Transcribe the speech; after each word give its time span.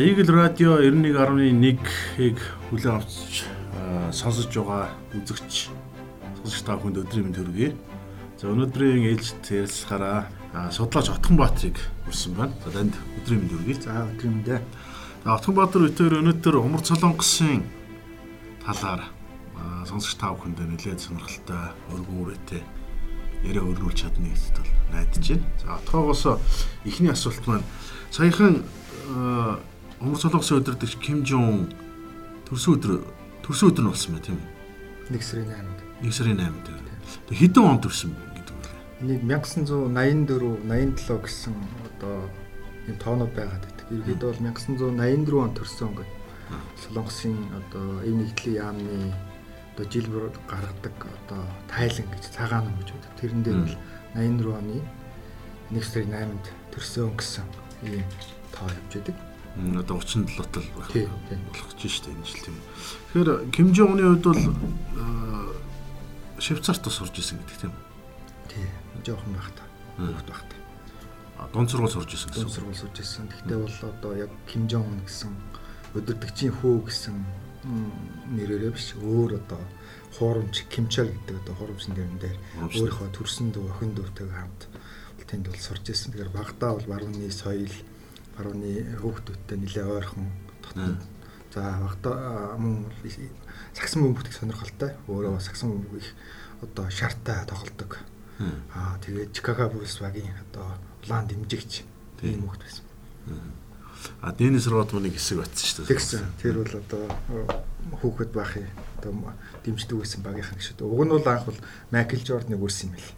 Eagle 0.00 0.32
Radio 0.32 0.80
91.1-ийг 0.80 2.38
хүлээн 2.72 2.96
авч 2.96 3.44
сонсож 4.16 4.48
байгаа 4.48 4.96
үзэгч 5.12 5.68
сонсогч 6.40 6.62
та 6.64 6.80
бүхэнд 6.80 7.04
өдрийн 7.04 7.28
мэнд 7.28 7.36
хүргэе. 7.36 7.76
За 8.40 8.48
өнөөдрийн 8.48 9.12
ээлжид 9.12 9.44
ярилцахаараа 9.44 10.72
судлаач 10.72 11.12
Отгонбаатрыг 11.12 11.76
үрсэн 12.08 12.32
байна. 12.32 12.56
За 12.64 12.72
танд 12.72 12.96
өдрийн 13.20 13.44
мэнд 13.44 13.52
хүргэе. 13.52 13.76
За 13.84 14.08
өдрийн 14.08 14.40
мэндэ. 14.40 14.64
Отгонбаатар 15.28 15.84
өтөр 15.92 16.12
өнөөдөр 16.24 16.56
Умар 16.64 16.80
Солонгосын 16.80 17.60
талаар 18.64 19.04
сонсогч 19.84 20.16
та 20.16 20.32
бүхэнд 20.32 20.64
нэлээд 20.64 20.96
сонирхолтой 20.96 21.76
өргөн 21.92 22.24
үрээтэй 22.24 22.64
яриа 23.44 23.68
өргүүлж 23.68 24.00
чадна 24.00 24.32
гэдэгт 24.32 24.64
бол 24.64 24.72
найдаж 24.96 25.26
байна. 25.28 25.44
За 25.60 25.76
отгоогоос 25.76 26.24
эхний 26.88 27.12
асуулт 27.12 27.44
маань 27.44 27.68
саяхан 28.08 28.64
Умар 30.00 30.16
солонгосын 30.16 30.62
өдөртөгч 30.62 30.94
Ким 31.04 31.18
Жон 31.28 31.66
төрсөн 32.48 32.78
өдөр 32.78 32.92
төрсөн 33.44 33.68
өдөр 33.68 33.84
нь 33.84 33.90
болсон 33.92 34.14
байна 34.16 34.24
тийм 34.24 34.38
үү? 34.40 34.48
1 35.12 35.26
сарын 35.28 35.50
8-нд. 35.52 35.80
1 36.00 36.16
сарын 36.16 36.40
8-нд. 36.40 36.88
Тэг 37.28 37.36
хэдэн 37.36 37.68
он 37.68 37.80
төрсөн 37.84 38.14
гэдэг 38.32 38.56
үү? 38.56 38.64
Энийг 39.04 39.22
1984 39.28 40.56
87 40.64 41.20
гэсэн 41.20 41.52
одоо 41.84 42.16
юм 42.88 42.96
тоонууд 42.96 43.32
байгаад 43.36 43.60
байдаг. 43.60 43.86
Ерөнхийдөө 43.92 44.28
бол 44.32 44.40
1984 44.40 45.44
он 45.44 45.52
төрсөн 45.60 45.92
гэдэг. 45.92 46.18
Солонгосын 46.80 47.36
одоо 47.60 47.86
эв 48.00 48.14
нэгдлийн 48.16 48.56
яамны 48.56 49.12
одоо 49.76 49.84
жил 49.84 50.08
бүр 50.08 50.32
гаргадаг 50.48 50.96
одоо 50.96 51.44
тайлан 51.68 52.08
гэж 52.08 52.24
цагаан 52.32 52.64
ном 52.72 52.80
гэж 52.80 52.96
байдаг. 52.96 53.12
Тэрэн 53.20 53.44
дээр 53.44 53.60
бол 53.68 53.76
84 54.16 54.64
оны 54.64 54.80
1 55.76 55.84
сарын 55.84 56.16
8-нд 56.16 56.46
төрсөн 56.72 57.12
гэсэн 57.20 57.44
ийм 57.84 58.08
тоо 58.56 58.64
явж 58.64 58.96
байдаг 58.96 59.29
одоо 59.56 60.00
37 60.00 60.46
тал 60.52 60.64
болох 60.74 60.92
гэж 60.92 61.90
штэ 61.90 62.10
энэ 62.10 62.24
жил 62.24 62.40
тийм. 62.44 62.56
Тэгэхээр 63.12 63.50
Ким 63.50 63.74
Жон 63.74 63.92
Уны 63.94 64.02
хувьд 64.14 64.24
бол 64.24 64.42
Швейцарт 66.38 66.84
сурж 66.86 67.14
исэн 67.18 67.38
гэдэг 67.38 67.56
тийм. 67.60 67.72
Тий. 68.48 68.66
Жохон 69.04 69.34
байх 69.34 69.50
та. 69.52 69.62
Хөвгт 69.98 70.28
байх 70.28 70.42
та. 70.48 70.56
Дунд 71.52 71.70
сургууль 71.70 71.90
сурж 71.90 72.14
исэн 72.14 72.30
гэсэн. 72.30 72.42
Дунд 72.42 72.54
сургууль 72.54 72.80
сурж 72.80 72.96
исэн. 73.00 73.28
Гэхдээ 73.28 73.58
бол 73.58 73.76
одоо 73.82 74.12
яг 74.16 74.30
Ким 74.46 74.68
Жон 74.68 74.86
Ун 74.86 75.00
гэсэн 75.04 75.34
өдөртөгчийн 75.98 76.54
хүү 76.62 76.86
гэсэн 76.86 77.16
нэрээрээ 78.38 78.72
биш 78.72 78.94
өөр 78.96 79.36
одоо 79.36 79.60
хуурамч 80.16 80.64
Кимчар 80.70 81.12
гэдэг 81.12 81.44
одоо 81.44 81.54
хуурамчны 81.60 81.94
дэрэн 81.94 82.18
дээр 82.22 82.38
өөрийнхөө 82.62 83.08
төрсөн 83.12 83.52
дүү 83.52 83.68
охин 83.68 83.92
дүүтэйг 83.94 84.30
хамт 84.32 84.62
тэнд 85.28 85.46
бол 85.46 85.60
сурж 85.60 85.84
исэн. 85.90 86.10
Тэгэхээр 86.14 86.32
багтаа 86.34 86.74
бол 86.74 86.88
барууны 86.88 87.30
соёл 87.30 87.70
барууны 88.36 88.96
хүүхдүүдтэй 89.00 89.58
нэлээ 89.58 89.86
ойрхон 89.86 90.26
дотно. 90.62 90.98
За 91.54 91.78
багтаа 91.82 92.56
мөн 92.58 92.86
сагсан 93.74 94.02
бөмбөгт 94.06 94.32
сонирхолтой. 94.34 94.94
Өөрөө 95.08 95.40
сагсан 95.42 95.74
бөмбөг 95.74 95.98
их 95.98 96.10
одоо 96.62 96.86
шаартай 96.90 97.46
тоглодог. 97.46 97.98
Аа 98.74 98.96
тэгээд 99.02 99.32
Чикаго 99.34 99.68
Буллс 99.68 99.98
багийн 100.00 100.32
одоо 100.48 100.78
улаан 101.04 101.26
дэмжигч 101.26 101.84
ийм 102.22 102.46
хүүхд 102.46 102.62
байсан. 102.62 102.84
А 104.22 104.32
Денис 104.32 104.66
Родманыг 104.66 105.12
хэсэг 105.12 105.44
батсан 105.44 105.66
шүү 105.66 105.84
дээ. 105.84 105.92
Тэгсэн. 105.92 106.24
Тэр 106.40 106.54
бол 106.64 106.74
одоо 106.80 107.04
хүүхэд 108.00 108.32
бахын 108.32 108.68
одоо 108.96 109.34
дэмждэг 109.64 109.98
байсан 109.98 110.22
багийнхан 110.24 110.56
гэж. 110.56 110.80
Уг 110.80 111.02
нь 111.04 111.12
бол 111.12 111.28
анх 111.28 111.44
бол 111.44 111.60
Майкл 111.90 112.22
Жорданыг 112.24 112.62
үрсэн 112.64 112.88
юм 112.88 112.96
бэл 112.96 113.10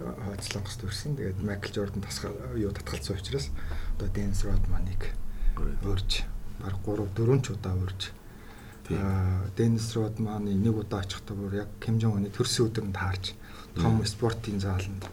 хойцлонгост 0.00 0.84
үрсэн. 0.84 1.16
Тэгээд 1.16 1.40
Майкл 1.40 1.72
Жордан 1.72 2.02
тасгал 2.02 2.36
юу 2.56 2.72
татгалцсан 2.72 3.16
учраас 3.16 3.48
одоо 3.96 4.08
Денс 4.12 4.44
Родманыг 4.44 5.12
өөрж 5.56 6.24
баг 6.60 6.76
3 6.84 7.08
4 7.16 7.40
ч 7.40 7.46
удаа 7.52 7.74
өөрж 7.76 8.02
аа 8.92 9.48
Денис 9.56 9.88
Родманы 9.96 10.54
нэг 10.54 10.76
удаа 10.76 11.00
очихдоо 11.00 11.36
бүр 11.36 11.54
яг 11.64 11.70
Ким 11.80 11.98
Жон 12.00 12.22
Уны 12.22 12.30
төрсөн 12.30 12.70
өдөр 12.70 12.84
нь 12.86 12.96
таарч 12.96 13.34
том 13.74 14.04
спортын 14.04 14.60
зааланд 14.60 15.04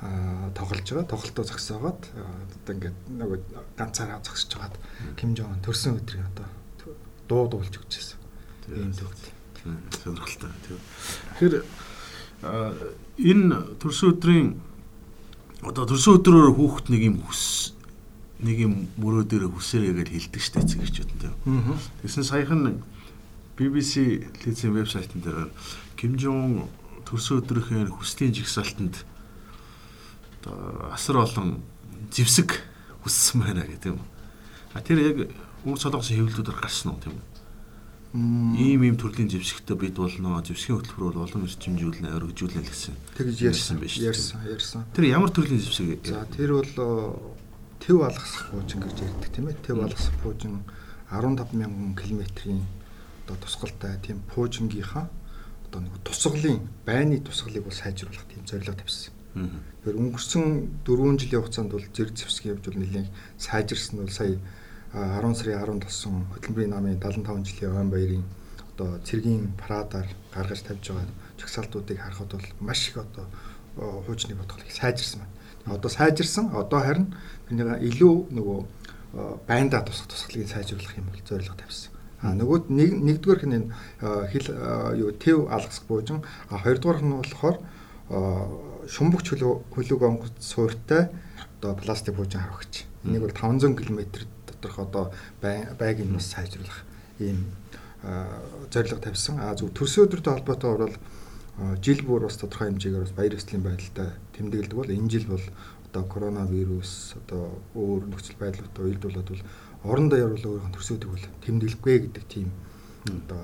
аа 0.00 0.52
тоглож 0.54 0.84
байгаа. 0.84 1.10
Тоглолтоо 1.10 1.44
зогсоогоод 1.44 2.00
одоо 2.06 2.72
ингээд 2.76 2.98
нэг 3.08 3.30
ганцаараа 3.76 4.22
зогсож 4.22 4.52
байгаад 4.54 4.76
Ким 5.16 5.34
Жон 5.34 5.52
Ун 5.58 5.64
төрсөн 5.64 5.98
өдрийг 5.98 6.24
одоо 6.32 6.48
дуу 7.28 7.48
дуулж 7.48 7.74
өгчээсэн. 7.76 8.18
Тийм 8.68 8.92
төгт. 8.94 9.22
Сонирхолтой. 10.04 10.50
Тэгэхээр 11.36 11.64
энэ 12.42 13.56
төрсөн 13.80 14.16
өдрийн 14.16 14.48
одоо 15.60 15.84
төрсөн 15.84 16.20
өдрөөр 16.20 16.56
хүүхэд 16.56 16.86
нэг 16.88 17.02
юм 17.04 17.16
хүс 17.20 17.76
нэг 18.40 18.56
юм 18.64 18.74
мөрөө 18.96 19.24
дээр 19.28 19.44
хүсээрэй 19.52 19.92
гэж 19.92 20.08
хэлдэг 20.08 20.40
штэ 20.40 20.64
цэгчүүд 20.64 21.10
нь. 21.20 21.36
Тэгсэн 22.00 22.24
саяхан 22.24 22.80
BBC 23.60 24.24
телевизийн 24.40 24.72
вебсайтн 24.72 25.20
дээр 25.20 25.52
Ким 26.00 26.16
Жон 26.16 26.64
төрсөн 27.04 27.44
өдрийнхээ 27.44 27.92
хүслийн 27.92 28.32
жигсаалтанд 28.32 29.04
одоо 30.40 30.88
асар 30.96 31.20
олон 31.20 31.60
зевсэг 32.08 32.64
хүссэн 33.04 33.44
байна 33.44 33.68
гэх 33.68 33.92
юм. 33.92 34.00
А 34.72 34.80
тэр 34.80 35.04
яг 35.04 35.16
өөр 35.68 35.76
солонгосын 35.76 36.16
хэвлэлүүдээр 36.16 36.56
гарсан 36.56 36.96
уу 36.96 37.00
тийм 37.04 37.20
үү? 37.20 37.29
Ийм 38.14 38.82
ийм 38.82 38.96
төрлийн 38.98 39.30
зэвсэгтэй 39.30 39.76
бид 39.78 39.94
болно. 39.94 40.42
Зэвсгийн 40.42 40.82
хөтөлбөрөөр 40.82 41.30
олон 41.30 41.46
эрчимжүүлнэ, 41.46 42.10
өргөжүүлнэ 42.10 42.62
гэсэн. 42.66 42.94
Тэгж 43.14 43.38
ярьсан 43.46 43.78
тээ. 43.78 44.10
Ярьсан, 44.10 44.38
ярьсан. 44.50 44.82
Тэр 44.90 45.14
ямар 45.14 45.30
төрлийн 45.30 45.62
зэвсэг? 45.62 46.10
За 46.10 46.26
тэр 46.26 46.58
бол 46.58 46.74
төв 47.78 47.98
алгасах 48.02 48.50
буужин 48.50 48.82
гэж 48.82 48.98
ярьдаг 49.06 49.30
тийм 49.30 49.46
ээ. 49.46 49.62
Төв 49.62 49.78
алгасах 49.78 50.16
буужин 50.26 50.66
15 51.06 51.54
мянган 51.54 51.94
километрийн 51.94 52.66
одоо 53.30 53.36
тусгалтай 53.46 53.94
тийм 54.02 54.26
буужингийнхаа 54.34 55.06
одоо 55.70 55.80
нэг 55.86 55.94
тусгалын 56.02 56.66
байны 56.82 57.22
тусгалыг 57.22 57.62
бол 57.62 57.72
сайжруулах 57.72 58.26
тийм 58.26 58.42
зорилго 58.42 58.74
тавьсан. 58.74 59.14
Тэгэхээр 59.38 60.00
өнгөрсөн 60.02 60.82
4 60.82 61.18
жилийн 61.22 61.42
хугацаанд 61.46 61.70
бол 61.70 61.86
зэрэг 61.94 62.18
зэвсгийн 62.18 62.58
явж 62.58 62.64
бол 62.66 62.82
нэлээд 62.82 63.08
сайжирсан 63.38 64.02
бол 64.02 64.10
сая 64.10 64.38
10 64.92 65.34
сарын 65.38 65.80
17-сон 65.80 66.24
хөтөлбөрийн 66.34 66.70
намын 66.74 66.98
75 66.98 67.46
жилийн 67.46 67.76
ойн 67.78 67.90
баярын 67.90 68.24
одоо 68.74 68.98
цэргийн 69.06 69.54
парадаар 69.54 70.08
гаргаж 70.34 70.60
тавьж 70.66 70.90
байгаа 70.90 71.06
чагсаалтуудыг 71.38 71.98
харахад 72.00 72.32
бол 72.32 72.46
маш 72.60 72.88
их 72.88 72.96
одоо 72.96 73.26
хуучны 74.06 74.34
бодгол 74.34 74.66
их 74.66 74.74
сайжирсан 74.74 75.20
байна. 75.20 75.76
Одоо 75.78 75.90
сайжирсан 75.90 76.50
одоо 76.56 76.80
харин 76.80 77.14
тэрнийг 77.48 77.82
илүү 77.86 78.14
нөгөө 78.34 78.58
байндаа 79.46 79.82
тусах 79.86 80.08
тусгалыг 80.08 80.48
сайжруулах 80.48 80.98
юм 80.98 81.06
бол 81.06 81.22
зорилго 81.22 81.54
тавьсан. 81.54 81.92
А 82.22 82.34
нөгөөд 82.34 82.66
нэг 82.68 82.90
нэгдүгээр 82.98 83.42
нь 83.46 83.70
хил 84.32 84.46
юу 84.98 85.10
төв 85.14 85.46
алгасах 85.54 85.86
буужин 85.86 86.24
а 86.50 86.58
хоёрдугаар 86.58 86.98
нь 86.98 87.14
болохоор 87.14 87.56
шумбагч 88.90 89.26
хөлөг 89.30 89.70
хөлөг 89.70 90.02
онгоц 90.02 90.34
суурьтай 90.42 91.14
одоо 91.60 91.78
пластик 91.78 92.14
буужин 92.18 92.42
харагч. 92.42 92.90
Энийг 93.04 93.22
бол 93.22 93.32
500 93.32 93.78
км 93.78 94.26
доторх 94.60 94.78
одоо 94.78 95.04
байгийн 95.42 96.12
бас 96.12 96.28
сайжруулах 96.28 96.84
ийм 97.18 97.48
зорилго 98.72 99.00
тавьсан. 99.00 99.40
А 99.40 99.56
зөв 99.56 99.72
төрсөн 99.72 100.06
өдрөдөө 100.08 100.32
холбоотой 100.36 100.76
бол 100.76 100.96
жил 101.80 102.00
бүр 102.04 102.28
бас 102.28 102.36
тодорхой 102.36 102.68
хэмжээгээр 102.72 103.04
бас 103.04 103.16
баяр 103.16 103.36
ёслолын 103.36 103.64
байдалтай 103.64 104.08
тэмдэглэдэг 104.36 104.76
бол 104.76 104.92
энэ 104.92 105.10
жил 105.10 105.26
бол 105.28 105.44
одоо 105.90 106.04
коронавирус 106.08 107.16
одоо 107.20 107.60
өөр 107.74 108.08
нөхцөл 108.08 108.40
байдлуудаа 108.40 108.84
уялдуулаад 108.84 109.28
бол 109.28 109.42
орон 109.84 110.08
даяар 110.08 110.32
бол 110.32 110.48
өөрийнх 110.48 110.68
нь 110.70 110.76
төрсөн 110.76 110.96
өдрийг 110.96 111.12
бол 111.12 111.26
тэмдэглэхгүй 111.44 111.96
гэдэг 112.00 112.24
тийм 112.30 112.48
одоо 113.04 113.42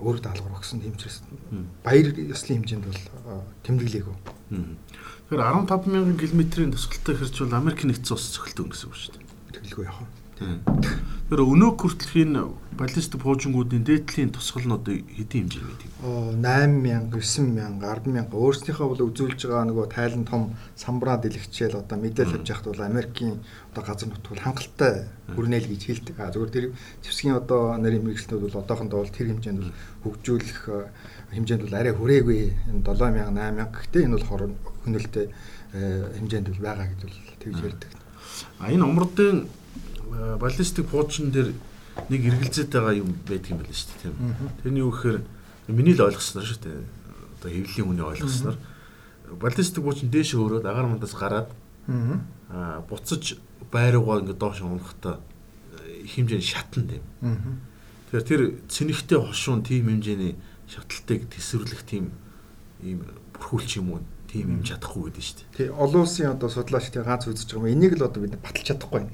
өөр 0.00 0.18
даалгавар 0.20 0.60
өгсөн 0.60 0.80
тийм 0.80 0.96
учраас 0.96 1.20
баяр 1.84 2.12
ёслолын 2.14 2.64
хэмжээнд 2.64 2.86
бол 2.88 3.02
тэмдэглэегүй. 3.64 4.16
Тэгэхээр 5.26 5.42
15 5.42 5.90
мянган 5.90 6.14
километрийн 6.22 6.70
тусгалтай 6.70 7.18
хэрч 7.18 7.42
бол 7.42 7.58
Америк 7.58 7.82
нэгдсэн 7.82 8.14
улс 8.14 8.30
цохилдог 8.30 8.70
гэсэн 8.70 8.86
үг 8.86 8.94
шүү 8.94 9.12
дээ. 9.18 9.26
Тэгэлгүй 9.58 9.84
яах 9.90 9.98
вэ? 10.06 10.06
Тэр 11.26 11.42
өнөөг 11.42 11.82
хүртэлхийн 11.82 12.38
баллистик 12.78 13.26
пуужингуудын 13.26 13.82
дээдлийн 13.82 14.30
тусгал 14.30 14.70
нь 14.70 14.76
одоо 14.78 14.94
хэдийн 14.94 15.50
хэмжээ 15.50 15.66
байдаг? 15.66 15.90
Оо 16.06 16.30
8000, 16.30 17.10
9000, 17.10 17.82
10000 17.82 18.30
өөрснийхөө 18.30 18.86
бол 18.86 19.02
үзүүлж 19.10 19.40
байгаа 19.50 19.66
нөгөө 19.66 19.86
тайлан 19.90 20.22
том 20.30 20.54
самбраа 20.78 21.18
дэлгэчээл 21.18 21.82
одоо 21.82 21.98
мэдээлэл 21.98 22.38
авч 22.38 22.46
яхад 22.46 22.70
бол 22.70 22.86
Америкийн 22.86 23.42
одоо 23.74 23.82
газар 23.82 24.06
нутгууд 24.06 24.44
хангалттай 24.46 25.10
хүрнээл 25.34 25.70
гэж 25.74 25.82
хэлдэг. 25.90 26.16
А 26.22 26.30
зөвхөн 26.30 26.54
тэр 26.54 26.66
зэвсгийн 27.02 27.34
одоо 27.34 27.74
нарийн 27.82 28.06
мэрэгчлүүд 28.06 28.46
бол 28.46 28.60
одоохондоо 28.62 29.02
бол 29.02 29.10
тэр 29.10 29.34
хэмжээнд 29.34 29.58
бол 29.58 29.74
хөгжүүлэх 30.06 30.62
хэмжээнд 31.34 31.64
бол 31.66 31.74
арай 31.74 31.94
хүрээгүй. 31.98 32.38
Энэ 32.70 32.86
7000, 32.86 33.34
8000 33.34 33.74
гэхдээ 33.74 34.06
энэ 34.06 34.14
бол 34.14 34.54
хөнөөлтэй 34.86 35.26
хэмжээнд 35.74 36.48
бол 36.54 36.62
байгаа 36.62 36.86
гэж 36.94 37.00
бол 37.02 37.18
тэгж 37.42 37.58
ярьдаг. 37.66 37.90
А 38.62 38.70
энэ 38.70 38.86
умрдын 38.86 39.50
баллистик 40.38 40.86
пуужин 40.86 41.34
дээр 41.34 41.50
нэг 42.08 42.20
эргэлзээд 42.30 42.70
байгаа 42.70 42.94
юм 42.94 43.10
байдаг 43.26 43.50
юм 43.50 43.58
байна 43.60 43.74
шүү 43.74 43.90
дээ 43.90 44.02
тийм. 44.06 44.14
Тэрний 44.62 44.82
юу 44.86 44.92
гэхээр 44.94 45.18
миний 45.68 45.94
л 45.98 46.06
ойлгосноор 46.06 46.46
шүү 46.46 46.60
дээ. 46.62 46.78
Одоо 47.42 47.50
хэвлэлийн 47.50 47.86
хүний 47.90 48.06
ойлгосноор 48.06 48.56
баллистик 49.40 49.82
пуужин 49.82 50.10
дээш 50.10 50.38
өөрөөд 50.38 50.66
агаар 50.66 50.86
мандаас 50.86 51.14
гараад 51.18 51.50
а 52.50 52.80
буцаж 52.86 53.38
байруугаа 53.72 54.22
ингээд 54.22 54.38
доош 54.38 54.62
унахтаа 54.62 55.18
хэмжээ 56.06 56.40
шатна 56.40 56.86
тийм. 56.86 57.04
Тэгэхээр 58.06 58.26
тэр 58.26 58.42
цэнэгтэй 58.70 59.18
хошуун 59.18 59.66
тийм 59.66 59.90
хэмжээний 59.90 60.38
шатлалтыг 60.70 61.26
төсвөрлөх 61.30 61.82
тийм 61.82 62.14
ийм 62.82 63.02
бүрхүүлч 63.34 63.82
юм 63.82 63.98
уу 63.98 64.00
тийм 64.36 64.60
юм 64.60 64.62
чадахгүй 64.62 65.08
гэдэг 65.08 65.24
шүү 65.24 65.36
дээ. 65.40 65.56
Тий, 65.56 65.68
олон 65.72 66.02
улсын 66.04 66.36
одоо 66.36 66.48
судлаачдын 66.52 67.08
ганц 67.08 67.24
үзэж 67.24 67.48
байгаа 67.56 67.64
юм. 67.64 67.72
Энийг 67.72 67.96
л 67.96 68.04
одоо 68.04 68.20
бид 68.20 68.36
баталж 68.36 68.66
чадахгүй 68.68 69.00
юм. 69.00 69.10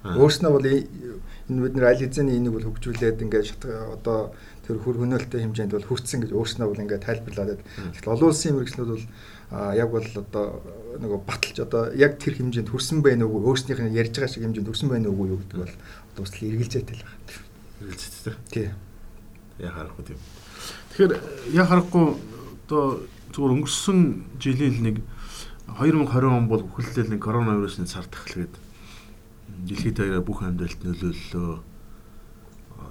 Өөрснөө 0.00 0.52
бол 0.52 0.64
энэ 0.64 1.60
бид 1.64 1.74
нэр 1.76 1.88
аль 1.88 2.00
хэзээний 2.00 2.36
энийг 2.36 2.54
бол 2.56 2.68
хөгжүүлээд 2.68 3.20
ингээд 3.20 3.64
одоо 4.00 4.32
тэр 4.64 4.80
хөр 4.80 4.96
хөнөөлтөй 5.00 5.40
хэмжээнд 5.44 5.76
бол 5.76 5.88
хүрцэн 5.88 6.24
гэж 6.24 6.30
өөрснөө 6.32 6.68
бол 6.68 6.82
ингээд 6.84 7.04
тайлбарлаад. 7.04 7.60
Тэгэхээр 7.60 8.12
олон 8.16 8.28
улсын 8.32 8.56
мэрэгчлүүд 8.56 8.90
бол 8.96 9.06
яг 9.76 9.88
бол 9.90 10.06
одоо 10.06 10.46
нөгөө 11.04 11.20
баталж 11.26 11.56
одоо 11.60 11.82
яг 11.92 12.16
тэр 12.16 12.38
хэмжээнд 12.38 12.70
хүрсэн 12.70 13.02
байна 13.02 13.26
уугүй 13.26 13.50
өөрснийх 13.50 13.82
нь 13.82 13.98
ярьж 13.98 14.14
байгаа 14.14 14.30
шиг 14.30 14.46
хэмжээнд 14.46 14.68
хүрсэн 14.70 14.88
байна 14.88 15.10
уугүй 15.10 15.26
юу 15.34 15.40
гэдэг 15.42 15.58
бол 15.58 15.74
одоо 16.14 16.22
бас 16.22 16.32
эргэлзээтэй 16.38 16.96
л 16.96 17.04
байна. 17.04 17.20
Эргэлзээтэй. 17.82 18.34
Тий. 18.54 18.68
Яг 19.58 19.74
харахгүй 19.74 20.04
тийм. 20.06 20.20
Тэгэхээр 20.94 21.12
яг 21.60 21.66
харахгүй 21.66 22.06
одоо 22.70 22.84
зүгээр 23.30 23.54
өнгөрсөн 23.54 23.98
жилийн 24.42 24.76
нэг 24.82 24.96
2020 25.78 26.26
он 26.26 26.48
бол 26.50 26.66
бүхэлдээ 26.66 27.14
нэг 27.14 27.20
коронавирусын 27.22 27.86
цар 27.86 28.06
тахлагд 28.10 28.54
дэлхийд 29.66 29.96
даяараа 29.96 30.24
бүх 30.24 30.42
амьдралд 30.42 30.82
нөлөөллөө. 30.82 31.54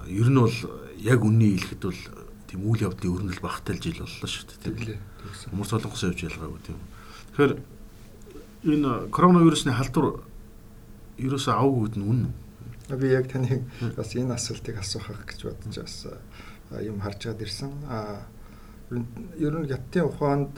Ер 0.08 0.30
нь 0.32 0.40
бол 0.40 0.58
яг 0.96 1.20
үнний 1.24 1.60
хэлэхэд 1.60 1.84
бол 1.84 2.02
тийм 2.48 2.62
үйл 2.64 2.86
явдлын 2.88 3.14
өрнөл 3.14 3.44
багтай 3.44 3.76
жил 3.78 4.00
боллоо 4.00 4.30
шүү 4.30 4.48
дээ. 4.64 4.96
Тийм. 4.96 5.02
Хүмүүс 5.52 5.70
солонгос 5.76 6.04
явж 6.08 6.20
ялгаагүй 6.24 6.62
тийм. 6.64 6.80
Тэгэхээр 7.36 7.54
энэ 8.64 8.92
коронавирусны 9.12 9.76
халдвар 9.76 10.24
ерөөсөө 11.20 11.54
авгүйд 11.54 11.96
нь 12.00 12.08
үнэн. 12.08 12.34
Би 12.96 13.08
яг 13.12 13.28
таныг 13.28 13.68
бас 13.94 14.16
энэ 14.16 14.34
асуултыг 14.40 14.80
асуухах 14.80 15.28
гэж 15.28 15.40
бодож 15.46 15.76
бас 15.84 16.08
юм 16.80 17.04
харж 17.04 17.28
гад 17.28 17.44
ирсэн. 17.44 17.72
Аа 17.86 18.26
ер 18.90 19.54
нь 19.54 19.70
Яттын 19.70 20.10
ухаанд 20.10 20.58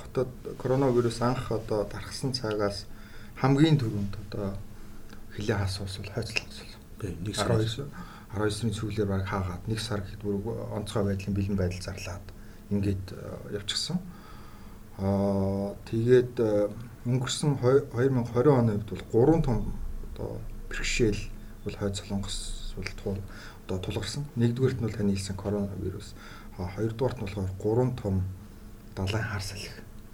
хотод 0.00 0.28
коронавирус 0.56 1.20
анх 1.20 1.52
одоо 1.52 1.84
дарахсан 1.84 2.32
цагаас 2.32 2.86
хамгийн 3.36 3.76
түрүүнд 3.76 4.14
одоо 4.28 4.56
хилээ 5.36 5.56
хасуус 5.56 6.00
бол 6.00 6.12
хойцлогс. 6.16 6.64
Тий, 6.98 7.12
нэг 7.20 7.36
12 7.36 7.86
19-ны 8.34 8.72
сүүлээр 8.72 9.08
баг 9.08 9.24
хаагаад 9.28 9.68
нэг 9.68 9.80
сар 9.80 10.00
гэхэд 10.00 10.20
бүр 10.20 10.36
онцгой 10.72 11.04
байдлын 11.04 11.34
бэлэн 11.36 11.56
байдал 11.56 11.80
зарлаад 11.80 12.26
ингээд 12.72 13.04
явчихсан. 13.52 14.00
Аа 15.00 15.72
тэгээд 15.88 16.36
өнгөрсөн 17.04 17.56
2020 17.60 18.52
оны 18.52 18.76
үед 18.76 18.88
бол 18.88 19.04
3 19.12 19.44
том 19.44 19.72
одоо 20.12 20.40
бэрхшээл 20.68 21.22
бол 21.64 21.76
хойд 21.76 21.96
солонгос 21.96 22.36
бол 23.04 23.20
одоо 23.64 23.78
тулгарсан. 23.80 24.24
Нэгдүгээрт 24.36 24.80
нь 24.80 24.84
бол 24.84 24.96
таны 24.96 25.12
хэлсэн 25.16 25.36
коронавирус 25.36 26.12
хоёрдугаарт 26.58 27.18
нь 27.18 27.24
болохоор 27.26 27.92
3 27.94 28.02
том 28.02 28.22
далайн 28.96 29.24
хар 29.24 29.42
салхи. 29.42 29.70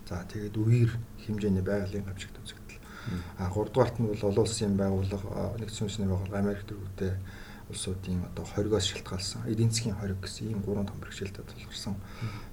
За 0.09 0.25
тэгээд 0.29 0.57
үер 0.57 0.91
хэмжээний 1.25 1.65
байгалийн 1.65 2.05
гамшигт 2.05 2.37
үзэгдэл. 2.37 2.85
А 3.39 3.49
гуравдугаарт 3.49 3.99
нь 3.99 4.09
бол 4.09 4.23
олон 4.29 4.45
улсын 4.45 4.77
байгууллага 4.77 5.57
нэгдсэн 5.61 5.89
үндэсний 5.89 6.09
байгууллага 6.09 6.39
Америк 6.39 6.65
төрүүтэй 6.69 7.13
улсуудын 7.71 8.25
одоо 8.29 8.45
хоригоос 8.45 8.85
шалтгаалсан 8.85 9.49
эдийн 9.49 9.73
засгийн 9.73 9.97
хориг 9.97 10.21
гэсэн 10.21 10.53
ийм 10.53 10.61
гурван 10.61 10.87
том 10.87 11.01
бэрхшээлтэй 11.01 11.45
тулгарсан 11.45 11.97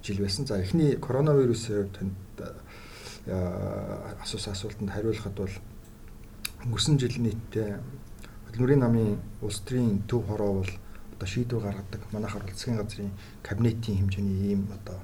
жил 0.02 0.18
байсан. 0.24 0.46
За 0.46 0.56
эхний 0.56 0.96
коронавирусын 0.96 1.84
хувьд 1.84 1.92
танд 1.92 2.16
асуусан 4.24 4.52
асуултанд 4.52 4.90
хариулахад 4.90 5.36
бол 5.36 5.54
өнгөрсөн 6.64 6.96
жил 6.98 7.16
нийтдээ 7.20 7.76
хөдөлмөрийн 8.48 8.80
намын 8.80 9.20
улс 9.42 9.60
төрийн 9.60 10.02
төв 10.08 10.24
хороо 10.26 10.64
бол 10.64 10.72
одоо 11.22 11.30
шийдвэр 11.30 11.62
гаргадаг 11.62 12.02
манайхаар 12.10 12.42
засгийн 12.50 12.76
газрын 12.82 13.12
кабинетийн 13.46 13.98
хэмжээний 13.98 14.50
ийм 14.50 14.66
одоо 14.74 14.98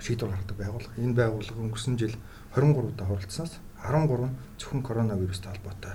шийдвэр 0.00 0.30
гаргадаг 0.34 0.56
байгууллага. 0.58 0.98
Энэ 0.98 1.14
байгууллага 1.14 1.62
өнгөрсөн 1.62 1.94
жил 1.98 2.16
23 2.56 2.90
удаа 2.90 3.06
хуралдсанаас 3.06 3.54
13 3.78 4.26
нь 4.26 4.34
зөвхөн 4.58 4.82
коронавирустай 4.82 5.54
холбоотой 5.54 5.94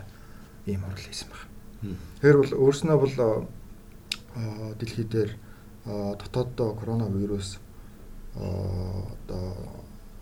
ийм 0.71 0.81
хурал 0.87 1.03
хийсэн 1.03 1.27
байна. 1.27 1.99
Тэгэхээр 2.23 2.37
бол 2.39 2.53
өөрснөө 2.63 2.97
бол 3.03 3.15
дэлхий 4.79 5.03
дээр 5.03 5.35
дотооддоо 5.83 6.79
коронавирус 6.79 7.59
одоо 8.35 9.51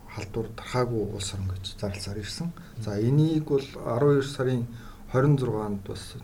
халдвар 0.09 0.47
тархаагүй 0.57 1.03
улс 1.13 1.33
орн 1.37 1.53
гэж 1.53 1.77
зарласаар 1.77 2.17
ирсэн. 2.17 2.49
За 2.81 2.97
энийг 2.97 3.45
бол 3.45 3.61
12 3.61 4.25
сарын 4.25 4.65
26-нд 5.13 5.85
бас 5.85 6.17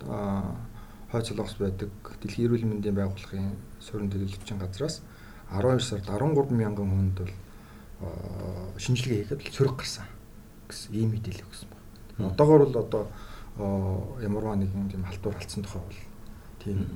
хойд 1.12 1.25
солонгос 1.28 1.56
байдаг 1.60 1.92
дэлхийн 2.24 2.48
эрүүл 2.48 2.66
мэндийн 2.72 2.96
байгууллагын 2.96 3.56
суурин 3.84 4.10
төлөөлөгчийн 4.12 4.60
газраас 4.60 5.04
12 5.52 5.84
сард 5.84 6.08
13 6.08 6.56
мянган 6.56 6.88
хүнд 6.88 7.18
бол 7.19 7.34
шинжилгээ 8.80 9.28
хийгээд 9.28 9.52
сөрөг 9.52 9.75
гарсан 9.84 10.08
гэсэн 10.72 10.96
ийм 10.96 11.12
мэдээлэл 11.12 11.46
өгсөн 11.46 11.69
байна. 11.69 12.31
Одоогоор 12.31 12.63
бол 12.66 12.80
одоо 12.80 13.04
ямарваа 14.24 14.56
нэгэн 14.56 14.90
тийм 14.90 15.04
халтур 15.04 15.36
алдсан 15.36 15.63
тухай 15.63 15.84
бол 15.84 16.02
тийм 16.63 16.88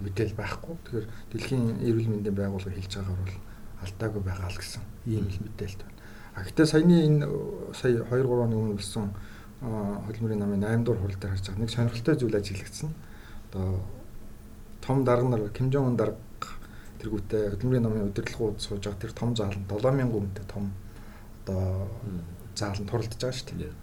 мэдээлэл 0.00 0.40
байхгүй. 0.40 0.74
Тэгэхээр 0.84 1.06
дэлхийн 1.32 1.64
эрүүл 1.84 2.08
мэндийн 2.08 2.34
байгууллага 2.34 2.72
хэлж 2.72 2.92
байгаагаар 2.96 3.20
бол 3.28 3.36
алдаагүй 3.84 4.22
байгаа 4.24 4.48
л 4.48 4.58
гэсэн 4.58 4.82
ийм 5.06 5.28
л 5.28 5.40
мэдээлэл 5.44 5.82
байна. 5.84 5.96
А 6.34 6.42
гэхдээ 6.42 6.66
саяны 6.66 6.96
энэ 7.04 7.26
сая 7.76 8.00
2 8.00 8.08
3 8.08 8.24
оны 8.24 8.56
өмнө 8.56 8.80
болсон 8.80 9.12
хөдөлмөрийн 9.60 10.38
намын 10.38 10.62
8 10.62 10.84
дугаар 10.84 11.02
хурал 11.02 11.18
дээр 11.18 11.32
харж 11.34 11.46
байгаа 11.50 11.62
нэг 11.62 11.70
сонирхолтой 11.74 12.14
зүйл 12.14 12.38
ажиглагдсан. 12.38 12.94
Одоо 13.50 13.82
том 14.80 15.04
дарга 15.04 15.28
нар 15.28 15.50
Ким 15.50 15.70
Жон 15.72 15.86
ун 15.90 15.96
дарга 15.96 16.16
тэргүүтээ 17.02 17.50
хөдөлмөрийн 17.58 17.82
намын 17.82 18.08
удирдлагууд 18.14 18.62
сууж 18.62 18.86
байгаа 18.86 19.02
тэр 19.02 19.12
том 19.18 19.34
заал 19.34 19.58
нь 19.58 19.66
7000 19.66 20.14
хүнтэй 20.14 20.46
том 20.46 20.70
одоо 21.42 21.90
заал 22.54 22.78
нь 22.78 22.86
туралдаж 22.86 23.18
байгаа 23.18 23.34
шүү 23.34 23.58
дээ. 23.58 23.74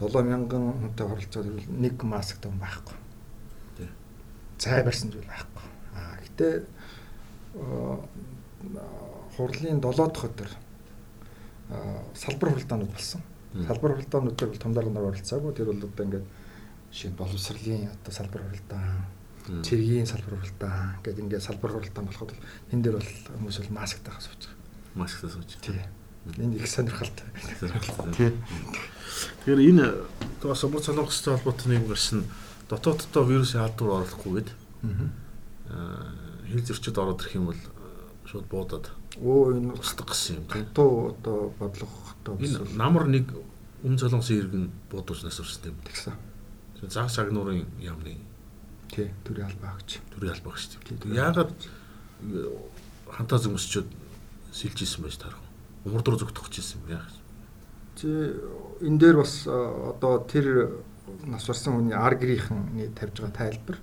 7000 0.00 0.48
хүнтэй 0.48 1.06
хоролцоод 1.06 1.46
нэг 1.76 1.96
маск 2.08 2.40
том 2.40 2.56
байхгүй. 2.56 2.96
Цай 4.56 4.80
барьсан 4.80 5.12
зүйл 5.12 5.28
байхгүй. 5.28 5.64
Аа 5.92 6.16
гэтээ 6.24 6.52
хурлын 9.36 9.76
7 9.76 10.08
дахь 10.08 10.24
өдөр 10.24 10.50
салбар 12.16 12.48
хуралдаанууд 12.56 12.96
болсон 12.96 13.20
Салбар 13.54 13.96
хуралдаанууд 13.96 14.36
дээр 14.36 14.50
бол 14.50 14.62
том 14.62 14.74
дарга 14.74 14.90
нар 14.90 15.08
оролцоогүй. 15.08 15.52
Тэр 15.54 15.72
бол 15.72 15.84
одоо 15.84 16.04
ингээд 16.04 16.26
нь 16.26 17.16
боловсролын 17.16 17.88
одоо 17.92 18.12
салбар 18.12 18.42
хуралдаан, 18.44 19.04
цэргийн 19.64 20.06
салбар 20.06 20.36
хуралдаан 20.36 21.00
гэдэг 21.04 21.24
ингээд 21.24 21.46
салбар 21.46 21.72
хуралдаан 21.72 22.06
болоход 22.06 22.32
энэ 22.72 22.82
дээр 22.82 22.96
бол 23.00 23.10
хүмүүс 23.38 23.58
бол 23.64 23.76
масктай 23.80 24.12
хасууж 24.12 24.42
байгаа. 24.44 24.58
Масктай 24.94 25.30
сууж. 25.30 25.50
Тий. 25.60 25.80
Энэ 26.36 26.56
их 26.56 26.68
сонирхолтой. 26.68 27.28
Тий. 28.16 28.32
Тэгэхээр 29.44 29.60
энэ 29.72 29.84
бас 30.42 30.64
бод 30.64 30.84
солонгостой 30.84 31.36
холбоотой 31.36 31.72
нэг 31.72 31.88
гарсан 31.88 32.24
дотооддоо 32.68 33.24
вирусын 33.24 33.60
халдвар 33.64 34.04
оруулахгүй 34.04 34.32
гээд 34.36 34.50
аа 35.72 36.12
хил 36.48 36.64
зөрчид 36.64 36.98
ороод 36.98 37.20
ирэх 37.24 37.34
юм 37.34 37.46
бол 37.48 37.62
шууд 38.28 38.46
буудаад 38.48 38.92
Оо 39.22 39.52
энэ 39.52 39.74
устгах 39.74 40.14
гэсэн 40.14 40.36
юм 40.36 40.46
тийм. 40.46 40.66
Туу 40.74 41.14
одоо 41.14 41.52
бодлоготой 41.58 42.38
энэ 42.38 42.76
намар 42.76 43.06
нэг 43.06 43.34
өмнө 43.82 43.98
солонгосын 43.98 44.38
иргэн 44.38 44.64
буудуулснаас 44.90 45.40
урсан 45.40 45.74
юм. 45.74 45.78
Тэгсэн. 45.86 46.14
Заг 46.90 47.10
шагнуурын 47.10 47.66
яамны 47.82 48.18
тий 48.90 49.10
төрийн 49.24 49.50
албаа 49.50 49.74
гэж. 49.78 49.98
Төрийн 50.14 50.34
албаа 50.34 50.54
гэж 50.54 50.78
тийм. 50.82 51.14
Яагаад 51.14 51.52
хантаа 53.10 53.38
зөмсчүүд 53.38 53.88
сэлж 54.52 54.78
исэн 54.82 55.02
байж 55.02 55.18
таарах. 55.18 55.42
Умардар 55.84 56.18
зүгтөх 56.18 56.50
гэсэн 56.50 56.82
юм 56.82 56.98
яах. 56.98 57.10
Чи 57.98 58.06
энэ 58.86 58.98
дээр 58.98 59.16
бас 59.22 59.46
одоо 59.46 60.22
тэр 60.26 60.78
нас 61.26 61.46
барсан 61.46 61.74
хүний 61.74 61.96
аргрийнхэн 61.96 62.94
тавьж 62.94 63.22
байгаа 63.22 63.38
тайлбар 63.38 63.78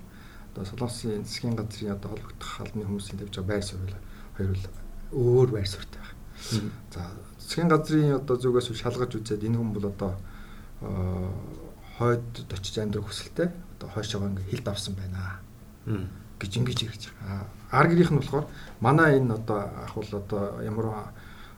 одоо 0.52 0.64
солонгосын 0.64 1.24
засгийн 1.24 1.56
газрын 1.56 1.92
одоо 1.92 2.16
холбогдох 2.16 2.60
албаны 2.60 2.84
хүмүүсийн 2.88 3.18
тавьж 3.20 3.34
байгаа 3.36 3.50
байр 3.50 3.64
суурь 3.64 3.96
хоёр 4.36 4.52
л 4.56 4.85
өөр 5.12 5.48
байр 5.50 5.68
суурьтай 5.68 6.00
байна. 6.00 6.70
За 6.90 7.02
засгийн 7.38 7.68
газрын 7.68 8.16
одоо 8.18 8.36
зүгээс 8.36 8.74
шалгаж 8.74 9.14
үзээд 9.14 9.46
энэ 9.46 9.58
хүн 9.58 9.70
бол 9.72 9.86
одоо 9.86 10.12
хойд 11.98 12.22
очиж 12.52 12.78
амьдрах 12.78 13.06
хүсэлтэй 13.06 13.48
одоо 13.78 13.88
хойшоогоо 13.94 14.28
ингээ 14.28 14.50
хилд 14.50 14.68
авсан 14.68 14.94
байна 14.94 15.40
гэж 16.40 16.52
ингэж 16.58 16.78
ярьж 16.84 17.02
байгаа. 17.16 17.46
Аргирийнх 17.70 18.12
нь 18.12 18.20
болохоор 18.20 18.46
манай 18.80 19.16
энэ 19.18 19.34
одоо 19.34 19.58
ах 19.86 19.94
бол 19.94 20.12
одоо 20.12 20.60
ямар 20.60 21.14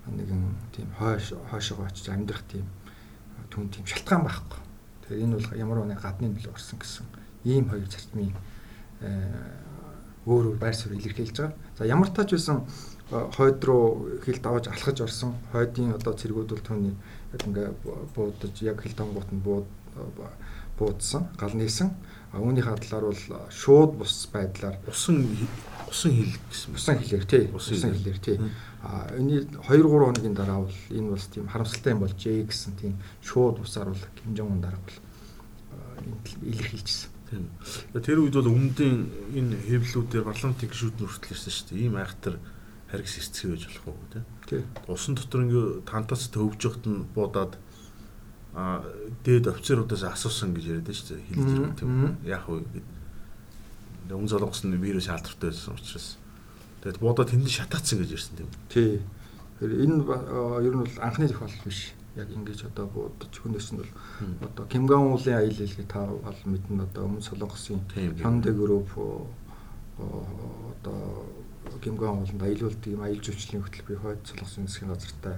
нэгэн 0.07 0.43
тийм 0.73 0.89
хойш 0.99 1.35
хойшоогоо 1.51 1.87
очиж 1.87 2.09
амьдрах 2.09 2.43
тийм 2.47 2.67
түн 3.51 3.69
тийм 3.73 3.87
шалтгаан 3.87 4.23
байхгүй. 4.23 4.61
Тэгэхээр 5.09 5.25
энэ 5.25 5.37
бол 5.37 5.49
ямар 5.59 5.79
нэг 5.89 6.01
гадны 6.01 6.29
нөлөө 6.31 6.55
орсон 6.55 6.79
гэсэн 6.79 7.07
ийм 7.45 7.67
хоёр 7.69 7.89
зарчмын 7.89 8.33
өөр 10.29 10.45
өөр 10.53 10.59
байр 10.61 10.77
суурь 10.77 11.01
илэрхийлж 11.01 11.37
байгаа. 11.39 11.57
За 11.79 11.85
ямар 11.85 12.09
тач 12.13 12.31
байсан 12.31 12.69
хойд 13.11 13.65
руу 13.65 14.21
хил 14.25 14.41
даваж 14.43 14.69
алхаж 14.69 15.01
орсон. 15.01 15.35
Хойдын 15.53 15.95
одоо 15.95 16.13
цэргүүд 16.13 16.49
бол 16.53 16.65
түүний 16.65 16.95
яг 17.33 17.43
ингээ 17.47 17.69
буудаж 18.15 18.55
яг 18.63 18.83
хил 18.83 18.97
давгуут 18.97 19.33
нь 19.33 19.41
бууд 19.41 19.69
буудсан 20.79 21.29
гал 21.41 21.57
нээсэн. 21.57 21.91
А 22.33 22.41
үүнийхээ 22.45 22.77
талаар 22.85 23.09
бол 23.09 23.23
шууд 23.49 23.97
бус 23.97 24.29
байдлаар 24.33 24.77
усан 24.85 25.25
усан 25.89 26.13
хил 26.13 26.37
гэсэн 26.53 26.75
усан 26.77 26.97
хилээр 27.01 27.25
тий. 27.25 27.45
Усан 27.55 27.97
хилээр 27.97 28.21
тий. 28.21 28.37
А 28.85 29.09
энэ 29.17 29.49
2 29.57 29.65
3 29.65 29.89
хоногийн 29.89 30.37
дараа 30.37 30.69
бол 30.69 30.79
энэ 30.93 31.11
бас 31.11 31.27
тийм 31.33 31.49
харамсалтай 31.49 31.93
юм 31.97 32.05
болж 32.05 32.21
ээ 32.21 32.45
гэсэн 32.45 32.77
тийм 32.77 33.01
шууд 33.25 33.65
усаар 33.65 33.89
бол 33.89 34.05
ун 34.45 34.61
дараа 34.61 34.81
бол 34.85 35.01
илэрхийлжсэн 36.45 37.19
тэр 37.29 38.25
үед 38.25 38.37
бол 38.41 38.49
өмнөдийн 38.49 38.99
энэ 39.37 39.57
хэвлэлүүдээр 39.69 40.25
парламентын 40.25 40.69
гишүүд 40.73 40.97
нь 40.97 41.09
хүртэл 41.09 41.35
ирсэн 41.37 41.53
шүү 41.53 41.67
дээ. 41.69 41.85
Ийм 41.85 41.95
айхтар 42.01 42.41
харгас 42.91 43.19
эрцгий 43.21 43.51
байж 43.53 43.65
болох 43.69 43.87
уу 43.89 44.25
тий. 44.49 44.65
Усан 44.89 45.15
дотор 45.15 45.45
ингээ 45.45 45.85
тантаас 45.85 46.29
төвж 46.33 46.61
явахт 46.65 46.85
нь 46.89 47.05
буудаад 47.13 47.61
а 48.57 48.83
дээд 49.25 49.53
офицеруудаас 49.53 50.03
асуусан 50.09 50.57
гэж 50.57 50.65
яриад 50.73 50.89
шүү 50.89 51.21
дээ. 51.21 51.29
Хэлж 51.29 51.49
ирсэн 51.53 51.77
тийм. 51.77 52.17
Яг 52.25 52.49
уу 52.49 52.65
гэд. 52.65 52.87
Өмнө 54.09 54.33
солонгос 54.33 54.65
нь 54.65 54.81
вирус 54.81 55.05
шалдвартай 55.05 55.53
байсан 55.53 55.77
учраас 55.77 56.17
тэгээд 56.81 56.99
буудаад 57.05 57.29
тэнд 57.29 57.45
шатаацсан 57.45 58.01
гэж 58.01 58.11
ярьсан 58.17 58.35
тийм. 58.41 58.51
Тий. 58.73 59.05
Тэгэхээр 59.61 59.85
энэ 59.85 59.97
ер 60.65 60.75
нь 60.75 60.83
бол 60.83 60.97
анхны 61.05 61.29
тохиолдол 61.29 61.69
биш. 61.69 61.93
Яг 62.17 62.33
ингэж 62.33 62.73
одоо 62.73 62.89
буудаж 62.89 63.31
хүнээс 63.37 63.69
нь 63.77 63.85
бол 63.85 63.93
одоо 64.49 64.65
Ким 64.65 64.89
Ган 64.89 65.13
уулын 65.13 65.39
аял 65.39 65.55
хэлгээ 65.55 65.87
та 65.93 66.09
бол 66.09 66.41
мэднэ 66.49 66.89
одоо 66.89 67.05
өмнө 67.05 67.23
солонгосын 67.23 67.85
Hyundai 67.95 68.57
Group 68.57 68.91
одоо 70.01 70.99
гимгэн 71.83 72.09
ууланд 72.09 72.43
аялуулдаг 72.43 72.87
юм 72.87 73.03
аялал 73.03 73.25
жуулчлалын 73.25 73.65
хөтөлбөрийн 73.65 74.03
хойд 74.03 74.23
солонгосын 74.27 74.67
засгийн 74.67 74.93
газартай 74.93 75.37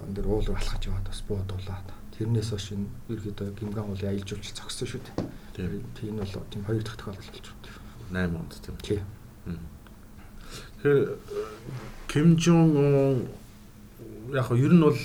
энэ 0.07 0.13
дэр 0.15 0.27
уул 0.27 0.45
руу 0.45 0.55
алхаж 0.55 0.81
яваад 0.87 1.07
бас 1.09 1.21
буудуулаад 1.27 1.87
тэрнээс 2.15 2.49
хойш 2.53 2.67
энэ 2.73 2.87
ерөөдөө 3.09 3.49
гимгэн 3.59 3.87
уулын 3.89 4.09
аялал 4.09 4.29
жуулчлал 4.29 4.57
зогссон 4.59 4.87
шүү 4.87 5.01
дээ. 5.01 5.81
Тийм 5.97 6.17
бол 6.17 6.35
тийм 6.51 6.63
хоёр 6.63 6.83
дахь 6.83 6.97
тохиолдол 6.97 7.31
болж 7.33 7.47
байна. 7.49 8.29
8 8.29 8.39
онд 8.39 8.53
тийм. 8.61 8.77
Тэгэхээр 8.77 9.03
Ким 12.07 12.37
Жон 12.37 12.77
ун 12.77 13.27
яг 14.31 14.47
нь 14.51 14.63
ер 14.63 14.73
нь 14.73 14.83
бол 14.83 14.99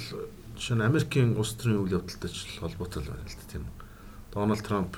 жишээ 0.54 0.76
нь 0.76 0.86
Америкийн 0.86 1.34
улс 1.34 1.54
төрийн 1.58 1.82
үйл 1.82 1.98
явдалтай 1.98 2.30
ч 2.30 2.58
холбоотой 2.60 3.02
байна 3.02 3.26
л 3.26 3.38
да 3.38 3.46
тийм. 3.50 3.64
Дональд 4.30 4.62
Трамп 4.62 4.92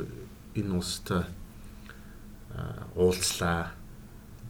энэ 0.55 0.77
улстай 0.77 1.25
уулзлаа. 2.97 3.73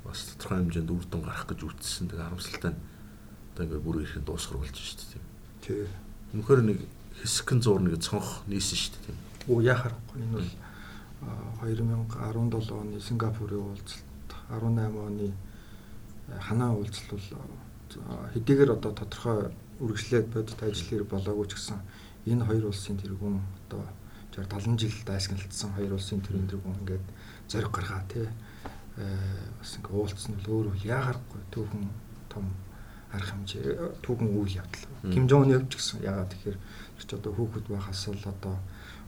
Бас 0.05 0.35
тодорхой 0.35 0.59
хэмжээнд 0.65 0.91
үр 0.91 1.05
дүн 1.07 1.23
гарах 1.23 1.47
гэж 1.47 1.61
үтсэн. 1.63 2.09
Тэгээ 2.09 2.25
харамсалтай 2.25 2.73
нь 2.73 2.81
одоо 3.53 3.63
ингээд 3.67 3.85
бүр 3.85 3.97
ирэхэд 4.01 4.25
дуусгар 4.25 4.59
болж 4.59 4.75
шүү 4.75 4.97
дээ 4.97 5.11
тийм. 5.13 5.25
Тий. 5.61 5.85
Үнэхээр 6.33 6.63
нэг 6.65 6.79
хэсгэн 7.21 7.61
зур 7.61 7.81
нэг 7.85 8.01
цонх 8.01 8.43
нээсэн 8.49 8.79
шүү 8.81 8.93
дээ 8.97 9.05
тийм. 9.07 9.19
Оо 9.53 9.61
яхахгүй 9.61 10.19
энэ 10.25 10.35
бол 10.41 10.51
2017 11.61 12.73
оны 12.73 12.97
Сингапурын 12.97 13.61
уулзалт 13.61 14.31
18 14.49 14.97
оны 14.97 15.29
ханаа 16.41 16.73
уулзалт 16.73 17.11
бол 17.13 17.29
хэдийгээр 18.35 18.71
одоо 18.77 18.93
тодорхой 18.93 19.51
үргэлжлээд 19.81 20.27
бодит 20.31 20.61
ажил 20.63 20.87
хэрэг 20.87 21.09
болоогүй 21.11 21.47
ч 21.49 21.53
гэсэн 21.57 21.79
энэ 22.31 22.45
хоёр 22.45 22.65
улсын 22.69 22.97
тэргүүн 23.01 23.41
одоо 23.67 23.83
60 24.37 24.77
70 24.77 24.79
жил 24.79 24.97
дайсагналдсан 25.07 25.71
хоёр 25.75 25.93
улсын 25.97 26.21
төрийн 26.21 26.47
тэргүүн 26.47 26.81
ингээд 26.85 27.07
зориг 27.49 27.73
гаргаа 27.73 28.03
тий 28.07 28.29
бас 29.59 29.71
ингээд 29.77 29.97
уулцсан 29.97 30.35
нь 30.37 30.45
өөр 30.47 30.67
үл 30.71 30.85
яагарахгүй 30.85 31.41
түүхэн 31.51 31.85
том 32.29 32.45
арга 33.11 33.35
хэмжээ 33.35 34.03
түүхэн 34.07 34.29
үйл 34.39 34.59
явдал. 34.63 34.87
Ким 35.11 35.25
Жон 35.27 35.51
явж 35.51 35.75
гисэн 35.75 36.05
ягаад 36.07 36.31
тэгэхээр 36.31 36.59
ч 37.01 37.11
одоо 37.11 37.33
хүүхэд 37.35 37.67
байхаас 37.67 38.07
л 38.07 38.23
одоо 38.23 38.55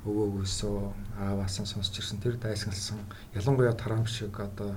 өвөөгөөсөө 0.02 0.76
ааваасаа 1.22 1.66
сонсч 1.66 2.02
ирсэн 2.02 2.18
тэр 2.18 2.34
дайсагналсан 2.40 2.98
ялангуяа 3.38 3.78
Трамп 3.78 4.08
шиг 4.10 4.34
одоо 4.40 4.74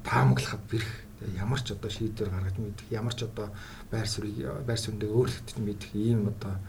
таамаглахад 0.00 0.64
бэрх 0.70 1.05
ямар 1.36 1.60
ч 1.62 1.72
одоо 1.72 1.90
шийдвэр 1.90 2.30
гаргаж 2.30 2.56
мэдэх 2.60 2.86
ямар 2.92 3.14
ч 3.14 3.24
одоо 3.24 3.48
байр 3.90 4.08
суурийг 4.08 4.64
байр 4.66 4.80
суурьндээ 4.80 5.10
өөрчлөлт 5.10 5.58
мэдэх 5.64 5.92
ийм 5.96 6.28
одоо 6.28 6.60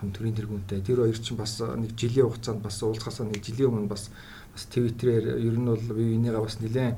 том 0.00 0.08
төрийн 0.12 0.36
тэргүүнтэй 0.36 0.80
тэр 0.80 1.04
хоёр 1.04 1.18
чинь 1.20 1.36
бас 1.36 1.60
нэг 1.60 1.92
жилийн 1.92 2.32
хугацаанд 2.32 2.64
бас 2.64 2.80
уулзахаас 2.80 3.20
нэг 3.28 3.44
жилийн 3.44 3.68
өмнө 3.68 3.92
бас 3.92 4.08
бас 4.56 4.64
твиттерээр 4.72 5.36
ер 5.36 5.56
нь 5.60 5.68
бол 5.68 5.84
бие 5.92 6.16
бинийгаа 6.16 6.40
бас 6.40 6.56
нэлээд 6.64 6.96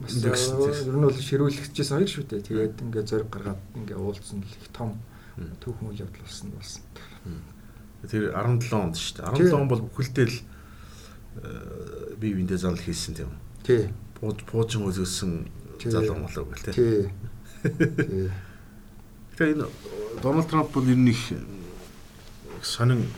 бас 0.00 0.12
ер 0.20 0.96
нь 0.96 1.04
бол 1.08 1.16
ширүүлэгчээс 1.16 1.90
хоёр 1.92 2.08
шүү 2.08 2.24
дээ. 2.28 2.44
Тэгээд 2.44 2.76
ингээд 2.84 3.08
зориг 3.08 3.28
гаргаад 3.32 3.60
ингээд 3.76 4.00
уулзсан 4.00 4.44
л 4.44 4.48
их 4.48 4.68
том 4.72 5.00
түүхэн 5.36 5.88
үйл 5.88 6.04
явдал 6.04 6.24
болсон 6.24 6.48
болсон. 6.56 6.82
Тэр 8.04 8.32
17 8.32 8.72
онд 8.76 8.96
шүү 8.96 9.14
дээ. 9.16 9.48
17 9.48 9.56
он 9.56 9.68
бол 9.68 9.84
бүхэлдээ 9.88 10.26
л 10.28 10.36
бие 12.20 12.32
биендээ 12.36 12.60
зал 12.60 12.76
хийсэн 12.76 13.16
тийм. 13.16 13.32
Тий. 13.64 13.92
Бууж 14.20 14.44
буужин 14.48 14.84
өзөөсөн 14.88 15.32
залуу 15.88 16.18
молоо 16.20 16.44
гэл 16.44 16.64
тий. 16.68 17.08
Тэгээ 19.36 19.54
энэ 19.56 19.66
Дональд 20.20 20.48
Трамп 20.48 20.72
бол 20.72 20.84
ер 20.84 21.00
нь 21.00 21.08
их 21.08 21.32
сонин 22.60 23.08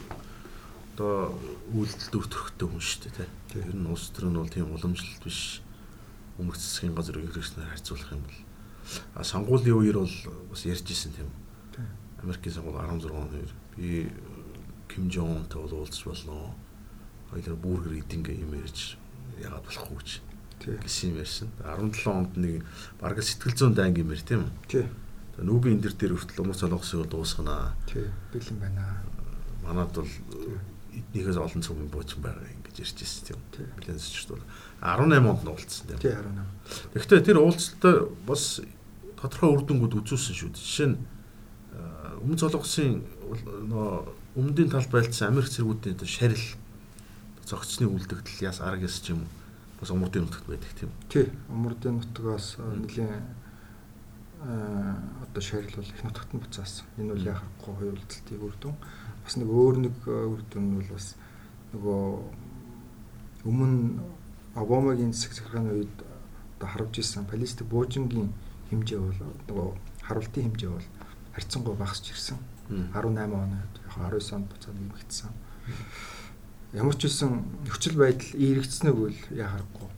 одоо 0.95 1.35
үйлдэлд 1.75 2.14
өвтөрөхтэй 2.14 2.69
хүн 2.71 2.78
шүү 2.78 3.11
дээ 3.11 3.26
тий. 3.50 3.62
Ер 3.66 3.75
нь 3.75 3.90
улс 3.90 4.14
төр 4.14 4.31
нь 4.31 4.38
бол 4.38 4.47
тийм 4.47 4.71
уламжлалт 4.71 5.25
биш 5.26 5.62
өмнөх 6.38 6.54
засгийн 6.54 6.95
газар 6.95 7.19
хэрэгснээр 7.19 7.71
харьцуулах 7.75 8.14
юм 8.14 8.23
бол 8.23 8.38
а 9.19 9.25
сонгуулийн 9.26 9.78
үеэр 9.78 9.99
бол 9.99 10.16
бас 10.50 10.62
ярьж 10.62 10.87
исэн 10.87 11.12
тийм. 11.19 11.31
Америкийн 12.23 12.54
сонгуул 12.54 12.78
16 12.78 13.11
оны 13.11 13.42
үеэр 13.42 13.52
би 13.75 14.07
Ким 14.87 15.11
Жон 15.11 15.42
Унтай 15.42 15.59
бол 15.59 15.83
уулзч 15.83 16.07
болно. 16.07 16.54
Хоёулаа 17.31 17.59
бүргэр 17.59 17.99
идингээ 17.99 18.42
юм 18.47 18.54
ярьж 18.54 18.95
яагаад 19.40 19.66
болохгүй 19.66 19.97
гэж 19.99 20.31
гэсэн 20.66 21.11
юм 21.11 21.19
ярьсан. 21.23 21.49
17 21.64 22.07
онд 22.07 22.33
нэг 22.37 22.64
бараг 23.00 23.23
сэтгэл 23.23 23.57
зүйн 23.57 23.75
дайнг 23.75 23.99
юм 23.99 24.12
ярьж 24.14 24.25
тийм 24.26 24.47
үү? 24.47 24.52
Тий. 24.69 24.85
Нүүбийн 25.42 25.81
энэ 25.81 25.97
дээр 25.97 26.14
хүртэл 26.14 26.42
умар 26.45 26.59
солонгосыг 26.59 27.09
дуусгана. 27.11 27.75
Тий. 27.90 28.07
Бэлэн 28.31 28.59
байна. 28.62 29.02
Манад 29.66 29.90
бол 29.97 30.11
эднийхээс 30.95 31.38
олон 31.40 31.62
цөмийн 31.62 31.90
буучин 31.90 32.23
байгаа 32.23 32.47
ингэж 32.47 32.76
ярьж 32.78 32.99
ирсэн 33.02 33.25
тийм. 33.35 33.40
Бэлэн 33.81 33.99
зөвчт 33.99 34.31
бол 34.31 34.45
18 34.81 35.26
онд 35.26 35.49
уулзсан 35.49 35.87
тийм. 35.88 35.99
Тий 35.99 36.14
18. 36.14 36.95
Гэхдээ 36.95 37.21
тэр 37.26 37.38
уулзалтаа 37.42 37.95
бас 38.23 38.62
тодорхой 39.19 39.50
үр 39.50 39.62
дүнгууд 39.66 39.99
үзүүлсэн 39.99 40.37
шүү 40.37 40.50
дээ. 40.54 40.62
Жишээ 40.62 40.88
нь 40.95 40.99
өмнө 42.23 42.38
солонгосын 42.38 43.02
нөө 43.66 43.88
өмнөдийн 44.38 44.71
талд 44.71 44.90
байлцсан 44.92 45.33
Америк 45.33 45.50
цэргүүдийн 45.50 45.99
шарил 46.07 46.47
зогцсны 47.42 47.88
үлдэгдэл 47.90 48.47
яс 48.47 48.62
арга 48.62 48.87
яс 48.87 49.02
ч 49.02 49.11
юм 49.11 49.26
уу 49.26 49.41
бас 49.82 49.90
умрдын 49.90 50.22
нутагт 50.22 50.46
байдаг 50.46 50.70
тийм. 50.78 50.90
Тий, 51.10 51.26
умрдын 51.50 51.98
нутгаас 51.98 52.54
нэлийн 52.62 53.10
а 54.38 54.94
одоо 55.26 55.42
шарил 55.42 55.74
бол 55.74 55.90
их 55.90 56.04
нутагт 56.04 56.30
нь 56.34 56.38
буцаасан. 56.38 56.86
Энэ 56.98 57.14
бол 57.14 57.26
яхахгүй 57.34 57.74
хоёр 57.74 57.98
үлдэлтийг 57.98 58.42
үрдүн. 58.46 58.74
Бас 59.26 59.34
нэг 59.36 59.50
өөр 59.50 59.76
нэг 59.82 59.96
үрдүн 60.06 60.64
нь 60.70 60.76
бол 60.78 60.90
бас 60.94 61.18
нөгөө 61.74 62.02
өмнө 63.50 64.06
Обамагийн 64.54 65.12
засаг 65.16 65.34
захиргааны 65.34 65.82
үед 65.82 65.96
одоо 66.58 66.68
харуулж 66.70 66.94
ирсэн 67.02 67.26
баллистик 67.26 67.66
буужингийн 67.66 68.30
хэмжээ 68.70 69.00
бол 69.02 69.18
нөгөө 69.50 69.68
харуултын 70.06 70.44
хэмжээ 70.46 70.70
бол 70.70 70.88
харьцангуй 71.34 71.74
багасч 71.74 72.14
ирсэн. 72.14 72.38
18 72.70 73.34
оноод 73.34 73.74
яг 73.82 73.94
19 73.98 74.36
онд 74.36 74.46
буцаад 74.46 74.76
нэмэгдсэн 74.78 75.32
ямар 76.72 76.96
ч 76.96 77.04
үсэн 77.08 77.44
нөхцөл 77.68 77.96
байдал 78.00 78.32
эргэцснэг 78.32 78.96
үл 78.96 79.18
яхахгүй 79.30 79.88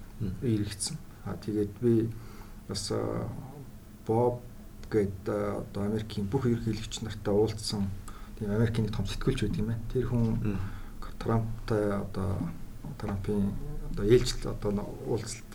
эргэцсэн. 0.43 0.97
А 1.25 1.39
тэгээд 1.39 1.73
би 1.81 2.11
бас 2.69 2.93
Боб 4.07 4.43
гээд 4.91 5.29
одоо 5.29 5.83
Америкийн 5.87 6.27
бүх 6.27 6.47
ерөнхийлөгч 6.47 7.01
нартай 7.03 7.35
уулзсан 7.35 7.89
тийм 8.39 8.51
Америкийн 8.51 8.91
том 8.91 9.07
сэтгүүлч 9.07 9.47
байдаг 9.47 9.61
юм 9.63 9.71
байна. 9.71 9.89
Тэр 9.93 10.07
хүн 10.11 10.59
Трамптай 11.19 11.95
одоо 11.95 12.37
Трампын 12.99 13.55
одоо 13.93 14.05
ээлжил 14.05 14.51
одоо 14.51 14.71
уулзалт 15.07 15.53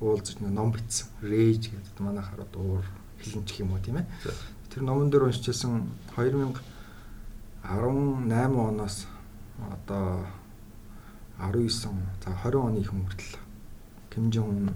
уулзаж 0.00 0.40
ном 0.40 0.72
бичсэн. 0.72 1.06
Rage 1.22 1.70
гэдэг 1.70 2.00
манайхаар 2.00 2.40
одоо 2.48 2.62
уур 2.62 2.84
хилэнч 3.22 3.60
юм 3.60 3.72
уу 3.72 3.78
тийм 3.78 3.96
ээ. 4.02 4.06
Тэр 4.72 4.82
номон 4.82 5.10
дээр 5.10 5.30
уншижсэн 5.30 5.86
2018 6.16 6.58
оноос 7.62 9.06
одоо 9.58 10.26
19 11.38 11.68
за 12.24 12.30
20 12.30 12.54
оны 12.54 12.78
их 12.80 12.90
хүртэл 12.90 13.38
Ким 14.10 14.30
Жон 14.32 14.48
Ун 14.48 14.74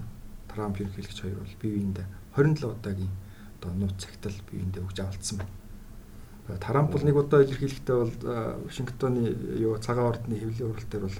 Трамп 0.48 0.80
ерөнхийлөгч 0.80 1.20
хоёр 1.22 1.38
бол 1.38 1.56
бие 1.62 1.72
биендээ 1.76 2.06
27 2.34 2.66
удаагийн 2.66 3.14
одоо 3.58 3.72
нууц 3.74 3.98
цагтал 3.98 4.34
биеиндээ 4.50 4.82
өгж 4.82 5.00
авалцсан 5.00 5.38
байна. 5.38 6.58
Тарамп 6.58 6.92
бол 6.92 7.04
нэг 7.04 7.16
удаа 7.16 7.42
илэрхийлэхдээ 7.42 7.96
бол 7.96 8.14
Вашингтоны 8.64 9.34
юу 9.58 9.78
цагаан 9.78 10.10
ордны 10.14 10.38
хэвлэлийн 10.38 10.70
уралд 10.70 10.90
дээр 10.90 11.04
бол 11.04 11.18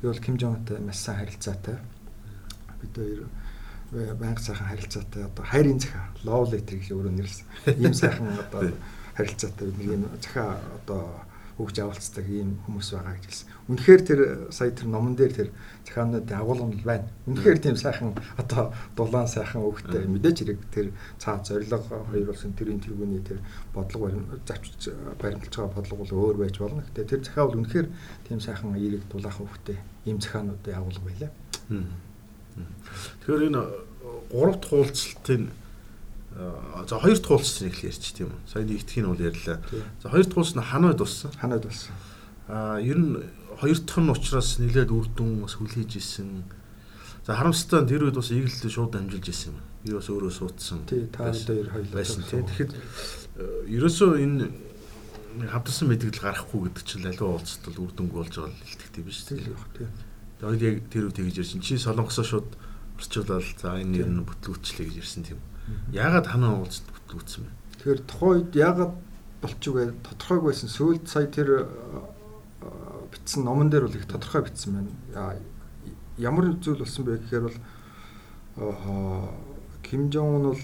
би 0.00 0.08
бол 0.08 0.24
Ким 0.24 0.38
Жонтай 0.38 0.78
маш 0.78 0.98
сайн 1.02 1.18
харилцаатай. 1.18 1.76
Бид 2.80 2.94
хоёр 2.96 3.26
банк 4.16 4.38
сайхан 4.38 4.68
харилцаатай 4.68 5.24
одоо 5.24 5.44
хайрын 5.44 5.80
захаа 5.80 6.08
love 6.24 6.50
letter 6.54 6.78
гэж 6.78 6.90
өөрөө 6.94 7.12
нэрлсэн. 7.12 7.46
Ийм 7.82 7.94
сайхан 7.94 8.32
одоо 8.38 8.72
харилцаатай 9.16 9.66
нэг 9.68 9.86
юм 9.90 10.06
захаа 10.22 10.56
одоо 10.80 11.20
өгж 11.62 11.78
авалцдаг 11.78 12.26
ийм 12.26 12.58
хүмүүс 12.66 12.88
байгаа 12.98 13.14
гэж 13.14 13.24
хэлсэн. 13.30 13.48
Үнэхээр 13.70 14.02
тэр 14.02 14.20
сая 14.50 14.74
тэр 14.74 14.88
номон 14.90 15.14
дээр 15.14 15.32
тэр 15.32 15.48
захаануудын 15.86 16.38
агуулгын 16.42 16.82
байна. 16.82 17.06
Үнэхээр 17.30 17.58
тийм 17.62 17.76
сайхан 17.78 18.18
одоо 18.34 18.74
дулаан 18.98 19.30
сайхан 19.30 19.62
өгтэй 19.62 20.10
мэдээж 20.10 20.36
хэрэг 20.42 20.60
тэр 20.74 20.86
цаа 21.22 21.38
зориг 21.46 21.70
хоёр 21.70 22.34
улсын 22.34 22.58
тэрийн 22.58 22.82
тэргүүний 22.82 23.22
тэр 23.22 23.38
бодлого 23.70 24.10
завчиж 24.42 24.90
баримталж 25.22 25.54
байгаа 25.54 25.76
бодлого 25.78 26.02
бол 26.02 26.34
өөр 26.34 26.36
байж 26.42 26.58
болно. 26.58 26.82
Гэтэ 26.82 27.06
тэр 27.06 27.22
захаа 27.22 27.46
бол 27.46 27.62
үнэхээр 27.62 27.88
тийм 28.26 28.40
сайхан 28.42 28.74
эерэг 28.74 29.06
дулаахан 29.06 29.46
өгтэй 29.46 29.78
ийм 30.10 30.18
захаануудын 30.18 30.74
агуулга 30.74 31.06
байлаа. 31.06 31.30
Тэгэхээр 33.22 33.46
энэ 33.48 33.62
гурав 34.34 34.58
дахь 34.60 34.74
уулзалтын 34.74 35.61
за 36.88 36.98
хоёр 36.98 37.18
дахь 37.18 37.30
уулзалтын 37.30 37.68
их 37.68 37.84
ярьч 37.84 38.12
тийм 38.16 38.32
үү. 38.32 38.40
Сая 38.48 38.64
нэгтгэхийн 38.64 39.06
бол 39.06 39.20
ярьлаа. 39.20 39.58
За 40.02 40.08
хоёр 40.08 40.24
дахь 40.24 40.38
уулзалт 40.38 40.58
нь 40.58 40.70
ханаад 40.72 40.98
болсон. 40.98 41.30
Ханаад 41.36 41.64
болсон. 41.68 41.92
Аа 42.48 42.80
ер 42.80 42.98
нь 42.98 43.20
хоёр 43.60 43.78
дахь 43.78 44.00
нь 44.00 44.10
учраас 44.10 44.58
нэлээд 44.58 44.90
үр 44.90 45.06
дүн 45.12 45.44
бас 45.44 45.54
хүлээж 45.60 45.92
исэн. 46.00 46.44
За 47.26 47.36
харамсалтай 47.36 47.84
тэр 47.86 48.08
үед 48.08 48.16
бас 48.16 48.32
иглэлд 48.32 48.72
шууд 48.72 48.96
амжилж 48.96 49.28
исэн 49.28 49.52
юм. 49.52 49.60
Би 49.84 49.92
бас 49.92 50.08
өөрөө 50.08 50.32
суудсан. 50.32 50.82
Тий, 50.88 51.06
та 51.12 51.30
хоёр 51.30 51.68
хоёул 51.68 51.92
байсан 51.92 52.24
тий. 52.24 52.42
Тэгэхэд 52.42 52.72
ерөөсөө 53.68 54.10
энэ 54.24 54.48
хамтарсан 55.52 55.86
мэдгэл 55.88 56.20
гарахгүй 56.20 56.60
гэдэг 56.66 56.84
чинь 56.84 57.06
аливаа 57.06 57.38
уулзалт 57.38 57.64
бол 57.70 57.84
үр 57.86 57.92
дүнг 57.92 58.12
болж 58.12 58.32
байгаа 58.36 58.52
л 58.52 58.66
илтгэдэг 58.66 59.04
биш 59.04 59.20
тий. 59.28 59.38
Тий. 59.76 59.88
Тэгээд 60.42 60.64
яг 60.64 60.76
тэр 60.90 61.04
үед 61.08 61.16
тэгж 61.16 61.36
ярьсан. 61.44 61.62
Чи 61.62 61.78
солонгосоо 61.78 62.26
шууд 62.26 62.48
орчуулаад 62.98 63.46
за 63.58 63.78
энэ 63.78 64.02
нэр 64.02 64.10
нь 64.10 64.26
бүтлгүүчлээ 64.26 64.86
гэж 64.90 64.96
ярьсан 64.98 65.22
тийм. 65.22 65.40
Яагаад 65.92 66.26
ханаа 66.26 66.58
уулзалт 66.58 66.88
бүтлгүүцсэн 66.90 67.42
бэ? 67.46 67.50
Тэгэхээр 67.78 68.00
тухайн 68.08 68.32
үед 68.42 68.52
яагаад 68.56 68.94
болчихгүй 69.42 69.84
тодорхойг 70.02 70.42
байсан. 70.46 70.68
Сүүлд 70.68 71.04
сая 71.06 71.26
тэр 71.26 71.66
бичсэн 73.12 73.44
номон 73.44 73.70
дээр 73.70 73.86
бол 73.86 73.96
их 73.96 74.06
тодорхой 74.06 74.42
бичсэн 74.46 74.72
байна. 75.12 75.38
Ямар 76.18 76.54
зүйл 76.58 76.82
болсон 76.82 77.04
бэ 77.04 77.22
гэхээр 77.22 77.44
бол 77.46 77.58
Ким 79.82 80.10
Жон 80.10 80.34
ун 80.36 80.44
бол 80.54 80.62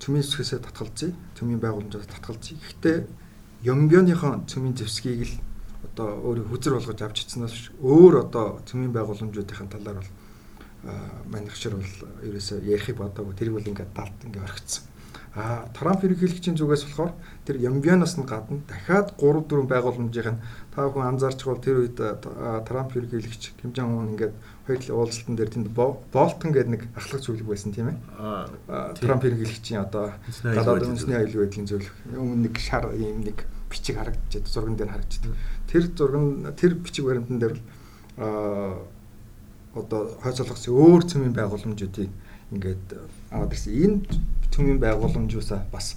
цөмийн 0.00 0.22
зэвсгээс 0.22 0.60
татгалзъя. 0.60 1.14
Цөмийн 1.38 1.60
байгууламжаас 1.60 2.06
татгалзъя. 2.06 2.58
Гэхдээ 2.58 3.06
Йомбёныхон 3.64 4.44
цөмийн 4.44 4.76
зэвсгийг 4.76 5.24
л 5.24 5.34
одоо 5.94 6.20
өөрийг 6.20 6.48
хүзэр 6.52 6.76
болгож 6.76 7.00
авч 7.00 7.24
ицснээс 7.24 7.72
өөр 7.80 8.28
одоо 8.28 8.60
цөмийн 8.68 8.92
байгууламжуудын 8.92 9.68
талаар 9.72 10.00
бол 10.00 10.10
манайхшир 11.30 11.76
бол 11.76 11.94
ерөөсөө 12.28 12.64
ярихыг 12.64 12.96
бодоагүй 12.98 13.34
тэр 13.34 13.50
бол 13.54 13.64
ингээд 13.64 13.92
далд 13.96 14.18
ингээд 14.24 14.44
орхицсан. 14.44 14.84
А 15.34 15.66
Трамп 15.74 16.04
ерөнхийлөгчийн 16.06 16.54
зүгээс 16.54 16.86
болохоор 16.86 17.10
тэр 17.42 17.58
Ямбианаас 17.58 18.14
нь 18.14 18.22
гадна 18.22 18.62
дахиад 18.70 19.18
3 19.18 19.42
4 19.50 19.66
байгууламжийн 19.66 20.38
та 20.70 20.86
бүхэн 20.86 21.10
анзаарч 21.10 21.42
бол 21.42 21.58
тэр 21.58 21.82
үед 21.82 21.98
Трамп 21.98 22.94
ерөнхийлөгч 22.94 23.58
Ким 23.58 23.74
Жон 23.74 23.98
Ун 23.98 24.14
ингээд 24.14 24.30
хоёр 24.62 24.78
уулзалтан 24.94 25.34
дээр 25.34 25.50
тэнд 25.50 25.74
Болтон 25.74 26.54
гэдэг 26.54 26.70
нэг 26.70 26.82
ахлах 26.94 27.26
зөвлөг 27.26 27.50
байсан 27.50 27.74
тийм 27.74 27.90
ээ. 27.90 27.98
Трамп 28.94 29.26
ерөнхийлөгчийн 29.26 29.82
одоо 29.82 30.14
гадаад 30.38 30.86
үндэсний 30.86 31.18
аюулгүй 31.18 31.50
байдлын 31.50 31.66
зөвлөх. 31.66 31.94
Өмнө 32.14 32.46
нэг 32.46 32.54
шар 32.62 32.94
ийм 32.94 33.26
нэг 33.26 33.42
бичиг 33.66 33.98
харагдчихэд 33.98 34.46
зурган 34.46 34.78
дээр 34.78 34.94
харагдчихдаг. 34.94 35.34
Тэр 35.66 35.84
зурган 35.98 36.54
тэр 36.54 36.78
бичиг 36.78 37.10
баримтан 37.10 37.42
дээр 37.42 37.58
а 38.22 38.78
одоо 39.74 40.14
хойц 40.22 40.36
солонгосын 40.38 40.74
өөр 40.74 41.02
цөмийн 41.10 41.34
байгууламжуудыг 41.34 42.10
ингээд 42.52 42.86
аваад 43.30 43.52
ирсэн. 43.52 43.72
Энэ 43.74 43.98
төмийн 44.54 44.78
байгууламжуусаа 44.78 45.66
бас 45.72 45.96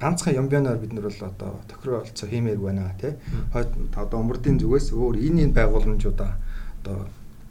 ганцхан 0.00 0.34
Ямбянаар 0.34 0.78
бид 0.78 0.92
нар 0.92 1.08
бол 1.08 1.22
одоо 1.26 1.60
тохиролцоо 1.68 2.28
хиймээр 2.28 2.58
байна 2.58 2.94
тий. 3.00 3.14
Хойд 3.52 3.70
одоо 3.96 4.20
өмөрдийн 4.20 4.60
зүгээс 4.60 4.92
өөр 4.92 5.16
энэ 5.16 5.50
энэ 5.50 5.56
байгууламжуудаа 5.58 6.36
одоо 6.82 7.08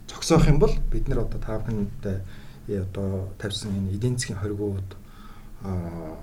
зогсоох 0.08 0.48
юм 0.48 0.58
бол 0.58 0.74
бид 0.90 1.08
нар 1.08 1.26
одоо 1.26 1.40
та 1.40 1.58
бүхэнд 1.58 2.24
одоо 2.68 3.30
тавьсан 3.38 3.74
энэ 3.76 3.94
эдийн 3.98 4.16
засгийн 4.16 4.38
хоригууд 4.38 4.90
аа 5.62 6.16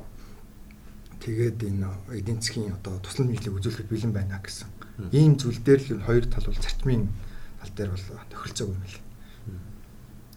тэгээд 1.19 1.59
энэ 1.63 1.87
эдийн 2.19 2.39
засгийн 2.41 2.73
одоо 2.73 2.97
туслан 3.03 3.27
нийтлэг 3.29 3.53
үзүүлэхэд 3.59 3.91
бэлэн 3.91 4.13
байна 4.15 4.39
гэсэн. 4.39 4.67
Ийм 5.11 5.35
зүйл 5.37 5.59
дээр 5.59 5.81
л 5.99 6.07
хоёр 6.07 6.25
тал 6.25 6.47
бол 6.47 6.63
зарчмын 6.63 7.07
тал 7.59 7.71
дээр 7.75 7.89
бол 7.91 8.05
тохиролцоогүй 8.31 8.75
юм 8.75 8.81
байна. 8.81 9.12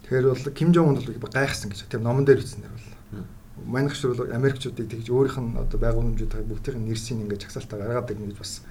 Тэгэхээр 0.07 0.27
бол 0.31 0.53
Ким 0.55 0.73
Жон 0.73 0.95
Ун 0.95 1.03
бол 1.03 1.31
гайхсан 1.35 1.67
гэж 1.71 1.91
тийм 1.91 2.03
номон 2.03 2.23
дээр 2.23 2.39
бичсэн 2.39 2.63
дээр 2.63 2.71
бол 2.71 3.27
манайх 3.67 3.95
шиг 3.95 4.15
бол 4.15 4.31
Америкчуудыг 4.31 4.87
тэгж 4.87 5.11
өөрийнх 5.11 5.35
нь 5.35 5.59
одоо 5.59 5.79
байгууламжуудыг 5.83 6.47
бүгдийн 6.47 6.87
нэрсийг 6.87 7.19
ингээд 7.27 7.43
чагсаалтаа 7.43 7.83
гаргаад 7.83 8.11
ирнэ 8.15 8.31
гэж 8.31 8.39
бас 8.39 8.63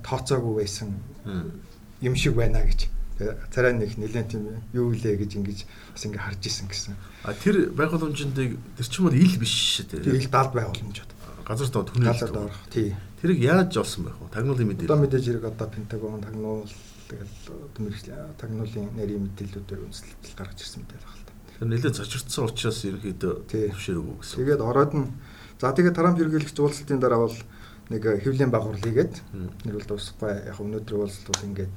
тооцоогүй 0.00 0.64
байсан 0.64 0.96
юм 2.00 2.14
шиг 2.16 2.32
байна 2.40 2.64
гэж 2.64 2.88
царай 3.52 3.72
нэг 3.76 3.96
нэлээд 4.00 4.28
тийм 4.32 4.64
юу 4.72 4.96
илээ 4.96 5.20
гэж 5.20 5.30
ингэж 5.40 5.58
бас 5.92 6.02
ингэ 6.08 6.20
харж 6.24 6.42
исэн 6.48 6.68
гэсэн. 6.68 6.96
А 7.24 7.36
тэр 7.36 7.72
байгууламжуудыг 7.76 8.56
тэр 8.56 8.86
чинь 8.88 9.04
бол 9.04 9.16
ил 9.16 9.36
биш 9.36 9.84
шүү 9.84 10.04
дээ. 10.04 10.20
Ил 10.20 10.28
далд 10.32 10.52
байгууламжууд. 10.52 11.12
Газар 11.44 11.68
доод 11.68 11.92
хүний 11.92 12.08
газар 12.08 12.32
доорх. 12.32 12.56
Тий. 12.72 12.96
Тэрийг 13.20 13.40
яаж 13.40 13.76
олсон 13.76 14.08
байх 14.08 14.20
вэ? 14.20 14.32
Тагнуулын 14.36 14.68
мэдээлэл. 14.68 14.92
Одоо 14.92 15.00
мэдээж 15.00 15.24
хэрэг 15.24 15.44
одоо 15.48 15.68
Пентагон 15.68 16.20
тагнуул 16.20 16.68
тэгэл 17.06 17.34
мэрэгжлийн 17.78 18.34
тагнуулын 18.38 18.88
нарийн 18.98 19.22
мэдээллүүдээр 19.30 19.84
үндэслэл 19.86 20.38
гаргаж 20.38 20.58
ирсэн 20.60 20.82
мэдээлэл 20.82 21.06
байна 21.06 21.18
л 21.18 21.26
та. 21.26 21.32
Тэр 21.56 21.68
нэлээд 21.70 21.96
зочирдсан 21.96 22.44
учраас 22.46 22.78
ерөнхийдөө 22.84 23.32
төвшөөрөв 23.46 24.06
гэсэн. 24.20 24.38
Тэгээд 24.42 24.62
ороод 24.62 24.92
нь 24.94 25.06
за 25.60 25.72
тэгээд 25.72 25.96
Трамп 25.96 26.18
ерөнхийлөгч 26.20 26.58
уулзалтын 26.58 27.00
дараа 27.00 27.20
бол 27.24 27.38
нэг 27.90 28.02
хэвлийн 28.02 28.50
багвар 28.50 28.78
хийгээд 28.82 29.14
нэр 29.62 29.74
бол 29.78 29.88
дуусахгүй 29.88 30.32
яг 30.50 30.58
өнөөдөр 30.58 30.94
уулзалт 30.98 31.28
бол 31.30 31.46
ингээд 31.46 31.74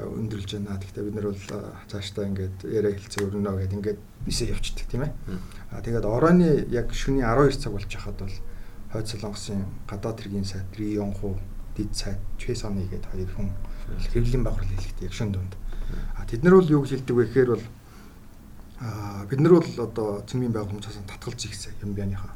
өндөрлж 0.00 0.50
байна. 0.58 0.80
Гэхдээ 0.80 1.04
бид 1.04 1.14
нар 1.14 1.28
бол 1.30 1.44
цаашдаа 1.86 2.24
ингээд 2.26 2.56
яриа 2.66 2.96
хэлцээ 2.96 3.22
өрнө 3.28 3.52
гэдээ 3.54 3.78
ингээд 3.78 4.00
нисээ 4.26 4.50
явчихдаг 4.56 4.86
тийм 4.90 5.02
ээ. 5.06 5.12
А 5.70 5.84
тэгээд 5.84 6.08
орооны 6.08 6.66
яг 6.72 6.90
шөнийн 6.90 7.28
12 7.28 7.60
цаг 7.60 7.72
болж 7.76 7.90
хахад 7.92 8.18
бол 8.24 8.36
Хойд 8.94 9.10
Солонгосын 9.10 9.62
гадаад 9.90 10.18
хэргийн 10.22 10.46
сайд 10.46 10.70
Рион 10.78 11.12
хуу 11.14 11.34
дид 11.76 11.94
сайд 11.94 12.18
Чэсоны 12.38 12.86
гээд 12.88 13.04
хоёр 13.10 13.30
хүн 13.34 13.50
хэвлийн 14.12 14.44
баврал 14.44 14.66
хэлэхдээ 14.66 15.06
яг 15.08 15.14
шөн 15.14 15.32
дунд. 15.32 15.52
А 16.16 16.24
тэд 16.26 16.42
нар 16.42 16.54
бол 16.58 16.70
юу 16.70 16.82
гэж 16.82 17.04
хэлдэг 17.04 17.16
вэ 17.16 17.24
гэхээр 17.26 17.50
бол 17.54 17.64
а 18.80 19.24
бид 19.26 19.40
нар 19.40 19.52
бол 19.60 19.70
одоо 19.78 20.24
цэмийн 20.26 20.52
байгууламжаас 20.52 20.98
татгалж 21.06 21.40
ихсэн 21.44 21.72
юм 21.82 21.94
бяныхаа. 21.94 22.32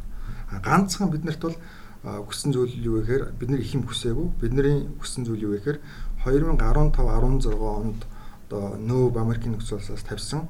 А 0.51 0.61
ганцхан 0.61 1.11
биднэрт 1.11 1.43
бол 1.43 1.57
хүссэн 2.03 2.53
зүйл 2.53 2.75
юу 2.79 3.01
вэ 3.01 3.03
гэхээр 3.07 3.25
бид 3.39 3.49
нар 3.51 3.61
их 3.61 3.75
юм 3.75 3.85
хүсээгүй. 3.87 4.29
Бидний 4.41 4.89
хүссэн 5.01 5.25
зүйл 5.25 5.45
юу 5.47 5.53
вэ 5.55 5.59
гэхээр 5.59 5.79
2015 6.25 6.99
16 6.99 7.55
онд 7.55 8.01
одоо 8.49 8.77
нөөв 8.77 9.17
Америкийн 9.17 9.55
нөхцөл 9.57 9.79
улсаас 9.79 10.03
тавьсан 10.03 10.49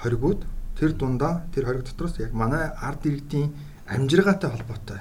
хоригууд 0.00 0.46
тэр 0.78 0.92
дундаа 0.92 1.44
тэр 1.52 1.66
хориг 1.66 1.84
дотроос 1.84 2.18
яг 2.18 2.32
манай 2.32 2.72
ард 2.80 3.04
иргэдийн 3.04 3.52
амжиргаатай 3.86 4.50
холбоотой 4.50 5.00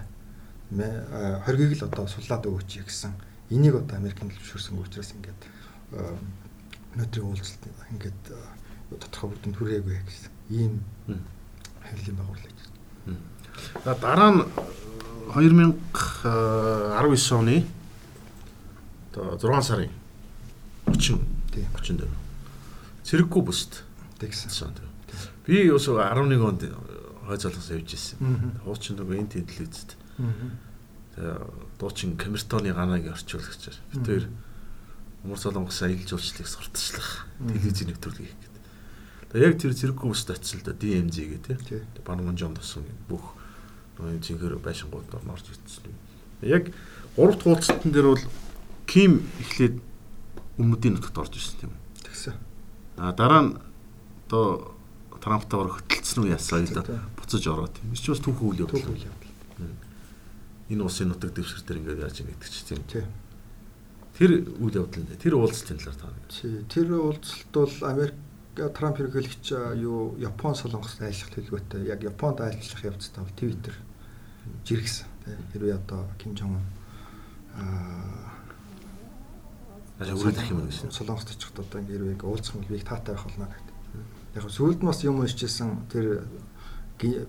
хоригийг 1.46 1.74
л 1.80 1.88
одоо 1.88 2.08
суллаад 2.08 2.46
өгөөч 2.46 2.72
гэсэн. 2.86 3.14
Энийг 3.50 3.76
одоо 3.78 3.98
Америкийн 3.98 4.32
зөвшөөрсөн 4.34 4.80
учраас 4.82 5.14
ингээд 5.14 5.42
өнөөдрийн 6.96 7.28
уулзалт 7.28 7.64
ингээд 7.94 8.22
тодорхой 8.90 9.30
бүтэнд 9.36 9.58
хүрээгүй 9.58 9.98
гэсэн 10.02 10.32
ийм 10.50 10.82
хэвлэлийн 11.86 12.18
байгууллага 12.18 12.50
гэж. 12.50 12.60
Дараа 13.86 14.32
нь 14.34 14.42
2019 15.34 17.34
оны 17.34 17.66
одоо 19.16 19.38
6 19.40 19.68
сарын 19.68 19.92
30 20.88 21.20
тийм 21.54 21.68
30 21.74 21.98
дээр. 22.00 22.14
Цэрэггүй 23.04 23.44
бүст 23.46 23.84
тэгсэн. 24.20 24.74
Би 25.46 25.72
ус 25.72 25.88
11 25.88 26.42
онд 26.42 26.62
хой 27.26 27.38
залгас 27.38 27.70
явж 27.72 27.94
ирсэн. 27.94 28.18
Хуучин 28.64 28.96
нөгөө 28.98 29.18
энэ 29.22 29.34
телевизэд. 29.34 29.92
Тэгээ 30.18 30.65
дуучин 31.80 32.18
камертоны 32.18 32.74
ганаг 32.74 33.08
орчуулагчаар 33.08 33.78
бид 33.94 34.06
хоёр 34.06 34.26
Умар 35.26 35.40
солонгос 35.40 35.82
аялал 35.82 36.06
жуулчлалыг 36.06 36.48
сурталчлах 36.48 37.26
телевизийн 37.40 37.90
нэвтрүүлэг 37.90 38.30
хийх 38.30 38.38
гэдэг. 38.38 38.64
Тэгээ 39.34 39.48
яг 39.50 39.56
тэр 39.58 39.74
цэрэггүй 39.74 40.08
бүст 40.14 40.30
очил 40.30 40.62
да 40.62 40.78
DMZ 40.78 41.18
гэх 41.18 41.66
тийм. 41.66 41.82
Банман 42.06 42.38
жон 42.38 42.54
тосон 42.54 42.86
бүх 43.10 43.34
нөгөө 43.98 44.22
цэнхэр 44.22 44.62
байшингууд 44.62 45.10
орж 45.10 45.50
ирсэн. 45.50 45.98
Яг 46.46 46.70
гурав 47.18 47.42
дахь 47.42 47.48
уулзалтан 47.58 47.90
дээр 47.90 48.08
бол 48.14 48.26
Ким 48.86 49.26
эхлээд 49.42 49.82
өмнөдийн 50.62 50.94
нутагт 51.02 51.18
орж 51.18 51.34
ирсэн 51.42 51.58
тийм 51.58 51.72
үү? 51.74 51.82
Тэгсэн. 52.06 52.38
А 53.02 53.18
дараа 53.18 53.42
нь 53.50 53.58
одоо 54.30 54.78
Трамптайгаар 55.26 55.74
хөтөлцсөн 55.74 56.22
үү 56.22 56.38
ясаа 56.38 56.62
л 56.62 56.70
да 56.70 56.86
буцаж 57.18 57.42
ороод 57.50 57.74
тийм. 57.74 57.98
Чи 57.98 58.14
бас 58.14 58.22
түүх 58.22 58.46
үйл 58.46 58.70
явдал. 58.70 58.94
Энэ 60.70 60.84
улсын 60.84 61.10
нутаг 61.10 61.34
дэвсгэр 61.34 61.64
дээр 61.66 61.80
ингээд 61.80 62.04
яаж 62.06 62.18
юм 62.22 62.30
гэдэг 62.34 62.50
чинь 62.50 62.86
тийм. 62.90 63.08
Тэр 64.18 64.32
үйл 64.58 64.76
явдал 64.82 65.04
нь 65.04 65.20
тэр 65.20 65.36
уулзалтын 65.36 65.78
талаар 65.78 66.00
таа. 66.00 66.14
Тэр 66.72 66.88
уулзалт 66.96 67.52
бол 67.54 67.76
Америк 67.86 68.16
Трамп 68.56 68.98
хэрэглэгч 68.98 69.52
юу 69.84 70.16
Япон 70.16 70.56
солонгост 70.56 71.04
айлчлах 71.04 71.36
төлөвлөгөөтэй 71.36 71.92
яг 71.92 72.00
Японд 72.02 72.40
айлчлах 72.40 72.96
явцтай 72.96 73.20
бол 73.20 73.36
Twitter 73.36 73.76
жиргсэн. 74.64 75.06
Хэрвээ 75.52 75.76
одоо 75.76 76.08
Ким 76.18 76.32
Жон 76.40 76.64
аа 77.52 78.32
Ажаа 80.00 80.16
үргэлжлэх 80.16 80.52
юм 80.52 80.68
гэсэн. 80.68 80.92
Солонгост 80.92 81.36
очиход 81.36 81.68
одоо 81.68 81.80
ингээ 81.84 82.16
хэрвээ 82.16 82.28
уулзах 82.28 82.56
юм 82.56 82.64
би 82.68 82.80
таатай 82.80 83.16
байх 83.16 83.28
болно 83.28 83.48
гэдэг. 83.52 83.76
Яг 84.36 84.44
сүүлд 84.52 84.80
нь 84.84 84.88
бас 84.88 85.00
юм 85.04 85.20
уншижсэн 85.20 85.88
тэр 85.92 86.28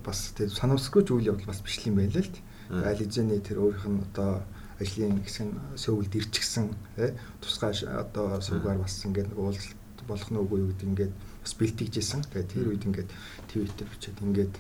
бас 0.03 0.35
тэр 0.35 0.51
санамсгүй 0.51 1.07
үйл 1.11 1.31
явдал 1.35 1.51
бас 1.51 1.63
бичлэг 1.63 1.91
юм 1.91 1.99
байл 2.03 2.11
л 2.11 2.27
дээ. 2.27 2.43
Аль 2.71 2.99
хэзээний 2.99 3.41
тэр 3.41 3.63
өөрийнх 3.63 3.87
нь 3.87 4.03
одоо 4.11 4.43
ажлын 4.81 5.23
хэсэг 5.23 5.47
нь 5.47 5.57
сөүлд 5.77 6.13
ирчихсэн 6.13 6.75
тий 6.97 7.15
тусгай 7.41 7.73
одоо 7.87 8.41
сувгаар 8.41 8.83
бас 8.83 9.01
ингээд 9.05 9.33
уулзалт 9.37 10.01
болох 10.07 10.31
нь 10.31 10.41
үгүй 10.41 10.59
юу 10.61 10.71
гэдэг 10.71 10.89
ингээд 10.91 11.15
бас 11.43 11.53
бэлтгэжсэн. 11.57 12.23
Тэгээ 12.31 12.51
тэр 12.51 12.67
үед 12.71 12.85
ингээд 12.87 13.11
твиттер 13.49 13.89
бичээд 13.91 14.19
ингээд 14.23 14.55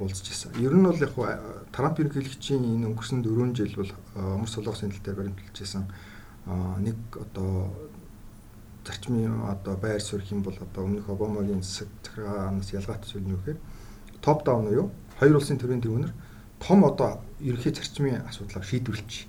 уулзж 0.00 0.26
ирсэн. 0.28 0.56
Ер 0.58 0.74
нь 0.74 0.84
бол 0.84 0.98
яг 0.98 1.14
Трамп 1.72 1.96
ерөнхийлөгчийн 2.00 2.64
энэ 2.64 2.88
өнгөрсөн 2.90 3.22
4 3.22 3.54
жил 3.54 3.74
бол 3.76 3.92
өмөр 4.16 4.50
солонгосын 4.50 4.90
тал 4.90 5.04
дээр 5.04 5.18
баримталж 5.20 5.56
ирсэн 5.60 5.84
нэг 6.82 6.96
одоо 7.14 7.70
зарчмын 8.84 9.46
одоо 9.46 9.76
байр 9.76 10.00
суурь 10.00 10.26
юм 10.30 10.42
бол 10.42 10.56
одоо 10.58 10.84
өмнөх 10.84 11.08
Обамагийн 11.08 11.62
засаг 11.62 11.88
захиргаанаас 12.02 12.72
ялгаатай 12.72 13.08
зүйл 13.08 13.24
нь 13.24 13.34
юу 13.36 13.40
гэхээр 13.40 13.60
топ 14.20 14.44
даун 14.44 14.66
уу 14.66 14.74
юу? 14.74 14.88
Хоёр 15.20 15.38
улсын 15.38 15.58
төрийн 15.58 15.80
тэргүүнэр 15.80 16.12
том 16.62 16.84
одоо 16.86 17.20
ерөнхий 17.42 17.74
зарчмын 17.74 18.22
асуудлыг 18.30 18.64
шийдвэрлэж 18.64 19.26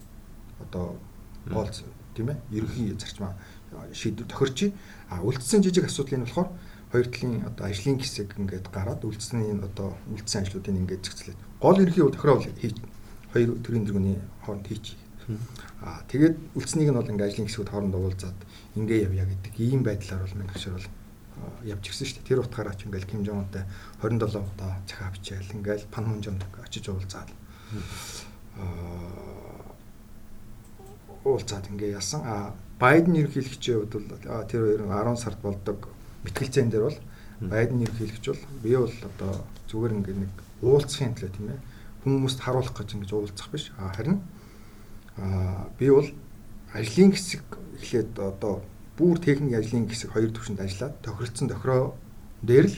одоо 0.62 0.96
боолц 1.50 1.82
тийм 2.14 2.30
ээ? 2.30 2.38
Ерөнхий 2.54 2.94
зарчмаа 2.94 3.34
шийдвэр 3.92 4.30
тохирч 4.30 4.70
а 5.10 5.26
үлдсэн 5.26 5.66
жижиг 5.66 5.90
асуудлын 5.90 6.24
болохоор 6.30 6.50
хоёр 6.94 7.08
талын 7.10 7.42
одоо 7.50 7.66
ажлын 7.66 7.98
хэсэг 7.98 8.38
ингээд 8.38 8.70
гараад 8.70 9.02
үлдсэн 9.02 9.42
энэ 9.50 9.66
одоо 9.66 9.98
үлдсэн 10.14 10.46
ажлуудыг 10.46 10.78
ингээд 10.78 11.06
зэгцлээд 11.10 11.40
гол 11.58 11.82
ерөнхий 11.82 12.06
тохироол 12.06 12.46
хийж 12.46 12.78
хоёр 13.34 13.58
төрийн 13.66 13.86
тэргүүний 13.90 14.18
хооронд 14.46 14.68
хийчих 14.70 15.02
Аа 15.82 16.04
тэгээд 16.12 16.36
үлдснийг 16.56 16.92
нь 16.92 16.98
бол 17.00 17.12
ингээ 17.12 17.28
ажлын 17.28 17.48
хэсгүүд 17.48 17.72
хоорондоо 17.72 18.02
уулзаад 18.04 18.40
ингээ 18.76 19.08
явъя 19.08 19.26
гэдэг 19.26 19.54
ийм 19.60 19.82
байдлаар 19.84 20.22
бол 20.24 20.38
мэнхшэр 20.40 20.76
бол 20.76 20.88
явж 21.64 21.84
ирсэн 21.90 22.08
шүү 22.08 22.18
дээ. 22.22 22.30
Тэр 22.30 22.42
утгаараа 22.44 22.76
ч 22.76 22.86
ингээл 22.86 23.10
Ким 23.10 23.24
Жон 23.26 23.46
Унтай 23.46 23.64
27 24.02 24.42
удаа 24.42 24.80
захаа 24.88 25.12
бичээл 25.12 25.56
ингээл 25.58 25.92
Панмунжонд 25.92 26.44
очиж 26.64 26.86
уулзаад 26.90 27.30
аа 28.58 29.74
уулзаад 31.24 31.66
ингээ 31.72 31.96
яасан. 31.98 32.22
А 32.26 32.54
Байден 32.80 33.16
ерөнхийлөгчийн 33.16 33.88
хувьд 33.88 33.94
бол 33.94 34.48
тэр 34.50 34.62
хоёр 34.64 34.82
10 34.88 35.18
сард 35.18 35.40
болдог 35.42 35.88
мэтгэлцэн 36.24 36.70
дээр 36.70 36.90
бол 36.92 37.00
Байден 37.42 37.84
ерөнхийлөгч 37.86 38.26
бол 38.28 38.44
би 38.64 38.76
бол 38.76 38.96
одоо 39.08 39.32
зүгээр 39.72 39.96
ингээ 39.98 40.18
нэг 40.20 40.34
уулзахын 40.62 41.16
төлөө 41.16 41.32
тийм 41.32 41.48
ээ 41.56 41.60
хүмүүст 42.04 42.40
харуулах 42.44 42.76
гэж 42.76 42.90
ингэж 43.00 43.12
уулзах 43.14 43.50
биш. 43.52 43.72
А 43.80 43.94
харин 43.96 44.20
Аа 45.18 45.70
би 45.78 45.90
бол 45.90 46.10
ажлын 46.74 47.12
хэсэг 47.14 47.44
эхлээд 47.78 48.18
одоо 48.18 48.66
бүр 48.98 49.18
техник 49.20 49.58
ажлын 49.58 49.90
хэсэг 49.90 50.14
хоёр 50.14 50.32
төвшөнд 50.32 50.62
ажиллаад 50.62 50.96
тохиролцсон 51.02 51.48
тохироо 51.50 51.96
дээр 52.42 52.68
л 52.70 52.78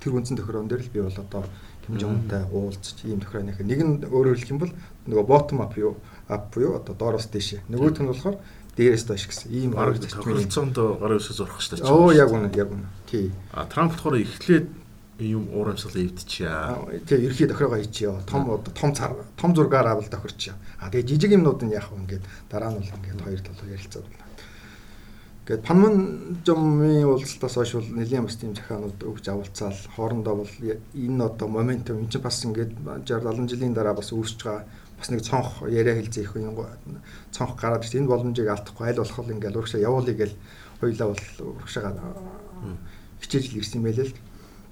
тэр 0.00 0.12
үндсэн 0.16 0.36
тохироон 0.38 0.68
дээр 0.68 0.82
л 0.84 0.94
би 0.94 1.00
бол 1.00 1.18
одоо 1.18 1.44
Жонтай 1.84 2.44
уулзч 2.48 3.04
ийм 3.04 3.20
тохироо 3.20 3.44
нэг 3.44 3.60
нь 3.60 4.04
өөрөөр 4.08 4.36
хэлэх 4.40 4.52
юм 4.56 4.60
бол 4.64 4.72
нөгөө 5.04 5.26
bottom 5.28 5.60
up 5.60 5.76
юу 5.76 6.00
up 6.28 6.48
юу 6.56 6.80
одоо 6.80 6.96
доороос 6.96 7.28
дээшээ 7.28 7.68
нөгөөх 7.68 8.00
нь 8.00 8.08
болохоор 8.08 8.36
дээрээс 8.76 9.04
доош 9.04 9.24
гэсэн 9.28 9.52
ийм 9.52 9.70
бараг 9.76 10.00
тохиролцоонд 10.00 10.74
гарын 10.74 11.20
өсөж 11.20 11.36
зурх 11.36 11.60
штэ. 11.60 11.84
Оо 11.84 12.10
яг 12.10 12.32
үнэ 12.32 12.56
яг 12.56 12.72
үнэ. 12.72 12.88
Тий. 13.06 13.30
А 13.52 13.68
Трамп 13.68 13.94
болохоор 13.94 14.18
эхлээд 14.18 14.66
юм 15.20 15.46
уурамшил 15.54 15.94
эвдчихье. 15.94 16.50
Тэгээ 17.06 17.26
ерхий 17.30 17.46
тохирогоо 17.46 17.78
хийчихё. 17.78 18.18
Том 18.26 18.58
том 18.74 18.90
цар 18.94 19.14
том 19.36 19.54
зургаар 19.54 19.94
авал 19.94 20.08
тохирчихё. 20.10 20.58
А 20.80 20.90
тэгээ 20.90 21.06
жижиг 21.06 21.38
юмнууд 21.38 21.62
нь 21.62 21.70
яах 21.70 21.92
вэ 21.92 22.02
ингээд 22.02 22.24
дараа 22.50 22.74
нь 22.74 22.82
бол 22.82 22.90
ингээд 22.98 23.22
хоёр 23.22 23.40
талаар 23.46 23.70
ярилцаад 23.78 24.06
байна. 24.10 24.23
Ингээд 25.44 25.60
Панман 25.60 26.40
жомын 26.40 27.04
уулзалтаас 27.04 27.54
хойш 27.54 27.72
бол 27.76 28.00
нэлийн 28.00 28.24
бас 28.24 28.40
тийм 28.40 28.56
захианууд 28.56 28.96
өгж 28.96 29.28
авалцаал. 29.28 29.76
Хоорондоо 29.92 30.40
бол 30.40 30.52
энэ 30.96 31.20
одоо 31.20 31.48
моментум 31.48 32.00
энэ 32.00 32.08
чинь 32.08 32.24
бас 32.24 32.40
ингээд 32.48 32.72
60 33.04 33.20
70 33.20 33.52
жилийн 33.52 33.76
дараа 33.76 33.92
бас 33.92 34.08
үүсэж 34.08 34.40
байгаа. 34.40 34.64
Бас 34.96 35.08
нэг 35.12 35.20
цонх 35.20 35.68
яриа 35.68 36.00
хэлзээх 36.00 36.40
юм 36.40 36.56
цонх 37.28 37.60
гараад 37.60 37.84
ирсэн. 37.84 38.00
Энэ 38.00 38.08
боломжийг 38.08 38.48
алдахгүй 38.48 38.88
аль 38.88 38.96
болох 38.96 39.20
ингээд 39.20 39.56
урагшаа 39.56 39.84
явуулъя 39.84 40.16
гэл 40.16 40.34
хоёлаа 40.80 41.08
бол 41.12 41.24
урагшаага 41.60 41.92
хичээж 43.20 43.44
л 43.52 43.58
ирсэн 43.60 43.82
байлээ 43.84 44.08
л. 44.08 44.16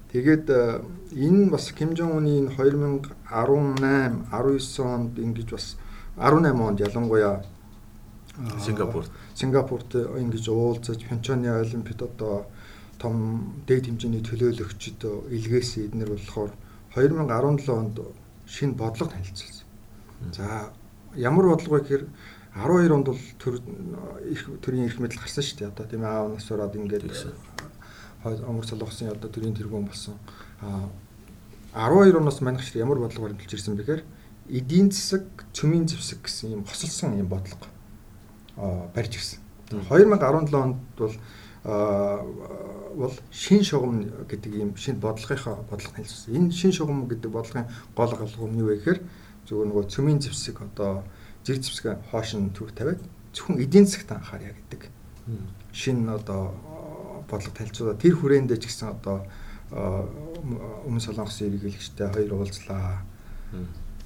Тэгээд 0.09 0.45
э, 0.49 0.81
энэ 1.13 1.53
бас 1.53 1.69
Ким 1.69 1.93
Жон 1.93 2.17
Уны 2.17 2.49
2018 2.49 3.13
19 3.29 4.81
онд 4.81 5.13
ингэж 5.21 5.49
бас 5.53 5.77
18 6.17 6.49
онд 6.57 6.81
ялангуяа 6.81 7.45
Сингапурт 8.33 9.11
Сингапурт 9.35 9.93
ингэж 9.93 10.49
уулзаж 10.49 10.97
Пхенчханы 10.97 11.53
олимпиад 11.53 12.01
одоо 12.01 12.47
том 12.97 13.53
дээд 13.67 13.85
хэмжээний 13.85 14.25
төлөөлөгчд 14.25 15.05
илгээсэн 15.29 15.93
эднэр 15.93 16.17
болохоор 16.17 16.51
2017 16.97 17.69
онд 17.69 17.97
шинэ 18.49 18.73
бодлого 18.73 19.11
танилцуулсан. 19.13 19.67
За 20.33 20.73
ямар 21.13 21.45
бодлого 21.45 21.77
вэ 21.77 21.81
гэхээр 21.85 22.03
12 22.57 22.89
онд 22.89 23.05
бол 23.05 23.21
төр 23.37 23.61
их 24.25 24.49
төрийн 24.65 24.89
эрх 24.89 24.97
мэдэл 24.97 25.21
гарсан 25.21 25.43
шүү 25.45 25.57
дээ. 25.57 25.69
Одоо 25.69 25.85
тийм 25.85 26.01
аав 26.01 26.33
нас 26.33 26.49
ураад 26.49 26.73
ингээд 26.73 27.05
өнгөр 28.25 28.65
солонгосын 28.65 29.13
одоо 29.13 29.29
төрийн 29.29 29.53
тэргуун 29.53 29.85
болсон. 29.85 30.17
А 30.61 30.89
12 31.89 32.17
оноос 32.17 32.41
манайх 32.41 32.65
шиг 32.65 32.81
ямар 32.81 32.97
бодлого 32.97 33.29
баримталж 33.29 33.53
ирсэн 33.53 33.77
бэхээр 33.77 34.01
эдийн 34.49 34.89
засаг, 34.89 35.25
цөмийн 35.53 35.85
зэвсэг 35.85 36.25
гэсэн 36.25 36.61
юм 36.61 36.65
хосолсон 36.65 37.17
юм 37.17 37.29
бодлого 37.29 37.72
барьж 38.57 39.15
ирсэн. 39.15 39.39
2017 39.69 40.53
онд 40.53 40.77
бол 40.97 41.15
бол 41.63 43.13
шин 43.31 43.63
шугам 43.63 44.05
гэдэг 44.27 44.51
ийм 44.53 44.75
шинэ 44.75 44.99
бодлогынхаа 44.99 45.63
бодлого 45.69 45.95
хэлсэн. 45.95 46.35
Энэ 46.35 46.51
шин 46.51 46.71
шугам 46.71 47.07
гэдэг 47.07 47.31
бодлогын 47.31 47.67
гол 47.95 48.11
голгоо 48.11 48.47
нь 48.47 48.59
юу 48.59 48.67
вэ 48.67 48.77
гэхээр 48.77 48.99
зөвхөн 49.47 49.67
нөгөө 49.71 49.89
цөмийн 49.89 50.19
зэвсэг 50.21 50.61
одоо 50.61 51.03
зэрэг 51.43 51.63
зэвсэг 51.63 51.97
хоош 52.11 52.35
нь 52.35 52.53
төр 52.53 52.69
тавиад 52.75 53.01
зөвхөн 53.33 53.63
эдийн 53.63 53.85
засагт 53.87 54.11
анхааря 54.11 54.53
гэдэг. 54.53 54.91
Шин 55.71 56.09
одоо 56.09 56.53
бодлого 57.31 57.55
танилцуулаад 57.55 57.99
тэр 58.03 58.13
хүрээндээ 58.19 58.59
ч 58.61 58.67
гэсэн 58.67 58.93
одоо 58.93 59.25
өмнө 59.73 61.01
солонгосын 61.01 61.49
эргэлэгчтэй 61.49 62.07
хоёр 62.13 62.33
уулзлаа. 62.37 63.01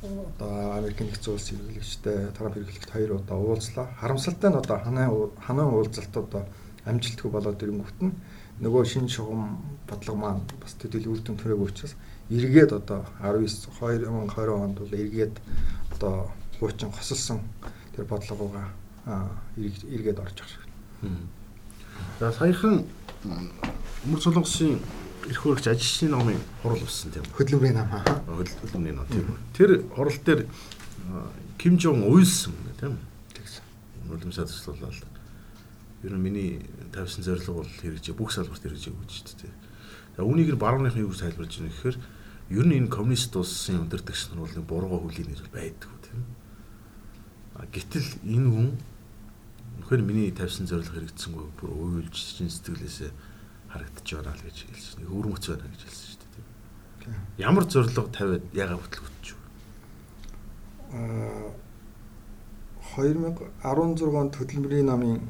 Одоо 0.02 0.78
Америк 0.78 1.02
нэгдсэн 1.02 1.34
улсын 1.34 1.58
эргэлэгчтэй 1.58 2.30
Трамп 2.38 2.58
эргэлэгчтэй 2.58 2.94
хоёр 2.94 3.12
удаа 3.18 3.38
уулзлаа. 3.38 3.90
Харамсалтай 4.00 4.52
нь 4.52 4.60
одоо 4.62 4.78
ханаа 4.78 5.10
ханаа 5.42 5.68
уулзалт 5.74 6.14
одоо 6.18 6.46
амжилтгүй 6.86 7.32
болоод 7.32 7.58
ирэнгүүт 7.58 8.00
нь 8.06 8.14
нөгөө 8.62 8.84
шин 8.86 9.10
шугам 9.10 9.58
бодлого 9.90 10.18
маань 10.18 10.46
бас 10.62 10.78
төдийл 10.78 11.18
үр 11.18 11.22
дүн 11.26 11.38
төрөөг 11.42 11.66
учраас 11.66 11.98
эргээд 12.30 12.72
одоо 12.78 13.06
19 13.22 13.74
2020 13.74 14.54
онд 14.54 14.78
бол 14.78 14.94
эргээд 14.94 15.36
одоо 15.98 16.30
хуучин 16.60 16.92
хосолсон 16.94 17.42
тэр 17.96 18.06
бодлогоогоо 18.06 18.70
эргээд 19.58 20.20
орж 20.22 20.38
байгаа 20.38 20.54
шиг. 20.54 20.66
За 22.20 22.32
саяхан 22.32 22.86
Мөр 24.06 24.22
солонгосын 24.22 24.78
эрх 25.28 25.42
хөрөгч 25.44 25.68
ажилчны 25.68 26.10
номын 26.10 26.40
хурал 26.62 26.80
болсон 26.80 27.12
тийм. 27.12 27.26
Хөдөлмөрийн 27.36 27.78
ном 27.78 27.92
аа. 27.92 28.04
Хөдөлмөрийн 28.28 28.96
ном 28.96 29.08
тийм. 29.12 29.28
Тэр 29.54 29.84
хурал 29.94 30.18
дээр 30.26 30.48
Ким 31.58 31.80
Жон 31.80 32.04
уйлсан 32.08 32.54
тийм. 32.80 32.98
Тэгсэн. 33.36 33.64
Нулимсаа 34.08 34.46
туслуулаад. 34.48 35.06
Ер 36.04 36.14
нь 36.16 36.22
миний 36.22 36.66
тавьсан 36.94 37.24
зорилго 37.24 37.64
бол 37.64 37.72
хэрэгжээ 37.82 38.16
бүх 38.16 38.32
салбарт 38.32 38.64
хэрэгжээг 38.64 38.96
гэж 38.96 39.12
шүү 39.12 39.38
дээ. 39.44 39.54
За 40.18 40.24
үүнийг 40.24 40.56
барууныхын 40.56 41.04
юу 41.04 41.12
гэж 41.12 41.22
тайлбарлаж 41.28 41.58
байна 41.58 41.74
гэхээр 41.74 41.98
ер 42.56 42.66
нь 42.66 42.78
энэ 42.80 42.94
коммунист 42.94 43.36
улсын 43.36 43.84
өндөртөгч 43.86 44.32
нар 44.32 44.46
бол 44.46 44.56
нэг 44.56 44.66
бурууга 44.66 44.98
хүлийн 45.04 45.34
нэр 45.34 45.50
байдаг 45.52 45.92
тийм. 46.06 46.22
А 47.58 47.66
гэтэл 47.68 48.08
энэ 48.24 48.50
хүн 48.50 48.70
Үнэхээр 49.78 50.02
миний 50.02 50.32
тавьсан 50.34 50.66
зорилго 50.68 51.00
хэрэгжсэнгүй 51.00 51.46
бүр 51.62 51.70
уйлж 51.70 52.12
чин 52.12 52.50
сэтгэлээсээ 52.50 53.12
харагдаж 53.72 54.08
байна 54.14 54.34
л 54.36 54.46
гэж 54.46 54.58
хэлсэн. 54.68 54.98
Нэг 55.02 55.10
өвөрмөц 55.12 55.46
байна 55.48 55.68
гэж 55.72 55.82
хэлсэн 55.86 56.06
шүү 56.08 56.20
дээ. 56.22 56.46
Тийм. 57.04 57.16
Ямар 57.38 57.66
зорилго 57.68 58.10
тавиад 58.12 58.46
ягаа 58.54 58.78
хөтлөгдөж 58.80 59.28
вэ? 59.32 59.44
Аа 60.94 61.68
2016 62.98 64.10
онд 64.18 64.34
хөдөлмөрийн 64.34 64.90
намын 64.90 65.22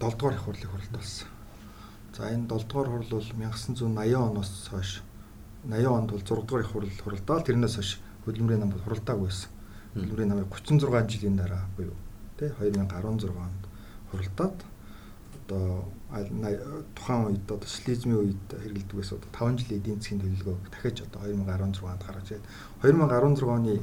7 0.00 0.16
дугаар 0.16 0.34
их 0.34 0.44
хурлыг 0.44 0.70
хурлд 0.70 0.92
болсон. 0.96 1.28
За 2.16 2.32
энэ 2.32 2.48
7 2.48 2.68
дугаар 2.68 2.88
хурл 2.88 3.08
бол 3.10 3.28
1980 3.36 4.16
оноос 4.16 4.68
хойш 4.72 5.02
80 5.68 5.86
онд 5.92 6.10
бол 6.10 6.24
6 6.24 6.46
дугаар 6.46 6.64
их 6.64 6.72
хурл 6.72 6.88
хурлдаа 7.04 7.44
тэрнээс 7.44 7.76
хойш 7.76 8.00
хөдөлмөрийн 8.24 8.60
нам 8.64 8.70
бол 8.70 8.80
хуралдаагүй 8.80 9.28
байсан. 9.28 9.50
Хөдөлмөрийн 9.92 10.28
намыг 10.32 10.48
36 10.48 11.12
жилийн 11.12 11.36
дараа 11.36 11.68
буюу 11.76 11.92
тий 12.38 12.48
2016 12.48 13.28
онд 13.28 13.62
хуралдаад 14.10 14.56
одоо 15.52 15.84
тухайн 16.94 17.26
үед 17.26 17.50
одоо 17.50 17.68
социализмын 17.68 18.16
үед 18.16 18.52
хэрэгэлдэг 18.52 18.96
байсан 18.96 19.18
одоо 19.18 19.30
5 19.32 19.58
жилийн 19.60 19.80
эдийн 19.80 20.00
засгийн 20.00 20.20
төлөвлөгөө 20.22 20.56
дахиж 20.72 20.96
одоо 21.06 21.20
2016 21.28 21.84
онд 21.92 22.02
гаргаж 22.04 22.28
ирээд 22.30 22.46
2016 22.82 23.56
оны 23.56 23.74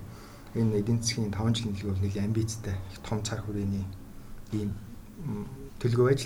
энэ 0.55 0.77
эдийн 0.81 0.99
засгийн 1.01 1.31
5 1.31 1.55
жилийн 1.55 1.75
төлөвлөгөө 1.75 2.03
нэлийн 2.05 2.27
амбицтай 2.29 2.75
их 2.91 2.99
том 3.05 3.19
цар 3.23 3.39
хүрээний 3.41 3.85
ийм 4.53 4.71
төлөвлөгөө 5.79 6.15
л 6.17 6.25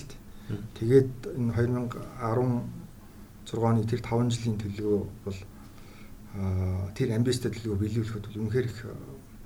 тэгээд 0.80 1.12
энэ 1.40 1.52
2016 1.56 3.70
оны 3.70 3.82
тэр 3.88 4.02
5 4.02 4.34
жилийн 4.34 4.58
төлөвлөгөө 4.60 5.02
бол 5.26 5.40
тэр 6.96 7.10
амбицтай 7.16 7.52
төлөвлөгөө 7.52 7.82
биелүүлэхэд 7.84 8.26
үнэхээр 8.40 8.68
их 8.68 8.78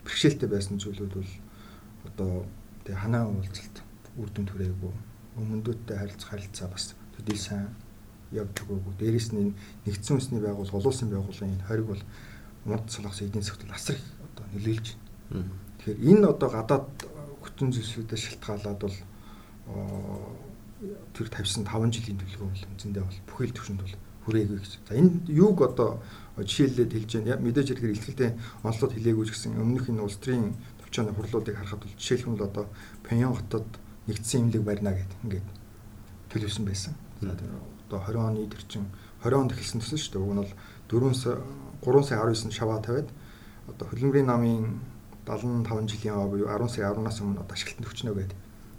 бэрхшээлтэй 0.05 0.49
байсан 0.49 0.77
зүйлүүд 0.79 1.13
бол 1.15 1.31
одоо 2.07 2.31
тэг 2.85 2.95
ханаа 2.95 3.23
уулзалт 3.27 3.75
үр 4.17 4.29
дүн 4.33 4.45
төрөөгүй 4.47 4.93
өмнөдөөдтэй 5.37 5.97
харилцах 5.97 6.29
харилцаа 6.29 6.67
бас 6.73 6.95
төдий 7.15 7.37
сайн 7.37 7.69
явж 8.31 8.55
өгөөгүй. 8.65 8.93
Дээрээс 8.99 9.29
нь 9.31 9.55
нэгдсэн 9.85 10.17
үндэсний 10.17 10.41
байгууллага, 10.41 10.77
олон 10.77 10.91
улсын 10.91 11.09
байгууллагын 11.13 11.63
хориг 11.67 11.87
бол 11.87 12.03
мод 12.65 12.83
солонгос 12.91 13.21
эдийн 13.23 13.45
засгт 13.45 13.63
асар 13.71 13.95
их 13.95 14.05
одоо 14.33 14.45
нөлөөлж 14.51 14.87
байна. 15.31 15.51
Тэгэхээр 15.79 15.99
энэ 16.11 16.25
одоо 16.27 16.49
гадаад 16.51 16.89
хүчин 17.39 17.71
зүйлсүүдээс 17.71 18.23
шалтгаалаад 18.27 18.79
бол 18.81 18.97
тэр 21.15 21.27
тавьсан 21.31 21.63
5 21.63 21.95
жилийн 21.95 22.19
төлөвлөгөө 22.19 22.49
бол 22.51 22.69
үндсэндээ 22.75 23.03
бол 23.03 23.19
бүхэл 23.31 23.55
төвшөнд 23.55 23.81
бол 23.81 23.95
хүрээгүй 24.27 24.57
гэж. 24.59 24.73
За 24.85 24.93
энэ 24.99 25.11
юуг 25.31 25.63
одоо 25.63 26.03
жишээлээд 26.37 26.91
хэлж 26.91 27.11
байна. 27.23 27.39
Мэдээж 27.39 27.67
ирэхээр 27.71 27.95
ихтэй 27.95 28.31
онцлог 28.61 28.91
хэлээгүй 28.91 29.25
ч 29.25 29.31
гэсэн 29.31 29.57
өмнөх 29.57 29.87
энэ 29.89 30.03
улс 30.03 30.19
төрийн 30.19 30.53
төвчөөний 30.83 31.15
хурлуудыг 31.15 31.55
харахад 31.55 31.81
бол 31.81 31.95
жишээлбэл 31.97 32.45
одоо 32.45 32.65
Пяньян 33.01 33.33
хотод 33.33 33.67
нэгдсэн 34.07 34.41
имлэг 34.47 34.63
барина 34.63 34.91
гэд 34.95 35.11
ингээд 35.23 35.47
төлөвсөн 36.31 36.65
байсан. 36.65 36.93
За 37.21 37.35
тэр 37.35 37.51
одоо 37.87 37.99
20 37.99 38.15
оны 38.17 38.47
тэр 38.47 38.63
чин 38.67 38.87
20 39.23 39.35
онд 39.35 39.51
эхэлсэн 39.51 39.81
төсөн 39.83 39.99
шүү 39.99 40.11
дээ. 40.15 40.23
Уг 40.23 40.33
нь 40.33 40.41
бол 40.43 40.53
4 40.87 41.13
сая 41.13 41.37
3 41.83 42.03
сая 42.03 42.19
19 42.23 42.51
шаваа 42.51 42.79
тавиад 42.79 43.09
одоо 43.67 43.85
хөдөлмөрийн 43.87 44.27
намын 44.27 44.79
75 45.27 45.91
жилийн 45.91 46.15
ав 46.15 46.31
буюу 46.31 46.47
10 46.47 46.71
сая 46.71 46.91
10-наас 46.91 47.19
өмнө 47.19 47.43
одоо 47.43 47.55
ашиглалтанд 47.55 47.91
өчнө 47.91 48.13
гэдэг 48.15 48.37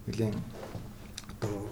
нэлийн 0.09 0.37
одоо 1.37 1.69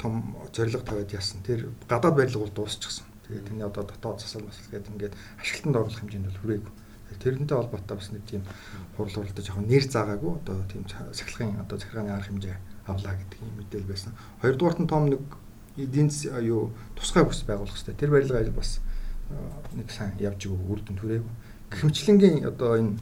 том 0.00 0.36
зориг 0.52 0.84
тавиад 0.84 1.12
яасан. 1.12 1.42
Тэр 1.44 1.68
гадаад 1.88 2.16
барилга 2.16 2.40
бол 2.40 2.56
дуусчихсан. 2.56 3.06
Тэгээд 3.28 3.44
тэрний 3.46 3.64
одоо 3.64 3.84
дотоод 3.84 4.20
засал 4.20 4.42
масал 4.42 4.64
гэдэг 4.70 4.92
ингээд 4.92 5.14
ашиглалтанд 5.40 5.76
оруулах 5.76 6.00
хэмжээнд 6.00 6.26
бол 6.26 6.40
хүрээгүй. 6.40 6.72
Тэрнтэй 7.18 7.56
холбоотой 7.56 7.96
бас 7.96 8.10
нэг 8.12 8.24
тийм 8.24 8.42
хурал 8.96 9.12
хуралдаж 9.12 9.44
жоохон 9.44 9.66
нэр 9.66 9.84
заагаагүй 9.84 10.32
одоо 10.40 10.56
тийм 10.70 10.86
сахилгын 10.88 11.60
одоо 11.60 11.76
захиргааны 11.78 12.12
арга 12.12 12.28
хэмжээ 12.30 12.56
авлаа 12.86 13.14
гэдэг 13.18 13.38
юм 13.42 13.54
мэдээл 13.58 13.90
байсан. 13.90 14.12
Хоёрдугаарт 14.40 14.80
нь 14.80 14.88
том 14.88 15.04
нэг 15.10 15.22
эдийн 15.76 16.10
юу 16.42 16.72
тусгай 16.96 17.24
бүс 17.24 17.42
байгуулах 17.44 17.74
хэрэгтэй. 17.74 17.96
Тэр 17.98 18.10
барилга 18.10 18.50
бас 18.52 18.80
нэг 19.72 19.90
сайн 19.90 20.16
явж 20.20 20.46
өгөө 20.46 20.68
үр 20.72 20.80
дүн 20.80 20.98
түрээгүй. 20.98 21.32
Гэвчлэнгийн 21.72 22.46
одоо 22.46 22.76
энэ 22.76 22.96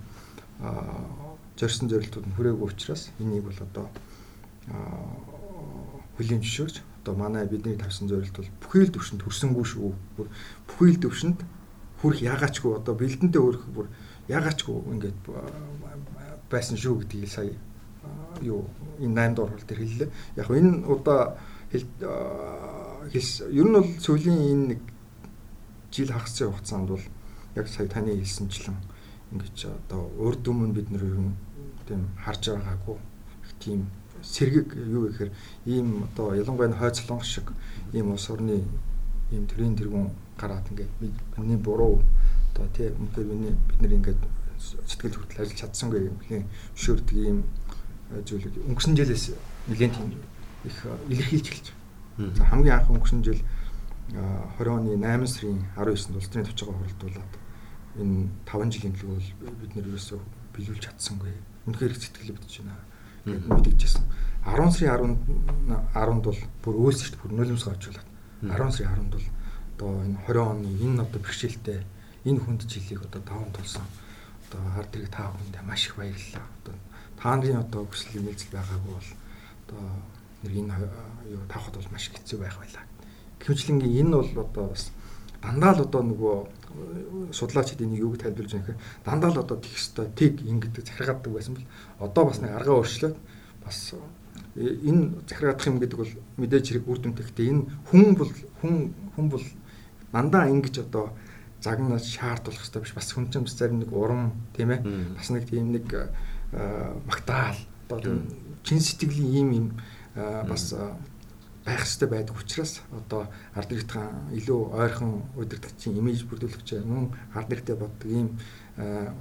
зорьсон 1.57 1.89
зорилтууд 1.89 2.27
нь 2.27 2.35
хүрээгүй 2.37 2.67
учраас 2.69 3.11
энийг 3.19 3.45
бол 3.45 3.59
одоо 3.59 3.87
хөлийн 6.17 6.41
зөвшөөрч 6.41 6.77
одоо 7.03 7.15
манай 7.17 7.47
бидний 7.49 7.77
тавьсан 7.77 8.09
зорилт 8.09 8.37
бол 8.37 8.51
бүхий 8.61 8.85
л 8.85 8.95
төвшөнд 8.95 9.25
хүрсэнгүй 9.25 9.65
шүү. 9.65 9.93
Бүхий 10.69 10.93
л 10.95 11.03
төвшөнд 11.03 11.41
хүрх 12.01 12.19
ягаачгүй 12.25 12.73
одоо 12.77 12.95
бэлдэндээ 12.97 13.43
хүрх 13.43 13.65
бүр 13.75 13.87
ягаачгүй 14.29 14.77
ингээд 14.93 15.19
байсан 16.51 16.77
шүү 16.77 17.05
гэдгийг 17.05 17.31
сая 17.31 17.55
юу 18.43 18.65
энэ 19.01 19.15
8 19.15 19.35
дугаар 19.35 19.53
хурал 19.53 19.69
дээр 19.69 19.81
хэллээ. 19.81 20.11
Яг 20.37 20.49
энэ 20.51 20.87
удаа 20.89 21.37
хэлс 21.71 23.33
ер 23.49 23.67
нь 23.69 23.77
бол 23.77 23.91
сүүлийн 24.01 24.41
энэ 24.53 24.67
нэг 24.75 24.81
жил 25.91 26.11
хагас 26.13 26.39
хугацаанд 26.41 26.89
бол 26.89 27.07
яг 27.55 27.67
сая 27.69 27.87
таны 27.89 28.17
хэлсэнчлэн 28.17 28.77
ингэж 29.33 29.57
одоо 29.67 30.11
урд 30.19 30.45
өмнө 30.49 30.75
бид 30.75 30.91
нэр 30.91 31.05
ер 31.05 31.19
нь 31.21 31.35
тийм 31.87 32.09
харж 32.25 32.51
байгаагүй 32.51 32.99
тийм 33.61 33.87
сэргэг 34.23 34.69
юу 34.89 35.09
гэхээр 35.09 35.33
ийм 35.67 36.05
одоо 36.05 36.35
ялангуяа 36.35 36.73
хойд 36.73 36.97
солонгос 36.97 37.29
шиг 37.29 37.47
ийм 37.93 38.13
улс 38.13 38.31
орны 38.31 38.65
ийм 39.31 39.47
төрийн 39.47 39.77
тэргүүн 39.77 40.11
гараад 40.41 40.67
ингээд 40.73 40.93
миний 41.37 41.61
буруу 41.61 42.01
одоо 42.55 42.67
тий 42.73 42.89
үнэхээр 42.89 43.29
миний 43.29 43.55
бид 43.69 43.81
нэр 43.85 43.97
ингээд 44.01 44.21
сэтгэл 44.61 45.17
хөдлөл 45.21 45.43
ажиллаж 45.45 45.61
чадсангүй 45.61 46.01
юм 46.09 46.17
нэлийн 46.21 46.45
ийм 47.13 47.45
э, 48.13 48.23
зүйлийг 48.25 48.55
өнгөрсөн 48.69 48.97
жилээс 48.97 49.37
нэгэн 49.69 49.93
тийм 49.93 50.09
их 50.65 50.77
илэрхийлж 51.09 51.47
эхэлж 51.49 51.69
байна. 52.19 52.37
За 52.37 52.45
хамгийн 52.45 52.77
анх 52.77 52.91
өнгөрсөн 52.91 53.23
жил 53.25 53.41
20 54.13 54.61
э, 54.61 54.69
оны 54.69 54.97
8 54.97 55.27
сарын 55.27 55.61
19-нд 55.77 56.17
улс 56.19 56.29
төрийн 56.29 56.49
төвчгөө 56.49 56.75
хуралдуулаад 56.77 57.33
энэ 58.01 58.29
5 58.45 58.75
жилийн 58.75 58.95
төлөв 58.99 59.25
бид 59.41 59.73
нэр 59.77 59.89
ерөөсөө 59.89 60.21
биелүүлж 60.53 60.83
чадсангүй. 60.85 61.33
Үнэхээр 61.65 61.95
сэтгэл 61.97 62.35
өвдөж 62.37 62.55
байна. 62.61 62.77
Гэт 63.25 63.47
мэдгэжсэн. 63.49 64.05
10 64.45 64.73
сарын 64.77 65.17
10-нд 65.17 65.95
10-нд 65.95 66.25
бол 66.29 66.41
бүр 66.65 66.75
өөсөж 66.91 67.17
бүр 67.21 67.33
нөлөөс 67.39 67.65
гарчулаад 67.65 68.09
10 68.45 68.77
сарын 68.77 69.09
10-нд 69.09 69.15
бол 69.17 69.27
одоо 69.81 70.05
энэ 70.05 70.21
20 70.29 70.37
оны 70.45 70.69
энэ 70.69 71.03
одоо 71.09 71.21
бэрхшээлтэй 71.25 71.81
энэ 72.29 72.41
хүнд 72.45 72.69
жилийг 72.69 73.01
одоо 73.01 73.25
даван 73.25 73.49
тулсан 73.57 73.89
одоо 74.45 74.61
хард 74.77 74.93
хэрэг 74.93 75.09
та 75.09 75.33
бүхэндээ 75.33 75.65
маш 75.65 75.89
их 75.89 75.97
баярлалаа. 75.97 76.45
Одоо 76.61 76.75
та 77.17 77.33
нарын 77.33 77.65
одоо 77.65 77.89
хүсэл 77.89 78.21
нэмэлцэл 78.21 78.53
байгаагүй 78.53 78.93
бол 78.93 79.11
одоо 79.65 79.83
нэр 80.45 80.53
энэ 80.61 80.75
юу 81.33 81.43
тавхад 81.49 81.81
бол 81.81 81.93
маш 81.97 82.13
хэцүү 82.13 82.39
байх 82.45 82.61
байлаа. 82.61 82.85
Гэвчлэнгийн 83.41 84.05
энэ 84.05 84.17
бол 84.21 84.33
одоо 84.45 84.67
бас 84.69 84.93
дандаа 85.41 85.73
л 85.73 85.85
одоо 85.89 86.03
нөгөө 86.05 86.37
судлаачид 87.33 87.81
энийг 87.81 88.05
юуг 88.05 88.21
тайлбарлаж 88.21 88.53
байгаа 88.53 88.77
гэхээр 88.77 88.85
дандаа 89.09 89.31
л 89.33 89.41
одоо 89.41 89.57
тех 89.65 89.81
өстой 89.81 90.13
тэг 90.13 90.45
ингэдэг 90.45 90.85
захиргааддаг 90.85 91.33
байсан 91.33 91.57
бол 91.57 91.65
одоо 92.05 92.25
бас 92.29 92.39
нэг 92.45 92.53
аргаа 92.53 92.85
өөрчлөөд 92.85 93.17
бас 93.65 93.97
энэ 94.61 95.25
захиргаадах 95.25 95.67
юм 95.73 95.81
гэдэг 95.81 95.99
бол 96.05 96.13
мэдээж 96.37 96.65
хэрэг 96.69 96.85
үр 96.85 96.99
дүнтэй. 97.01 97.25
Гэхдээ 97.25 97.49
энэ 97.49 97.63
хүн 97.89 98.13
бол 98.13 98.33
хүн 98.61 98.75
хүн 99.17 99.27
бол 99.33 99.45
дандаа 100.13 100.49
ингэж 100.49 100.87
одоо 100.87 101.13
загнаж 101.61 102.05
шаардуулах 102.05 102.61
хэрэгтэй 102.61 102.83
биш. 102.83 102.95
Бас 102.95 103.13
хүн 103.13 103.31
чинь 103.31 103.45
бас 103.45 103.57
зарим 103.57 103.81
нэг 103.81 103.93
урам 103.93 104.33
тийм 104.57 104.71
ээ. 104.71 104.81
Бас 105.17 105.31
нэг 105.31 105.49
тийм 105.49 105.73
нэг 105.73 105.87
магтаал 107.07 107.59
одоо 107.89 108.23
чин 108.65 108.81
сэтгэлийн 108.81 109.35
ийм 109.35 109.49
юм 109.53 109.67
бас 110.15 110.75
байх 111.65 111.85
хэрэгтэй 111.85 112.09
байдаг 112.09 112.37
учраас 112.37 112.81
одоо 112.91 113.29
ард 113.55 113.71
иргэдхэн 113.73 114.33
илүү 114.41 114.61
ойрхон 114.75 115.23
удирдгчийн 115.37 115.99
имиж 115.99 116.25
бүрдүүлэгч 116.25 116.83
мөн 116.85 117.13
ард 117.35 117.53
иргэдэд 117.53 117.79
боддог 117.79 118.11
ийм 118.11 118.29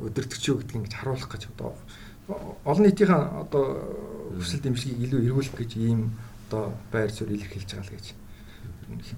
удирдгч 0.02 0.43
юу 0.49 0.58
гэдгийг 0.63 0.88
ингэж 0.88 0.93
харуулах 0.95 1.30
гэж 1.30 1.52
одоо 1.52 1.75
олон 2.63 2.84
нийтийн 2.86 3.12
одоо 3.12 3.65
хүсэл 4.39 4.63
дэмжлэгийг 4.63 5.04
илүү 5.04 5.21
эргүүлэх 5.28 5.56
гэж 5.60 5.71
ийм 5.78 6.15
одоо 6.47 6.73
байр 6.91 7.12
суурь 7.12 7.36
илэрхийлж 7.36 7.69
байгаа 7.75 7.86
л 7.86 7.93
гэж 7.93 8.06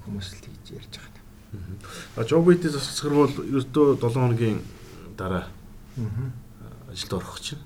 хүмүүс 0.04 0.28
л 0.34 0.44
тэгж 0.44 0.66
ярьж 0.76 0.94
байгаа. 0.98 1.11
А 2.16 2.24
Жобити 2.24 2.70
засагсгар 2.70 3.14
бол 3.14 3.34
ердөө 3.44 4.00
7 4.00 4.14
хоногийн 4.14 4.62
дараа 5.18 5.48
ажилд 6.92 7.14
орох 7.14 7.40
чинь. 7.40 7.60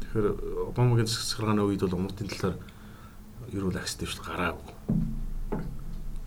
Тэгэхээр 0.00 0.72
Обамагийн 0.72 1.06
засагсгаргааны 1.06 1.62
үед 1.64 1.84
бол 1.84 1.98
умартын 2.00 2.28
талаар 2.28 2.56
ер 3.52 3.64
нь 3.64 3.76
акс 3.76 3.96
дэвшил 3.96 4.24
гараагүй 4.24 4.72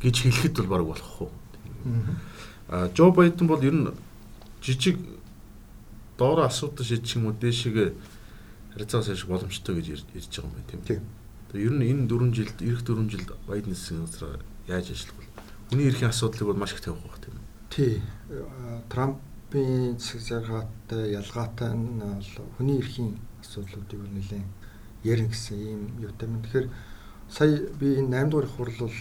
гэж 0.01 0.15
хэлэхэд 0.21 0.57
бол 0.57 0.67
баг 0.67 0.85
болох 0.85 1.21
уу. 1.21 1.31
А 2.69 2.89
Жо 2.93 3.11
Байден 3.11 3.47
бол 3.47 3.61
ер 3.61 3.73
нь 3.73 3.89
жижиг 4.61 4.97
доороо 6.17 6.45
асуудал 6.45 6.85
шийдчих 6.85 7.17
юм 7.17 7.25
уу 7.25 7.33
дээшгээ 7.33 7.93
харьцаас 8.73 9.09
ашиг 9.09 9.29
боломжтой 9.29 9.75
гэж 9.81 9.85
ярьж 9.89 10.05
байгаа 10.13 10.45
юм 10.45 10.53
байна 10.53 10.85
тийм. 10.85 11.01
Тэгээ 11.49 11.65
ер 11.65 11.73
нь 11.73 11.85
энэ 11.89 12.07
4 12.09 12.33
жилд 12.33 12.57
эх 12.61 12.85
4 12.85 13.09
жилд 13.09 13.29
Байденс 13.47 13.89
яаж 14.67 14.87
ажиллах? 14.93 15.24
Хүний 15.69 15.87
эрхийн 15.89 16.09
асуудлыг 16.09 16.47
бол 16.47 16.61
маш 16.61 16.73
их 16.73 16.81
тавих 16.81 17.01
байх 17.01 17.19
тийм. 17.19 17.35
Тий. 17.69 18.01
Трампын 18.89 19.97
засагсаргаатай 19.97 21.11
ялгаатай 21.17 21.73
нь 21.73 21.99
бол 21.99 22.49
хүний 22.57 22.77
эрхийн 22.77 23.17
асуудлуудыг 23.41 24.01
нэлээд 24.13 24.45
ярина 25.03 25.29
гэсэн 25.29 25.57
ийм 25.57 25.81
юутай 26.01 26.29
юм. 26.29 26.41
Тэгэхээр 26.41 26.67
сая 27.29 27.57
би 27.79 27.97
энэ 27.97 28.13
8 28.13 28.29
дугаар 28.29 28.47
хурал 28.49 28.79
бол 28.85 28.97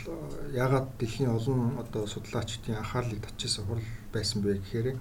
ягаад 0.52 0.88
дэлхийн 0.98 1.30
олон 1.30 1.78
одоо 1.78 2.06
судлаачдын 2.06 2.76
анхаарлыг 2.80 3.20
татчихсан 3.20 3.66
хурал 3.66 3.88
байсан 4.12 4.42
бэ 4.42 4.60
гэхээр 4.64 4.96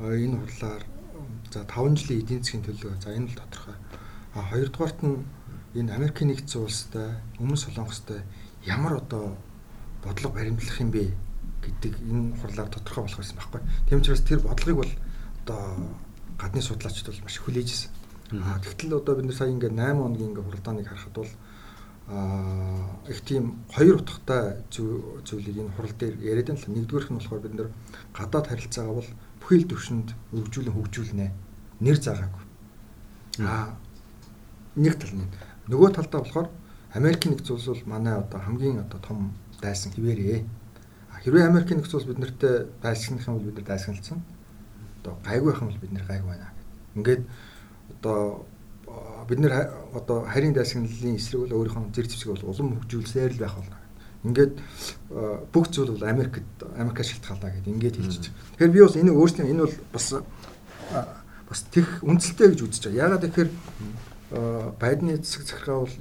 энэ 0.00 0.36
хурлаар 0.40 0.82
за 1.52 1.64
5 1.64 1.96
жилийн 2.00 2.20
эдийн 2.24 2.42
засгийн 2.42 2.64
төлөө 2.64 2.92
за 3.00 3.12
энэ 3.12 3.28
бол 3.28 3.40
тодорхой. 3.40 3.76
А 4.34 4.40
хоёрдугаарт 4.50 5.00
нь 5.04 5.24
энэ 5.74 5.92
Америкийн 5.92 6.28
нэгдсэн 6.32 6.62
улстай 6.64 7.08
өмнө 7.40 7.56
солонгостой 7.56 8.20
ямар 8.64 9.04
одоо 9.04 9.36
бодлого 10.04 10.34
баримтлах 10.34 10.80
юм 10.80 10.90
бэ 10.90 11.12
гэдэг 11.62 11.92
энэ 12.00 12.36
хурлаар 12.40 12.68
тодорхой 12.68 13.04
болох 13.04 13.18
байсан 13.18 13.36
байхгүй. 13.36 13.60
Тийм 13.88 14.00
учраас 14.00 14.22
тэр 14.22 14.40
бодлогыг 14.40 14.76
бол 14.76 14.92
одоо 15.44 15.60
гадны 16.38 16.62
судлаачид 16.62 17.06
бол 17.06 17.22
маш 17.24 17.36
хүлээж 17.38 17.68
ирсэн. 17.68 17.90
Аа 18.44 18.60
тэгтэл 18.62 19.00
одоо 19.00 19.16
бид 19.16 19.26
нар 19.26 19.36
сая 19.36 19.50
ингээд 19.50 19.74
8 19.74 19.98
хоногийн 19.98 20.30
ингээд 20.30 20.46
хуралдааныг 20.46 20.86
харахад 20.88 21.14
бол 21.16 21.32
аа 22.08 22.86
их 23.08 23.20
тийм 23.24 23.64
хоёр 23.74 23.96
утгатай 24.00 24.62
зүйлийг 24.70 25.56
энэ 25.58 25.74
хурал 25.76 25.94
дээр 25.98 26.14
яриад 26.22 26.46
байна 26.48 26.60
л. 26.60 26.72
Нэгдүгээрх 26.72 27.10
нь 27.10 27.18
болохоор 27.18 27.42
бид 27.42 27.54
нар 27.54 27.68
гадаад 28.14 28.46
харилцаагаа 28.48 28.94
бол 28.94 29.10
бүхий 29.40 29.58
л 29.60 29.68
төвшөнд 29.68 30.08
өргөжүүлэн 30.32 30.74
хөгжүүлнэ. 30.76 31.26
Нэр 31.80 31.98
заагаагүй. 31.98 32.44
Аа 33.42 33.74
нэг 34.76 34.94
тал 35.00 35.14
нь. 35.16 35.28
Нөгөө 35.68 35.90
талдаа 35.96 36.20
болохоор 36.22 36.48
Америкийн 36.94 37.34
нэгдсэн 37.34 37.54
улс 37.56 37.68
бол 37.68 37.84
манай 37.98 38.14
одоо 38.16 38.40
хамгийн 38.40 38.80
одоо 38.84 39.00
том 39.00 39.34
дайсан 39.60 39.92
хിവэрээ. 39.92 40.44
Хэрвээ 41.24 41.48
Америкийн 41.50 41.78
нэгдсэн 41.80 41.98
улс 41.98 42.08
бид 42.08 42.18
нартэй 42.18 42.66
дайсагнах 42.82 43.26
юм 43.26 43.34
бол 43.38 43.48
бид 43.50 43.56
нар 43.58 43.66
дайсагналцсан. 43.66 44.22
Одоо 45.02 45.18
гайгүй 45.26 45.52
юм 45.54 45.68
бол 45.68 45.82
бид 45.82 45.92
нар 45.92 46.06
гайгүй 46.06 46.28
байна. 46.30 46.48
Ингээд 46.94 47.22
одоо 47.98 48.46
бид 49.28 49.38
нэр 49.38 49.52
одоо 49.94 50.24
харийн 50.24 50.54
дайсагналын 50.54 51.16
эсрэг 51.16 51.40
бол 51.42 51.56
өөрийнхөө 51.58 51.92
зэрэг 51.94 52.10
зэвсэг 52.10 52.30
бол 52.32 52.48
улам 52.48 52.78
хөгжүүлсээр 52.80 53.32
л 53.34 53.42
байх 53.42 53.54
болно. 53.58 53.76
Ингээд 54.24 54.54
бүх 55.52 55.66
зүйл 55.70 55.92
бол 55.94 56.06
Америкт 56.06 56.46
Америкаар 56.78 57.06
шилтгаалаа 57.06 57.50
гэдэг 57.50 57.74
ингээд 57.74 57.96
байгаа. 57.98 58.30
Тэгэхээр 58.58 58.74
би 58.74 58.80
бас 58.82 58.96
энэ 58.96 59.12
өөрснөө 59.14 59.46
энэ 59.50 59.62
бол 59.66 59.76
бас 59.92 60.06
бас 61.48 61.60
тех 61.70 61.88
үндсэлтэй 62.02 62.48
гэж 62.50 62.60
үзэж 62.62 62.82
байгаа. 62.88 63.02
Яагаад 63.04 63.24
гэхээр 63.26 63.50
Байдны 64.28 65.16
засаг 65.16 65.42
захиргаа 65.48 65.78
бол 65.80 65.94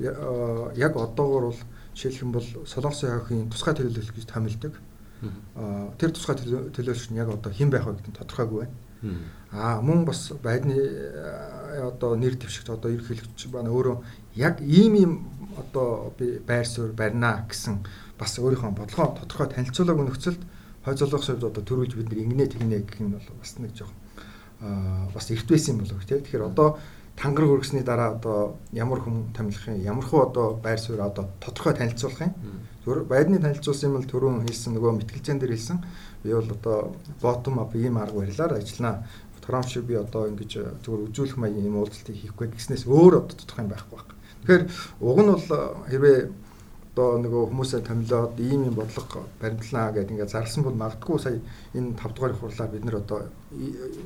яг 0.76 0.94
одоогор 0.98 1.44
бол 1.52 1.62
жишээлх 1.98 2.22
юм 2.22 2.32
бол 2.38 2.46
Солонгосын 2.70 3.10
хавхийн 3.10 3.50
тусгай 3.50 3.74
төлөөлөл 3.74 4.14
гэж 4.14 4.26
томилдог. 4.30 4.74
Тэр 5.98 6.12
тусгай 6.14 6.38
төлөөлөгч 6.38 7.10
нь 7.10 7.18
яг 7.18 7.34
одоо 7.34 7.50
хэн 7.50 7.74
байх 7.74 7.90
вэ 7.90 7.98
гэдэг 7.98 8.14
нь 8.14 8.20
тодорхойгүй 8.22 8.70
байна. 8.70 8.78
Аа 9.50 9.82
мөн 9.82 10.06
бас 10.06 10.30
байдны 10.44 10.78
одоо 11.82 12.14
нэр 12.14 12.38
дэвшигт 12.38 12.70
одоо 12.70 12.94
ерөнхийлөгч 12.94 13.50
байна 13.50 13.74
өөрөө 13.74 13.98
яг 14.38 14.62
ийм 14.62 14.94
ийм 14.94 15.14
одоо 15.58 16.14
би 16.18 16.38
байр 16.38 16.66
суурь 16.70 16.94
барина 16.94 17.46
гэсэн 17.50 17.82
бас 18.18 18.38
өөрийнхөө 18.38 18.78
бодлогоо 18.78 19.18
тодорхой 19.18 19.50
танилцуулаагүй 19.54 20.06
нөхцөлд 20.06 20.42
хой 20.86 20.96
золгох 20.98 21.24
совд 21.26 21.44
одоо 21.44 21.64
төрүүлж 21.66 21.98
бид 21.98 22.10
нэг 22.14 22.20
ингэнэ 22.22 22.46
тэгнэ 22.54 22.78
гэх 22.86 23.02
нь 23.02 23.14
бол 23.14 23.28
бас 23.42 23.58
нэг 23.58 23.74
жоох 23.74 23.94
аа 24.62 25.10
бас 25.14 25.30
эрт 25.32 25.50
байсан 25.50 25.78
юм 25.78 25.86
болов 25.86 26.06
тийм. 26.06 26.22
Тэгэхээр 26.22 26.50
одоо 26.50 26.78
тангар 27.18 27.46
хөргсөний 27.50 27.84
дараа 27.84 28.16
одоо 28.16 28.58
ямар 28.72 29.02
хүн 29.02 29.34
томилох 29.34 29.68
юм? 29.68 29.82
Ямар 29.82 30.06
хуу 30.06 30.22
одоо 30.30 30.54
байр 30.62 30.80
суурь 30.80 31.02
одоо 31.02 31.30
тодорхой 31.42 31.74
танилцуулах 31.74 32.22
юм? 32.22 32.34
Зөв 32.86 33.04
байдны 33.10 33.42
танилцуулсан 33.42 33.90
юм 33.90 33.98
бол 33.98 34.06
түрүүн 34.06 34.46
хэлсэн 34.46 34.78
нөгөө 34.78 34.92
мэтгэлцэн 35.02 35.40
дээр 35.42 35.58
хэлсэн. 35.58 35.82
Би 36.24 36.34
бол 36.34 36.52
одоо 36.54 36.94
bottom 37.22 37.60
up 37.60 37.76
ийм 37.76 37.98
арга 37.98 38.22
барилаар 38.22 38.54
ажиллана. 38.62 39.08
Трамп 39.42 39.68
шиг 39.68 39.84
би 39.88 39.96
одоо 39.96 40.28
ингэж 40.28 40.84
зөвхөн 40.84 41.08
үзүүлэх 41.08 41.38
маягийн 41.40 41.72
юм 41.72 41.80
уулзалтыг 41.80 42.16
хийхгүй 42.20 42.52
гэснээс 42.52 42.84
өөр 42.86 43.24
одоо 43.24 43.36
тодорхой 43.36 43.64
юм 43.64 43.72
байхгүй 43.72 43.96
байна. 43.98 44.14
Тэгэхээр 44.44 44.64
уг 45.00 45.18
нь 45.24 45.32
бол 45.32 45.46
хэрвээ 45.88 46.18
одоо 46.98 47.22
нөгөө 47.22 47.44
хүмүүсээ 47.54 47.82
томилоод 47.86 48.40
ийм 48.42 48.62
юм 48.68 48.76
бодлого 48.76 49.30
баримтлаа 49.38 49.94
гэдэг 49.94 50.12
ингээд 50.18 50.34
зарласан 50.34 50.64
бол 50.66 50.82
магадгүй 50.82 51.18
сая 51.22 51.40
энэ 51.78 51.94
5 51.94 52.16
дугаар 52.18 52.34
хурлаар 52.34 52.72
бид 52.74 52.86
нэр 52.86 52.98
одоо 52.98 53.20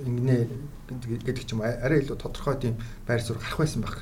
ингэнэ 0.05 0.37
гэдэг 0.99 1.45
ч 1.45 1.53
юм 1.55 1.61
арай 1.63 2.03
илүү 2.03 2.17
тодорхой 2.19 2.55
тийм 2.59 2.75
байр 3.07 3.21
суурь 3.21 3.39
гарах 3.39 3.59
байсан 3.61 3.81
баг. 3.81 3.97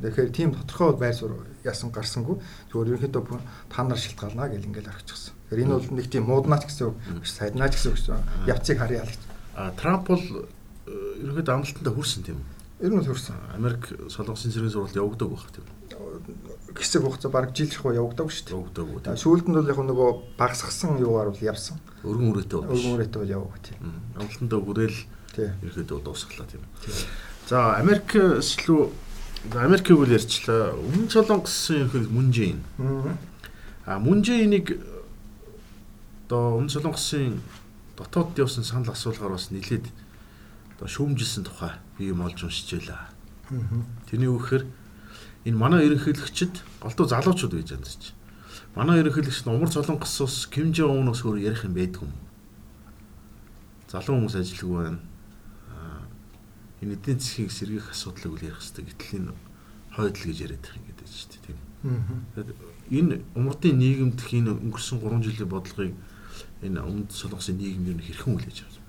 Тэгэхээр 0.00 0.30
тийм 0.32 0.50
тодорхой 0.54 0.96
байр 0.98 1.14
суурь 1.14 1.36
яасан 1.64 1.90
гарсангүй 1.94 2.36
зөвөр 2.72 3.00
ерөнхийдөө 3.00 3.40
та 3.68 3.84
нар 3.84 3.98
шилтгаална 4.00 4.48
гэл 4.52 4.68
ингээд 4.68 4.90
аргачихсан. 4.90 5.34
Тэгэхээр 5.48 5.64
энэ 5.64 5.74
бол 5.76 5.88
нэг 5.96 6.06
тийм 6.10 6.24
мууднаач 6.28 6.64
гэсэн 6.68 6.86
үг 6.88 6.96
биш 7.20 7.32
сайднаач 7.36 7.72
гэсэн 7.76 7.90
үг 7.92 7.98
шүү. 8.00 8.20
Явцыг 8.48 8.78
харъя 8.78 9.04
л 9.04 9.12
гэж. 9.12 9.22
А 9.56 9.70
Трамп 9.76 10.08
бол 10.08 10.24
э, 10.24 11.24
ерөнхийдөө 11.24 11.54
амлалтанд 11.54 11.88
хүрсэн 11.92 12.22
тийм 12.24 12.40
үү? 12.40 12.48
Ер 12.80 12.92
нь 12.96 13.04
хүрсэн. 13.04 13.36
Америк 13.56 13.92
солонгосын 14.08 14.52
зэргийн 14.52 14.72
сургалт 14.72 14.96
явагддаг 14.96 15.28
байх 15.28 15.52
тийм 15.52 15.68
хэсэг 16.74 17.02
хугацаа 17.02 17.30
баг 17.30 17.52
жил 17.54 17.70
шахуу 17.70 17.92
явагдаагүй 17.94 18.32
шүү 18.32 18.46
дээ. 18.46 18.56
Явагдаагүй. 18.56 19.18
Сүүлд 19.18 19.46
нь 19.50 19.56
бол 19.58 19.70
яг 19.70 19.80
нөгөө 19.80 20.10
багсгсан 20.38 21.00
юугаар 21.02 21.30
бол 21.34 21.42
явсан. 21.42 21.80
Өргөн 22.04 22.30
үрээтэй 22.30 22.58
бол. 22.60 22.72
Өргөн 22.72 22.94
үрээтэй 22.96 23.20
бол 23.20 23.34
яваагүй 23.36 23.60
тийм. 23.66 23.78
Амлалтандаа 24.16 24.60
бүрээл 24.64 24.98
ерөөдөө 25.38 26.00
дуусглаа 26.02 26.46
тийм. 26.50 26.64
За 27.46 27.76
Америкс 27.78 28.56
лүү 28.66 28.90
Америкийг 29.54 29.98
үл 29.98 30.12
ярьчлаа. 30.12 30.76
Өмнө 30.76 31.08
солонгосын 31.08 31.88
ерөнхий 31.88 32.12
Мунжэйн. 32.12 32.60
Аа 33.86 33.98
Мунжэйнийг 33.98 34.76
одоо 36.28 36.60
өмнө 36.60 36.68
солонгосын 36.68 37.40
дотоод 37.96 38.36
явсан 38.38 38.64
санал 38.64 38.92
асуулгаар 38.92 39.34
бас 39.34 39.50
нилээд 39.50 39.88
одоо 40.76 40.88
шүүмжилсэн 40.88 41.48
тухай 41.48 41.72
би 41.96 42.12
юм 42.12 42.20
олж 42.20 42.44
уншиж 42.44 42.84
байлаа. 42.84 43.08
Тэрний 44.06 44.28
үгээр 44.28 44.64
энэ 45.48 45.56
манай 45.56 45.88
ерөнхийлөгчд 45.88 46.60
голдуу 46.84 47.06
залуучууд 47.08 47.56
гэж 47.56 47.68
байна 47.74 47.88
ч. 47.88 48.12
Манай 48.76 49.00
ерөнхийлөгч 49.00 49.42
нь 49.42 49.50
умар 49.50 49.72
солонгос 49.72 50.20
ус 50.20 50.46
Ким 50.46 50.70
Жон 50.76 51.00
Унаас 51.00 51.24
өөр 51.24 51.40
ярих 51.40 51.64
юм 51.64 51.74
байдгүй 51.74 52.06
юм. 52.06 52.14
Залуу 53.90 54.20
хүмүүс 54.22 54.36
ажилгүй 54.38 54.76
байна. 54.84 55.00
Энэ 56.80 56.94
эдийн 56.96 57.18
засгийн 57.20 57.50
сэргийх 57.52 57.90
асуудлыг 57.90 58.32
үл 58.32 58.46
ярих 58.48 58.60
хэрэгтэй. 58.60 58.84
Гэтэл 58.88 59.16
энэ 59.20 59.32
хойдл 59.94 60.24
гэж 60.26 60.38
яриад 60.40 60.64
их 60.64 60.76
юм 60.76 60.84
гэдэг 60.88 61.06
чинь 61.08 61.44
тийм. 61.44 61.58
Энэ 62.90 63.14
умардын 63.34 63.76
нийгэмдх 63.78 64.28
энэ 64.32 64.52
өнгөрсөн 64.56 64.98
3 65.00 65.24
жилийн 65.24 65.50
бодлогыг 65.50 65.94
энэ 66.64 66.80
өмнөд 66.80 67.10
солонгосын 67.12 67.56
нийгэм 67.56 67.88
юу 67.88 68.00
хэрхэн 68.00 68.32
хүлээж 68.36 68.58
авсан? 68.64 68.84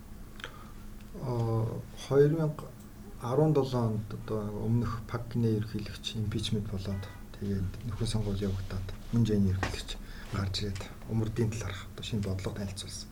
Аа 1.23 1.79
2000 2.07 2.51
17 3.21 3.75
онд 3.77 4.07
одоо 4.09 4.41
өмнөх 4.65 5.05
ПАК-ны 5.05 5.45
ерөнхийлөгч 5.61 6.17
импичмент 6.17 6.65
болоод 6.73 7.05
тэгээд 7.37 7.69
нөхөн 7.85 8.09
сонгуул 8.09 8.41
явагдаад 8.41 8.87
мөн 9.13 9.23
жэний 9.29 9.53
ерөнхийлөгч 9.53 9.89
гарч 10.33 10.55
ирээд 10.65 10.81
өмөрдийн 11.13 11.53
талаарх 11.53 11.85
одоо 11.93 12.03
шинэ 12.03 12.25
бодлого 12.25 12.57
танилцуулсан. 12.57 13.09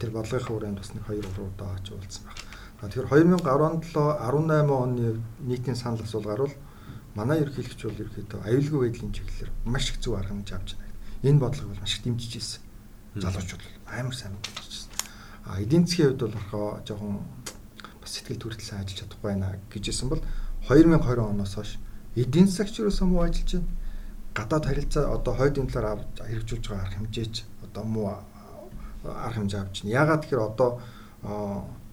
Тэр 0.00 0.10
бодлогын 0.16 0.46
хүрээнд 0.46 0.78
бас 0.80 0.90
нэг 0.96 1.04
2 1.04 1.20
3 1.20 1.52
удаа 1.52 1.76
очиж 1.76 1.92
уулзсан 1.92 2.24
баг. 2.24 2.38
Тэгэхээр 2.76 3.08
2017 3.08 3.96
18 3.96 4.68
оны 4.68 5.20
нийтийн 5.40 5.76
санал 5.76 6.04
асуулгаар 6.04 6.44
бол 6.44 6.54
манай 7.16 7.40
ерөнхийлөгч 7.40 7.80
бол 7.88 8.00
ерөнхийдөө 8.04 8.40
аюулгүй 8.44 8.80
байдлын 8.84 9.16
чиглэлээр 9.16 9.50
маш 9.64 9.88
их 9.88 10.00
зөв 10.04 10.20
арга 10.20 10.36
хэмжээ 10.36 10.56
авч 10.60 10.76
байна. 10.76 10.92
Энэ 11.24 11.40
бодлого 11.40 11.72
бол 11.72 11.80
маш 11.80 11.96
их 11.96 12.04
дэмжиж 12.04 12.32
ирсэн. 12.36 12.60
Залуучууд 13.16 13.62
бол 13.64 13.96
амар 13.96 14.12
сайн 14.12 14.36
дэмжиж 14.36 14.68
ирсэн. 14.68 14.92
А 15.48 15.60
эдийн 15.64 15.88
засгийн 15.88 16.08
хувьд 16.12 16.20
бол 16.20 16.36
орхоо 16.36 16.68
жоохон 16.84 17.24
сэтгэл 18.04 18.40
төрөлт 18.44 18.60
сайн 18.60 18.84
ажиллаж 18.84 19.00
чадахгүй 19.00 19.24
байна 19.32 19.56
гэжсэн 19.72 20.08
бол 20.12 20.22
2020 20.68 21.32
оноос 21.32 21.54
хойш 21.56 21.80
эдийн 22.12 22.46
засагч 22.46 22.84
юусэн 22.84 23.08
муу 23.08 23.24
ажиллаж 23.24 23.56
байна. 23.56 23.72
Гадаад 24.36 24.64
харилцаа 24.68 25.16
одоо 25.16 25.32
хойдын 25.32 25.72
талаар 25.72 26.04
хэрэгжүүлж 26.20 26.64
байгаа 26.68 26.84
арга 26.84 26.98
хэмжээч 27.00 27.34
одоо 27.64 27.84
муу 27.88 28.12
арга 29.00 29.40
хэмжээ 29.40 29.60
авч 29.64 29.76
байна. 29.80 29.96
Яагаад 29.96 30.20
тэгэхээр 30.28 30.44
одоо 30.44 30.70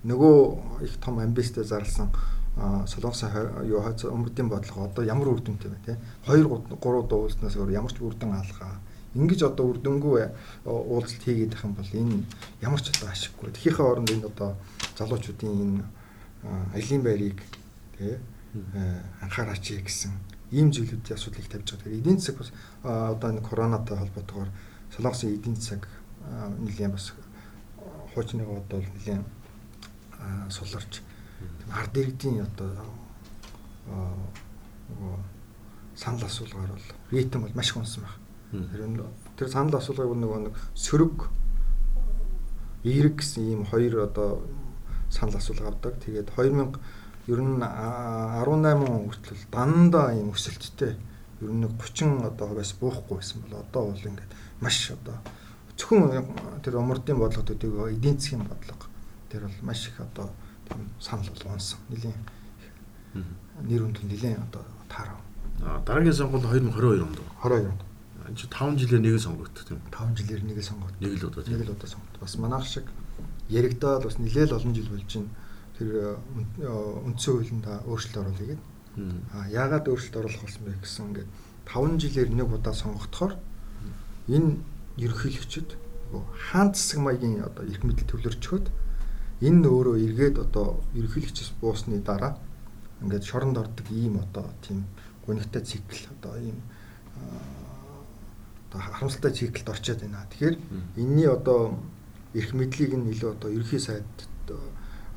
нөгөө 0.03 0.83
их 0.83 0.97
том 0.99 1.19
амбицтай 1.19 1.63
зарласан 1.63 2.11
солонгосын 2.55 3.65
юу 3.65 3.81
өмөрдийн 3.81 4.49
бодлого 4.49 4.85
одоо 4.85 5.03
ямар 5.03 5.33
үр 5.33 5.41
дүнтэй 5.41 5.71
байна 5.71 5.85
те 5.85 5.97
2 6.27 6.45
3 6.45 7.07
дуу 7.09 7.25
уулснаас 7.25 7.55
өөр 7.57 7.71
ямар 7.71 7.91
ч 7.91 7.97
үрдэн 8.03 8.29
алгаа 8.29 8.77
ингэж 9.13 9.41
одоо 9.45 9.73
үрдэнгүй 9.73 10.29
уулзалт 10.65 11.23
хийгээд 11.25 11.53
их 11.53 11.63
юм 11.63 11.73
бол 11.73 11.89
энэ 11.93 12.25
ямар 12.61 12.81
ч 12.81 12.89
одоо 12.89 13.09
ашиггүй. 13.09 13.53
Тэхийнхээ 13.53 13.85
оронд 13.85 14.09
энэ 14.09 14.25
одоо 14.25 14.57
залуучуудын 14.97 15.53
энэ 15.53 15.83
аялын 16.73 17.03
байрыг 17.05 17.39
тий 17.97 18.17
анхаараач 19.21 19.65
гэсэн 19.85 20.13
ийм 20.51 20.73
зүйлүүдийн 20.73 21.17
асуудлыг 21.17 21.49
тавьж 21.49 21.77
байгаа. 21.77 21.93
Эдийн 21.93 22.17
засаг 22.17 22.37
бас 22.41 22.49
одоо 22.81 23.29
энэ 23.29 23.41
коронатай 23.41 23.97
холбоотойгоор 23.97 24.49
солонгосын 24.97 25.33
эдийн 25.33 25.55
засаг 25.57 25.87
нэлийн 26.61 26.91
бас 26.91 27.13
хуучны 28.13 28.45
бодвол 28.45 28.85
нэлийн 28.97 29.25
суларч 30.49 31.01
ард 31.71 31.97
иргэдийн 31.97 32.43
одоо 32.43 32.69
нөгөө 34.89 35.17
санал 35.95 36.25
асуулгаар 36.25 36.71
бол 36.71 36.87
ритм 37.11 37.41
бол 37.41 37.55
маш 37.55 37.71
хонсон 37.73 38.03
байна. 38.51 38.71
Тэр 38.71 39.05
тэр 39.37 39.49
санал 39.49 39.77
асуулгыг 39.77 40.17
нөгөө 40.17 40.39
нэг 40.47 40.55
сөрөг 40.75 41.29
эерэг 42.83 43.15
гэсэн 43.19 43.43
ийм 43.43 43.65
хоёр 43.65 44.05
одоо 44.07 44.43
санал 45.09 45.37
асуулга 45.37 45.67
авдаг. 45.69 45.99
Тэгээд 46.03 46.29
2000 46.35 46.77
ер 47.27 47.39
нь 47.39 47.61
18 47.63 48.83
он 48.83 49.07
хүртэл 49.07 49.43
дандаа 49.51 50.13
ийм 50.13 50.31
өсөлттэй 50.35 50.95
ер 51.41 51.51
нь 51.51 51.63
30 51.63 52.27
одоо 52.27 52.47
хувиас 52.51 52.73
буухгүй 52.79 53.17
байсан 53.17 53.41
бол 53.41 53.59
одоо 53.63 53.81
бол 53.91 54.07
ингээд 54.07 54.31
маш 54.59 54.91
одоо 54.91 55.17
зөвхөн 55.77 56.61
тэр 56.63 56.77
умардын 56.77 57.17
бодлого 57.17 57.47
төдийгөө 57.47 57.95
эдийн 57.95 58.19
засгийн 58.19 58.43
бодлого 58.43 58.92
тэр 59.33 59.49
бол 59.49 59.65
маш 59.65 59.87
их 59.89 59.97
одоо 59.97 60.29
тийм 60.69 60.85
санал 61.01 61.25
бол 61.33 61.53
унсан. 61.57 61.79
Нилийн 61.89 62.13
нэр 63.65 63.81
хүнд 63.81 64.05
нилийн 64.05 64.37
одоо 64.37 64.61
таарав. 64.85 65.17
Дараагийн 65.85 66.13
сонгуул 66.13 66.45
2022 66.45 67.01
онд. 67.01 67.17
22 67.41 67.73
онд. 67.73 67.81
Энэ 68.29 68.37
чи 68.37 68.45
5 68.47 68.77
жилээр 68.77 69.01
нэг 69.01 69.17
сонгогдсон 69.17 69.65
тийм. 69.65 69.81
5 69.89 70.17
жилээр 70.21 70.43
нэг 70.45 70.61
сонгогдсон. 70.61 71.01
Нэг 71.01 71.17
л 71.17 71.25
удаа. 71.25 71.43
Нэг 71.49 71.65
л 71.65 71.73
удаа 71.73 71.89
сонгогдсон. 71.89 72.21
Бас 72.21 72.35
манайх 72.37 72.65
шиг 72.69 72.85
яригдаад 73.49 74.05
бас 74.05 74.21
нэлээд 74.21 74.53
олон 74.53 74.73
жил 74.77 74.93
болж 74.93 75.09
байна. 75.09 75.33
тэр 75.73 76.21
үндсэн 76.61 77.33
хуулинд 77.33 77.65
өөрчлөлт 77.89 78.17
оруулъя 78.21 78.47
гэдэг. 78.53 78.61
А 79.33 79.49
яагаад 79.49 79.89
өөрчлөлт 79.89 80.19
оруулах 80.21 80.41
болсон 80.45 80.63
бэ 80.69 80.77
гэсэн 80.85 81.05
ингээд 81.09 81.29
5 81.65 81.97
жилээр 81.97 82.29
нэг 82.29 82.47
удаа 82.53 82.73
сонгогдохоор 82.77 83.33
энэ 84.29 84.61
ерөнхийлөгчд 85.01 85.69
хаан 86.53 86.69
засаг 86.77 86.99
маягийн 87.01 87.41
одоо 87.41 87.65
эрх 87.65 87.81
мэдэл 87.81 88.05
төвлөрчхөд 88.05 88.69
энэ 89.47 89.67
өөрөө 89.67 89.95
эргээд 90.07 90.35
одоо 90.39 90.79
ерөнхийлөгчс 90.95 91.51
буусны 91.59 91.99
дараа 91.99 92.39
ингээд 93.03 93.23
шоронд 93.27 93.57
ордог 93.57 93.87
ийм 93.91 94.17
одоо 94.23 94.47
тийм 94.63 94.87
гонигтай 95.27 95.61
цикл 95.61 96.07
одоо 96.15 96.39
ийм 96.39 96.57
одоо 98.69 98.81
харамсалтай 98.81 99.31
циклд 99.31 99.69
орчод 99.69 99.99
байна. 99.99 100.25
Тэгэхээр 100.31 100.55
энэний 100.97 101.27
одоо 101.27 101.77
эрх 102.33 102.53
мэдлийг 102.53 102.95
нь 102.95 103.11
илүү 103.11 103.31
одоо 103.35 103.49
ерөнхий 103.51 103.79
сайд 103.79 104.07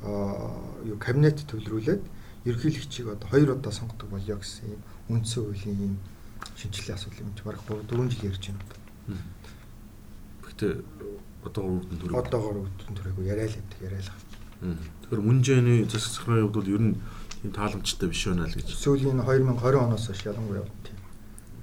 юу 0.03 0.97
кабинет 0.99 1.41
төвлөрүүлээд 1.49 2.03
ерөнхийлөгчийг 2.45 3.07
одоо 3.07 3.27
хоёр 3.29 3.57
удаа 3.57 3.71
сонгодог 3.71 4.09
болё 4.09 4.37
гэсэн 4.37 4.77
юм 4.77 4.81
үндсэн 5.09 5.43
хуулийн 5.43 5.79
юм 5.87 5.95
шинжилгээ 6.55 6.95
асуудал 6.95 7.25
юм 7.25 7.33
чи 7.33 7.43
бараг 7.43 7.61
3 7.65 7.87
4 7.89 8.11
жил 8.11 8.29
ярьж 8.29 8.43
байна 8.45 8.61
одоо. 8.61 8.79
Гэхдээ 10.57 10.81
одоогор 11.45 11.85
үүдэн 11.85 11.97
төрөг. 12.01 12.17
Одоогор 12.17 12.55
үүдэн 12.65 12.93
төрөг 12.97 13.17
яриа 13.21 13.45
л 13.45 13.53
гэдэг 13.53 13.79
яриа 13.85 14.01
л. 14.01 14.09
Тэгэхээр 15.05 15.21
мөнжээний 15.21 15.85
засгийн 15.85 16.49
хувьд 16.49 16.57
бол 16.57 16.73
ер 16.73 16.81
нь 16.81 16.95
тийм 17.45 17.51
тааламжтай 17.53 18.09
биш 18.09 18.25
байна 18.25 18.49
л 18.49 18.57
гэж. 18.57 18.73
Сүүлийн 18.73 19.21
2020 19.21 19.77
оноос 19.77 20.09
хойш 20.09 20.25
ялангуяа 20.25 20.65
тийм 20.81 20.97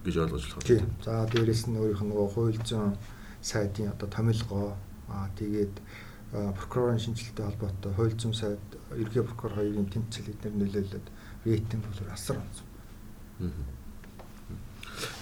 гэж 0.07 0.15
ойлгож 0.23 0.45
болох. 0.47 0.63
Тийм. 0.63 0.87
За 1.03 1.27
дээрэс 1.27 1.67
нь 1.67 1.75
өөрийнх 1.75 2.03
нь 2.07 2.11
нөгөө 2.15 2.29
хууль 2.39 2.61
зүйн 2.63 2.95
сайдын 3.43 3.91
одоо 3.91 4.09
томилгоо 4.09 4.79
аа 5.11 5.27
тэгээд 5.35 5.75
прокурорын 6.31 7.03
шинжилгээтэй 7.03 7.45
холбоотой 7.51 7.93
хууль 7.99 8.15
зүйн 8.15 8.35
сайд 8.35 8.63
ерхий 8.95 9.27
прокурор 9.27 9.59
хоёрын 9.59 9.91
тэмцэл 9.91 10.31
эдгээр 10.31 10.55
нөлөөлөд 10.55 11.07
рейтинг 11.45 11.83
бол 11.83 12.15
асар 12.15 12.39
онцгой. 12.39 12.71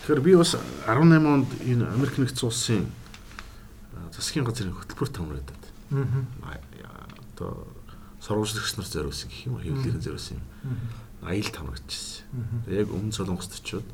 Тэгэхээр 0.04 0.20
би 0.20 0.36
бас 0.36 0.56
18 0.84 1.24
онд 1.24 1.48
энэ 1.64 1.88
Америк 1.88 2.20
нэгдсэн 2.20 2.46
улсын 2.52 2.84
засгийн 4.12 4.44
газрын 4.44 4.74
хөтөлбөрт 4.74 5.16
хамрагдаад. 5.16 5.64
Аа. 5.92 7.06
Одоо 7.36 7.66
сурвалжлагч 8.20 8.76
нар 8.76 8.86
зориулсан 8.86 9.28
гэх 9.28 9.46
юм 9.46 9.54
уу 9.58 9.62
хэвлэлийг 9.62 10.02
зориулсан 10.02 10.38
юм. 10.38 10.46
Аял 11.22 11.50
тамрагдчихсэн. 11.50 12.24
Яг 12.70 12.88
өмнө 12.90 13.12
солонгост 13.12 13.58
очиод 13.58 13.86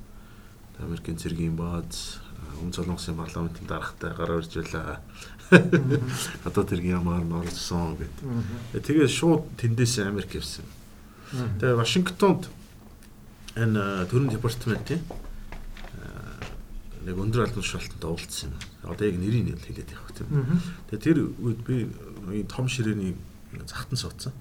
Америкийн 0.79 1.19
цэргийн 1.19 1.57
бааз 1.57 2.21
өмнө 2.61 2.75
солонгосын 2.75 3.17
парламентын 3.17 3.67
дарагтай 3.67 4.13
гараар 4.15 4.43
ирж 4.45 4.55
байлаа. 4.61 5.01
Одоо 6.45 6.65
тэргийн 6.65 7.01
ямар 7.01 7.25
норсон 7.25 7.97
гэдэг. 7.97 8.85
Тэгээд 8.85 9.11
шууд 9.11 9.49
тэндээс 9.57 10.05
Америк 10.05 10.35
явсан. 10.37 10.65
Тэгээд 11.59 11.79
Вашингтонд 11.81 12.49
энэ 13.57 14.07
төрийн 14.07 14.31
департаментын 14.31 15.01
нэг 17.09 17.17
өндөр 17.17 17.49
албан 17.49 17.65
тушаалтанд 17.65 18.05
уулзсан 18.05 18.53
юм. 18.53 18.61
Одоо 18.85 19.09
яг 19.09 19.17
нэрийг 19.17 19.45
нь 19.49 19.57
хэлээд 19.57 19.97
явах 19.97 20.13
тийм. 20.13 20.29
Тэгээд 20.93 21.05
тэр 21.09 21.19
үед 21.41 21.61
би 21.65 21.89
том 22.45 22.69
ширээний 22.69 23.17
захтан 23.65 23.97
суудсан. 23.97 24.33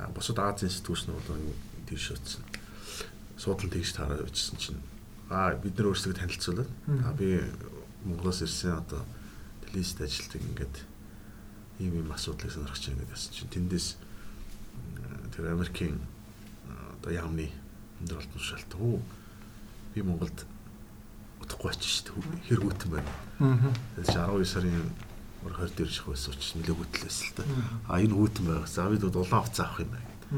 Аа 0.00 0.08
босод 0.16 0.40
Азийн 0.40 0.72
сэтгүүлч 0.72 1.04
нь 1.04 1.12
бол 1.12 1.52
тэр 1.84 2.00
шуудсан. 2.00 2.40
Суудлан 3.36 3.68
тэгж 3.68 3.92
таараа 3.92 4.24
бичсэн 4.24 4.56
чинь 4.56 4.80
аа 5.28 5.52
бид 5.60 5.76
нар 5.76 5.92
өөрсдөө 5.92 6.16
танилцуулаад 6.16 6.70
аа 7.04 7.12
би 7.12 7.44
Монголоос 8.08 8.40
ирсэн 8.40 8.80
одоо 8.80 9.04
телевизэд 9.68 10.00
ажилладаг 10.00 10.42
ингээд 10.48 10.76
ийм 11.84 11.92
ийм 12.00 12.08
асуудлыг 12.08 12.52
сонирхож 12.56 12.88
байгаа 12.88 13.04
гэдэг 13.04 13.34
чинь 13.36 13.52
тэндээс 13.52 13.88
тэр 15.36 15.52
Америкийн 15.52 16.00
одоо 16.96 17.12
яамны 17.12 17.52
өндөр 18.00 18.16
албан 18.22 18.40
тушаалт 18.40 18.72
хөө 18.72 18.96
би 19.92 20.00
Монголд 20.00 20.46
утахгүй 21.46 21.70
очиж 21.70 22.02
шүү 22.02 22.18
дээ 22.18 22.42
хэр 22.50 22.60
хүйтэн 22.66 22.90
байна. 22.90 23.12
Тэгээд 23.94 24.10
12 24.10 24.44
сарын 24.50 24.90
мөр 25.46 25.54
20 25.54 25.78
дээр 25.78 25.90
ших 25.94 26.06
байсан 26.10 26.34
учраас 26.34 26.52
нэлээд 26.58 26.78
хөтлөөс 26.82 27.18
л 27.22 27.34
та. 27.38 27.42
А 27.86 28.02
энэ 28.02 28.14
хүүтэн 28.18 28.44
байх. 28.50 28.66
За 28.66 28.90
бид 28.90 29.06
бол 29.06 29.22
улаан 29.22 29.46
хувцас 29.46 29.62
авах 29.62 29.80
юм 29.86 29.90
байна 29.94 30.10
гэдэг. 30.10 30.30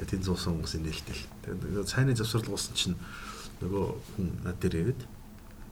Тэгээд 0.00 0.10
тэн 0.16 0.22
зуусан 0.24 0.52
хүмүүсийн 0.56 0.84
нээлтэл. 0.88 1.24
Тэгээд 1.44 1.92
цайны 1.92 2.16
завсрал 2.16 2.48
гусан 2.48 2.72
чинь 2.72 2.96
нөгөө 3.60 3.84
хүн 4.16 4.26
над 4.44 4.56
дээр 4.60 4.74
ирээд 4.80 5.02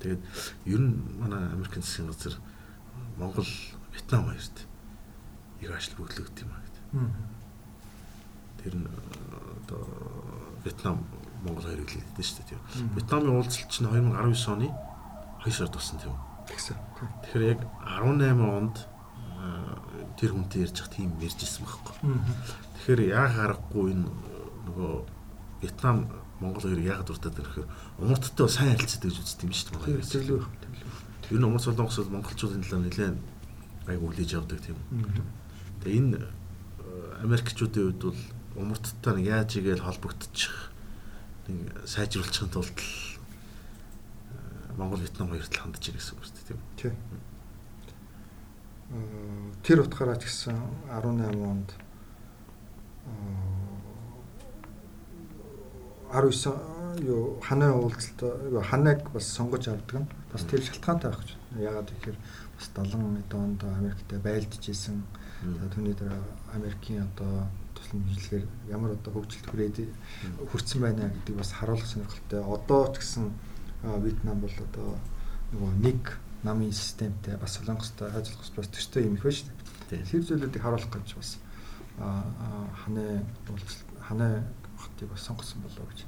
тэгээд 0.05 0.23
ер 0.69 0.81
нь 0.85 0.93
манай 1.17 1.49
Америкийн 1.49 1.85
засгийн 1.85 2.13
газар 2.13 2.37
Монгол 3.17 3.49
Вьетнам 3.93 4.29
хоёрт 4.29 4.57
их 5.61 5.71
ажил 5.73 5.97
бүглэгд 5.97 6.37
юм 6.45 6.53
а 6.53 6.61
гэдэг. 6.61 6.85
Тэр 8.61 8.75
нь 8.77 8.89
одоо 9.65 9.85
Вьетнам 10.65 11.05
Монгол 11.45 11.69
хоёрыг 11.69 11.89
л 11.89 11.95
хэлдэг 12.01 12.25
шүү 12.25 12.37
дээ 12.41 12.51
тийм. 12.51 12.63
Вьетнамын 12.97 13.37
уулзалт 13.37 13.71
чинь 13.71 13.87
2019 13.87 14.49
оны 14.51 14.69
2 15.45 15.53
сард 15.53 15.75
болсон 15.77 15.99
тийм 16.01 16.15
гэсэн. 16.49 16.77
Тэгэхээр 17.29 17.45
яг 17.45 17.61
18 17.85 18.41
онд 18.41 18.77
тэр 20.17 20.31
хүнтэй 20.33 20.65
ярьж 20.65 20.79
хат 20.81 20.97
тийм 20.97 21.13
ярьж 21.21 21.39
ирсэн 21.41 21.65
байхгүй. 21.69 21.95
Тэгэхээр 22.81 23.01
яг 23.13 23.31
харахгүй 23.37 23.87
энэ 23.93 24.07
нөгөө 24.69 24.93
Вьетнам 25.61 25.97
Монгол 26.41 26.65
хоёр 26.65 26.81
яг 26.81 27.05
дуртаад 27.05 27.39
ирэхээр 27.39 27.69
умарттай 27.99 28.49
сайн 28.49 28.75
харилцаад 28.75 29.05
гэж 29.05 29.17
үздэг 29.21 29.45
юм 29.49 29.53
шүү 29.55 29.71
дээ. 29.85 30.03
Тэглүү. 30.03 30.43
Ер 31.31 31.39
нь 31.41 31.47
умарт 31.47 31.65
солонгос 31.65 31.99
бол 32.05 32.21
монголчуудын 32.21 32.65
талаар 32.65 32.85
нэлээд 32.85 33.17
айг 33.89 34.01
үлээж 34.03 34.31
явдаг 34.37 34.61
тийм. 34.61 34.77
Тэгээ 35.81 35.99
энэ 36.01 36.19
Америкчуудын 37.25 37.97
хувьд 37.97 38.03
бол 38.05 38.21
умарттай 38.61 39.13
нэг 39.15 39.27
яаж 39.31 39.51
игээл 39.57 39.87
холбогдчих 39.87 40.74
сайжруулахын 41.87 42.51
тулд 42.51 42.79
Монгол 44.77 44.99
Вьетнам 44.99 45.29
хоёрт 45.29 45.55
хандж 45.55 45.89
ирэх 45.89 46.03
гэсэн 46.03 46.17
үг 46.19 46.25
шүү 46.25 46.35
дээ 46.35 46.59
тийм. 46.77 46.95
Тэр 49.63 49.79
утгаараа 49.87 50.19
ч 50.19 50.27
гэсэн 50.27 50.57
18 50.91 51.41
онд 51.41 51.71
19 56.11 57.03
юу 57.03 57.41
ханаа 57.43 57.75
уулзалт 57.75 58.23
юу 58.23 58.63
ханааг 58.63 59.11
бас 59.11 59.27
сонгож 59.27 59.69
авдаг 59.69 60.03
нь 60.03 60.09
бас 60.33 60.43
тэр 60.47 60.63
шалтгаантай 60.63 61.11
байх 61.11 61.21
гэж. 61.23 61.31
Яагаад 61.59 61.91
гэхээр 61.91 62.19
бас 62.55 62.67
70 62.75 63.35
онд 63.35 63.61
Америкт 63.65 64.11
байлдж 64.23 64.69
исэн. 64.71 65.03
За 65.43 65.67
түүний 65.75 65.95
дараа 65.95 66.23
Америкийн 66.55 67.03
одоо 67.03 67.49
туслан 67.85 68.03
биелэхээр 68.09 68.45
ямар 68.73 68.97
одоо 68.97 69.13
хөгжилт 69.13 69.47
хүрээд 69.53 69.77
хүрсэн 70.49 70.81
байна 70.81 71.13
гэдэг 71.13 71.37
бас 71.37 71.53
харуулах 71.53 71.85
сонирхолтой. 71.87 72.41
Одоо 72.41 72.89
ч 72.97 73.05
гэсэн 73.05 73.29
Вьетнам 73.85 74.41
бол 74.41 74.57
одоо 74.57 74.97
нөгөө 75.53 75.73
нэг 75.85 76.17
намын 76.43 76.73
системтэй 76.73 77.37
бас 77.37 77.61
солонгостой 77.61 78.09
ажиллах 78.09 78.49
бас 78.57 78.69
төстэй 78.73 79.05
юм 79.05 79.21
их 79.21 79.23
байна 79.23 79.37
шүү 79.37 79.53
дээ. 79.91 80.09
Тэр 80.09 80.25
зүйлүүдийг 80.25 80.63
харуулах 80.65 80.89
гэж 80.89 81.15
бас 81.21 81.37
ханаа 82.85 83.23
ханаа 84.01 84.45
хотыг 84.81 85.09
бас 85.13 85.21
сонгосон 85.21 85.61
болов 85.63 85.85
гэж. 85.93 86.01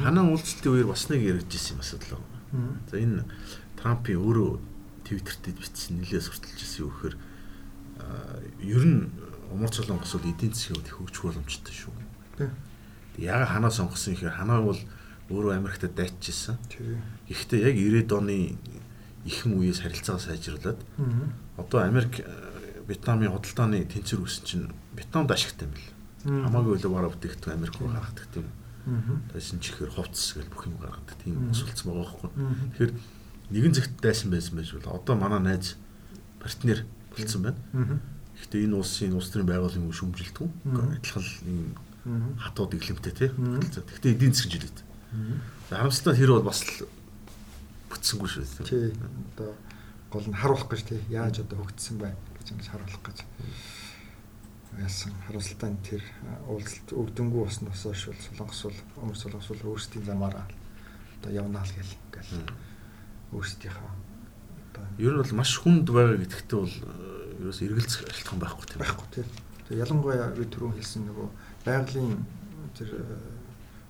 Ханаа 0.00 0.24
уулзалтын 0.32 0.72
үеэр 0.72 0.88
бас 0.88 1.08
нэг 1.08 1.20
яригдчихсэн 1.20 1.76
юм 1.76 1.84
асуудал 1.84 2.24
байна. 2.52 2.80
За 2.90 2.96
энэ 2.96 3.24
Трампын 3.76 4.16
өөрөө 4.16 4.50
Твиттертэд 5.04 5.60
бичсэн 5.60 6.00
нэлээд 6.00 6.24
сурталж 6.24 6.58
ирсэн 6.58 6.88
юу 6.88 6.90
гэхээр 6.90 7.16
ер 8.64 8.84
нь 8.84 9.12
Умар 9.54 9.70
солонгос 9.70 10.18
бол 10.18 10.30
эдийн 10.34 10.52
засгийн 10.52 10.82
хувьд 10.82 10.88
их 10.90 10.98
хөгжих 10.98 11.22
боломжтой 11.22 11.74
шүү. 11.74 11.94
Яг 13.22 13.48
ханаа 13.48 13.70
сонгосон 13.70 14.14
ихээр 14.18 14.34
ханаа 14.34 14.60
бол 14.60 14.80
өөрөө 15.30 15.54
Америкт 15.54 15.86
дайчижсэн. 15.94 16.58
Гэхдээ 17.30 17.70
яг 17.70 17.76
90-ад 17.78 18.12
оны 18.18 18.58
ихэнх 19.24 19.56
үеэс 19.62 19.80
харилцаа 19.86 20.18
сайжруулад 20.18 20.82
одоо 21.56 21.80
Америк 21.86 22.26
Вьетнамын 22.84 23.32
худалдааны 23.32 23.86
тэнцвэр 23.88 24.26
үүсэн 24.26 24.44
чинь 24.44 24.66
Вьетнамд 24.98 25.30
ашигтай 25.32 25.64
юм 25.64 25.72
бэл. 25.72 25.88
Хамаагүй 26.44 26.76
үлээ 26.76 26.92
бараа 26.92 27.08
бүтээгдэхүүн 27.14 27.56
Америк 27.56 27.78
руу 27.80 27.88
гаргадаг 27.88 28.26
тийм. 28.34 28.50
Тэсэн 29.32 29.60
чихэр 29.64 29.88
хувцас 29.88 30.36
гэл 30.36 30.52
бүх 30.52 30.68
юм 30.68 30.76
гаргадаг 30.76 31.16
тийм 31.24 31.48
усулцсан 31.48 31.88
байгаа 31.88 32.04
байхгүй. 32.04 32.30
Тэгэхээр 32.76 32.92
нэгэн 33.54 33.72
зэгт 33.72 33.92
дайсан 34.04 34.28
байсан 34.28 34.60
байж 34.60 34.68
бол 34.76 34.92
одоо 35.00 35.14
манай 35.16 35.40
найз 35.40 35.80
партнер 36.42 36.84
болцсон 37.16 37.42
байна. 37.48 37.60
Гэхдээ 38.38 38.64
энэ 38.66 38.76
улсын 38.78 39.14
улс 39.14 39.30
төрийн 39.30 39.50
байгууллагын 39.50 39.94
шүүмжилтгүй 39.94 40.48
адилхан 40.98 41.24
хатууд 42.38 42.72
иглэмтэй 42.76 43.12
тийм. 43.14 43.62
Гэхдээ 43.62 44.12
эдийн 44.14 44.34
засгийн 44.34 44.60
жилет. 44.60 44.78
Харамсалтай 45.70 46.14
тэр 46.18 46.36
бол 46.36 46.48
бас 46.50 46.60
л 46.66 46.88
бүтсэнгүй 47.88 48.28
шүү. 48.28 48.66
Тий. 48.66 48.92
Одоо 49.34 49.54
гол 50.14 50.30
нь 50.30 50.38
харуулах 50.38 50.70
гэж 50.70 50.82
тий 50.86 51.00
яаж 51.10 51.42
одоо 51.42 51.66
хөгжсөн 51.66 51.98
байна 51.98 52.14
гэж 52.38 52.54
ингэж 52.54 52.68
харуулах 52.70 53.02
гэж 53.02 53.18
яасан 54.78 55.10
харамсалтай 55.26 55.74
тэр 55.82 56.02
уулзалт 56.46 56.88
өвдөнгүү 56.94 57.42
усны 57.42 57.74
усоош 57.74 58.06
бол 58.06 58.22
солонгос 58.22 58.60
бол 58.62 58.78
өмнө 59.02 59.18
солонгос 59.18 59.48
бол 59.50 59.74
өөрсдийн 59.74 60.06
замаараа 60.06 60.46
одоо 61.18 61.30
явнаа 61.34 61.66
л 61.66 61.74
гэл 61.74 61.98
ингээл 61.98 62.46
өөрсдийнхаа 63.34 63.90
одоо 64.70 64.84
ер 65.02 65.12
нь 65.14 65.22
бол 65.22 65.34
маш 65.34 65.52
хүнд 65.58 65.86
байгаа 65.90 66.18
гэдэгтээ 66.22 66.58
бол 66.62 66.76
ерөөс 67.40 67.60
эргэлзэх 67.62 68.06
шалтгаан 68.10 68.40
байхгүй 68.40 68.66
тийм 68.68 68.80
байхгүй 68.82 69.08
тийм. 69.14 69.28
Тэгээ 69.68 69.82
ялангуяа 69.84 70.28
би 70.36 70.44
түрүүн 70.44 70.76
хэлсэн 70.76 71.02
нөгөө 71.08 71.28
байгалийн 71.64 72.20
тэр 72.76 72.90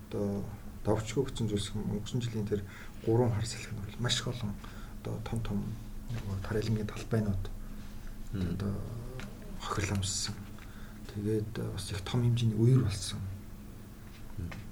одоо 0.08 0.44
давчгүй 0.84 1.24
гэсэн 1.26 1.48
зүйлс 1.48 1.68
өнгөрсөн 1.74 2.22
жилийн 2.22 2.46
тэр 2.46 2.62
гурван 3.04 3.32
хар 3.32 3.46
салхи 3.46 3.72
нь 3.72 3.80
бол 3.80 4.02
маш 4.04 4.20
их 4.20 4.28
олон 4.28 4.52
одоо 5.02 5.14
том 5.24 5.40
том 5.40 5.58
нөгөө 6.12 6.44
тарилангийн 6.46 6.86
талбайнууд 6.86 7.44
одоо 8.34 8.74
хохирломссон. 9.60 10.34
Тэгээд 11.14 11.52
бас 11.72 11.90
их 11.90 12.00
том 12.04 12.22
хэмжээний 12.22 12.58
үер 12.58 12.84
болсон. 12.84 13.20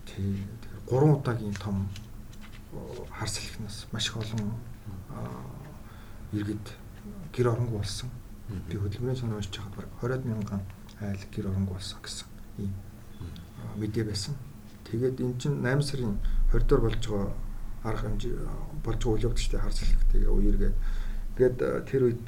Тэгээд 0.07 0.62
гурван 0.87 1.18
удаагийн 1.18 1.55
том 1.55 1.89
хар 3.11 3.29
салхинаас 3.29 3.87
маш 3.93 4.09
их 4.09 4.16
олон 4.16 4.55
иргэд 6.33 6.66
гэр 7.33 7.49
оронгүй 7.53 7.79
болсон. 7.79 8.11
Би 8.68 8.76
хөдөлмөрийн 8.76 9.18
сонир 9.18 9.36
уншиж 9.36 9.57
байхад 9.57 9.76
баг 9.76 9.88
20 10.00 10.28
мянган 10.28 10.62
айл 11.00 11.24
гэр 11.32 11.48
оронгүй 11.50 11.74
болсон 11.76 11.98
гэсэн 12.03 12.28
ийм 12.59 12.72
мэдээ 13.76 14.05
байсан. 14.05 14.34
Тэгээд 14.84 15.20
эн 15.20 15.38
чинь 15.38 15.62
8 15.62 15.82
сарын 15.82 16.18
20 16.53 16.68
доор 16.68 16.80
болж 16.86 17.03
байгаа 17.07 17.32
арга 17.82 18.09
хэмжээ 18.09 18.34
болж 18.84 19.00
байгаа 19.00 19.14
үйл 19.16 19.26
явдлыг 19.28 19.62
хар 19.62 19.74
салхи 19.74 19.96
тэгээ 20.12 20.30
үергээд 20.30 20.76
гээд 21.36 21.57
тэр 21.88 22.03
үед 22.07 22.24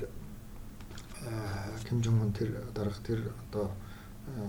Ким 1.89 2.03
Жон 2.03 2.21
Ун 2.21 2.33
тэр 2.33 2.51
дарга 2.75 3.01
тэр 3.05 3.33
одоо 3.49 3.71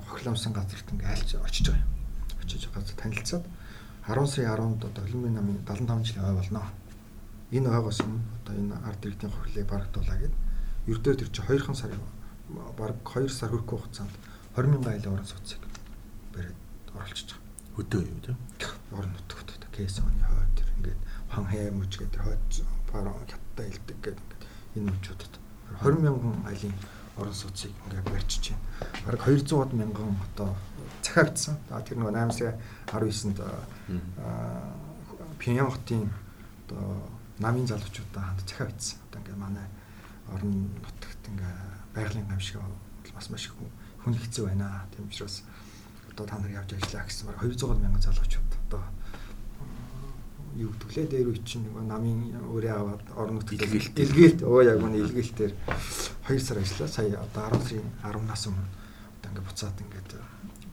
хохиламсан 0.08 0.54
газарт 0.54 0.88
ингээ 0.92 1.12
айлч 1.12 1.36
очиж 1.36 1.68
байгаа 1.70 1.84
юм. 1.84 1.92
Очиж 2.42 2.64
газар 2.72 2.96
танилцаад 2.96 3.46
10 4.08 4.28
сарын 4.28 4.50
10-нд 4.56 4.82
одоо 4.86 5.04
Олимпийн 5.04 5.36
намын 5.36 5.60
75 5.68 6.08
жилийн 6.08 6.26
ой 6.26 6.36
болно. 6.36 6.64
Энэ 7.52 7.70
ойгоос 7.70 8.00
өмнө 8.02 8.24
одоо 8.42 8.54
энэ 8.56 8.76
ард 8.88 9.02
иргэдийн 9.06 9.32
хохирлыг 9.32 9.68
барагдуулаа 9.70 10.18
гэд 10.20 10.34
ердөө 10.88 11.14
тэр 11.20 11.30
чи 11.34 11.42
2хан 11.42 11.76
сарын 11.76 12.02
бараг 12.78 12.98
2 13.04 13.30
сар 13.30 13.50
хүрэхгүй 13.50 13.78
хугацаанд 13.80 14.14
20 14.56 14.72
мянган 14.72 14.94
айлын 14.94 15.14
орон 15.14 15.26
сууцыг 15.26 15.62
бариад 16.34 16.58
оруулчихж 16.94 17.30
байгаа. 17.34 17.44
Хөдөө 17.76 18.02
юу 18.06 18.20
тийм? 18.24 18.38
Орон 18.94 19.12
нутгт 19.12 19.50
одоо 19.56 19.70
Кэсоны 19.76 20.24
хойд 20.24 20.54
тэр 20.56 20.70
ингээд 20.78 21.02
хан 21.30 21.46
хай 21.50 21.72
мөж 21.72 21.92
гэдэг 21.98 22.22
хойд 22.22 22.44
хятад 23.26 23.66
илдэг 23.66 23.98
гэдэг 24.04 24.30
энэ 24.78 24.92
мөчүүдэд 24.94 25.34
20 25.82 26.06
мянган 26.06 26.38
айлын 26.48 26.76
орон 27.18 27.34
сууцыг 27.34 27.72
ингээд 27.90 28.10
барьчихж 28.12 28.54
байна. 28.54 28.64
Бараг 29.06 29.22
200 29.26 29.74
мянган 29.74 30.16
одоо 30.32 30.56
захиа 31.02 31.24
бичсэн. 31.32 31.56
Тэр 31.70 31.98
нөгөө 31.98 32.14
8 32.14 32.32
сая 32.32 32.60
19-нд 32.92 33.40
Пинян 35.40 35.72
хотын 35.72 36.10
одоо 36.68 37.10
намын 37.40 37.68
залуучуудаа 37.68 38.24
ханд 38.24 38.42
бичсэн. 38.44 39.00
Одоо 39.10 39.20
ингээд 39.22 39.40
манай 39.40 39.68
орон 40.34 40.74
нутагт 40.82 41.24
ингээ 41.30 41.54
байгалийн 41.94 42.28
гамшиг 42.28 42.62
бас 43.14 43.30
маш 43.30 43.46
их 43.48 43.56
хүн 44.04 44.14
хэцүү 44.14 44.46
байна. 44.46 44.86
Тийм 44.96 45.08
учраас 45.08 45.44
одоо 46.12 46.26
та 46.28 46.40
нар 46.40 46.52
явж 46.52 46.74
ажиллаа 46.74 47.06
гэсэн 47.06 47.28
баг 47.28 47.40
200 47.42 47.80
мянган 47.80 48.02
залуучууд 48.02 48.52
одоо 48.68 48.84
юу 50.56 50.72
гэдгэлээ 50.72 51.08
дээр 51.12 51.28
үе 51.32 51.40
чинь 51.44 51.64
нэг 51.68 51.76
намын 51.84 52.36
өөрөө 52.48 52.76
аваад 52.76 53.04
орон 53.16 53.40
нутгад 53.40 53.72
илгээлт 53.72 54.42
оо 54.44 54.60
яг 54.64 54.80
үний 54.80 55.04
илгээлтээр 55.04 55.54
2 56.28 56.40
сар 56.40 56.60
ажиллаа. 56.60 56.88
Сая 56.88 57.20
одоо 57.20 57.44
10 57.60 57.68
сарын 57.68 57.90
10-наас 58.04 58.44
өмнө 58.48 58.68
одоо 59.20 59.30
ингээ 59.32 59.48
буцаад 59.48 59.78
ингээд 59.84 60.12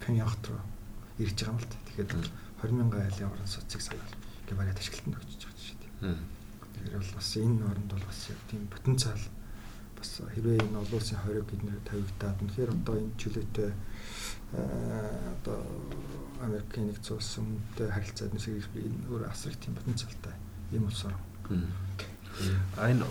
Пеньяхт 0.03 0.43
руу 0.47 0.63
ирж 1.19 1.39
байгаа 1.39 1.55
юм 1.55 1.59
л 1.59 1.67
та. 1.67 1.77
Тэгэхээр 1.87 2.11
20 2.63 2.79
мянган 2.79 3.03
айлын 3.07 3.31
орон 3.35 3.51
сууцыг 3.51 3.81
сая 3.83 3.99
ингээ 4.47 4.59
бариад 4.59 4.79
ашиглалтанд 4.79 5.19
өгч 5.19 5.43
байгаа 5.47 5.63
шүү 5.63 5.79
дээ. 5.83 5.93
Тэгэхээр 6.75 6.99
бол 7.03 7.15
бас 7.19 7.31
энэ 7.39 7.63
оронд 7.67 7.91
бол 7.91 8.05
бас 8.07 8.21
яг 8.31 8.41
тийм 8.51 8.63
потенциал 8.71 9.23
бас 10.03 10.19
хэрвээ 10.35 10.59
энэ 10.67 10.79
олон 10.83 10.99
улсын 10.99 11.19
хориг 11.23 11.47
эднэр 11.55 11.79
тавигдаад 11.87 12.39
үнэхээр 12.43 12.71
одоо 12.75 12.95
энэ 12.99 13.15
чөлөөтэй 13.23 13.71
одоо 14.51 15.59
Америкийн 16.43 16.91
нэгдсэн 16.91 17.15
улс 17.15 17.31
өмнөдөө 17.39 17.87
харилцаад 17.87 18.33
нэсэг 18.35 18.67
энэ 18.75 19.07
өөр 19.07 19.23
асар 19.31 19.55
их 19.55 19.63
тийм 19.63 19.79
потенциалтай 19.79 20.35
юм 20.75 20.91
болсон. 20.91 21.15
А 22.77 22.91
энэ 22.91 23.07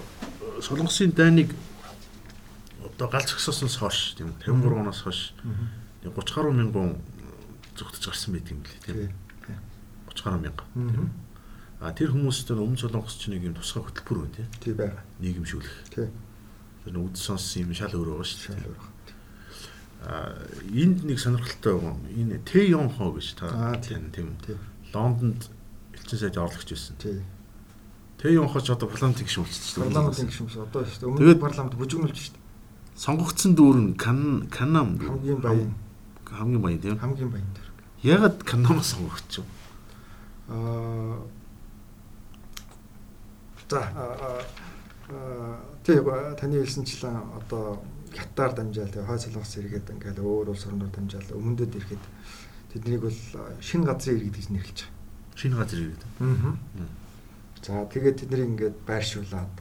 солонгосын 0.60 1.16
дайныг 1.16 1.56
одоо 2.84 3.08
галз 3.08 3.32
гсоосоос 3.32 3.80
хойш 3.80 4.20
тийм 4.20 4.36
53 4.44 4.84
оноос 4.84 5.02
хойш 5.08 5.32
30 6.04 6.36
гаруй 6.36 6.54
мянган 6.60 7.00
зүгтж 7.80 8.04
гарсан 8.04 8.36
байт 8.36 8.52
юм 8.52 8.68
лээ 8.68 8.84
тийм 8.84 9.16
30 10.12 10.24
гаруй 10.28 10.40
мянга 10.44 10.66
тийм 10.76 11.08
а 11.82 11.94
тэр 11.96 12.14
хүмүүстээр 12.14 12.62
өмнө 12.62 12.78
солонгос 12.78 13.18
ч 13.18 13.32
нэг 13.32 13.42
юм 13.48 13.56
тусгай 13.58 13.82
хөтөлбөр 13.82 14.30
байна 14.30 14.36
тийм 14.36 14.50
тий 14.62 14.74
байгаа 14.78 15.02
нийгэмшүүлэх 15.18 15.76
тий 15.90 16.10
Тэр 16.84 16.98
үд 16.98 17.16
сонсон 17.18 17.70
юм 17.70 17.74
шал 17.78 17.94
өөр 17.94 18.18
байгаа 18.18 18.26
шүү 18.26 18.56
дээ. 18.58 18.76
А 20.02 20.34
энд 20.74 21.06
нэг 21.06 21.20
сонирхолтой 21.22 21.78
байгаа. 21.78 21.98
Энэ 22.10 22.42
Т 22.42 22.66
Ён 22.74 22.90
Хо 22.90 23.14
гэж 23.14 23.38
та 23.38 23.78
тийм 23.82 24.10
тийм. 24.10 24.34
Лондонд 24.94 25.50
элчин 25.94 26.18
сайд 26.18 26.38
орлогч 26.42 26.74
байсан. 26.74 26.98
Тий. 26.98 27.22
Т 28.18 28.34
Ён 28.34 28.50
Хо 28.50 28.60
ч 28.60 28.74
одоо 28.74 28.90
парламентын 28.90 29.30
гишүүн 29.30 29.46
болчихсон. 29.46 29.84
Парламентын 29.86 30.28
гишүүн 30.28 30.50
одоо 30.66 30.82
шүү 30.82 31.00
дээ. 31.00 31.10
Өмнө 31.14 31.38
парламент 31.38 31.78
бүжигнүүлж 31.78 32.18
шүү 32.18 32.34
дээ. 32.34 32.42
Сонгогдсон 32.98 33.54
дүүр 33.54 33.78
нь 33.78 33.94
Кан 33.98 34.50
Канам 34.50 34.98
хамгийн 34.98 35.42
баян 35.42 35.74
хамгийн 36.26 36.62
баян 36.62 36.82
тийм. 36.82 36.98
Хамгийн 36.98 37.30
баян 37.30 37.52
дээр. 37.54 37.70
Ягаад 38.02 38.42
Канамаас 38.42 38.98
сонгогдчих 38.98 39.46
вэ? 39.46 39.50
Аа 40.50 41.22
За 43.72 43.88
тий 45.84 45.98
таны 46.40 46.62
хэлсэнчлэн 46.62 47.18
одоо 47.40 47.82
хятаар 48.14 48.54
дамжаал 48.56 48.92
тий 48.92 49.04
хой 49.04 49.20
солонгос 49.20 49.58
иргэд 49.58 49.92
ингээл 49.92 50.22
өөр 50.22 50.50
улс 50.52 50.66
орноор 50.68 50.92
дамжаал 50.92 51.36
өмнөдөд 51.36 51.76
ирэхэд 51.76 52.04
тэднийг 52.74 53.02
бол 53.02 53.20
шинэ 53.60 53.86
газрын 53.86 54.18
иргэд 54.18 54.36
гэж 54.36 54.48
нэрлэж 54.52 54.80
байгаа. 54.84 55.36
Шинэ 55.36 55.56
газар 55.56 55.80
иргэд. 55.80 56.04
Аа. 56.20 56.56
За 57.62 57.86
тэгээд 57.88 58.20
тэднийг 58.26 58.48
ингээд 58.52 58.78
байршуулад 58.88 59.56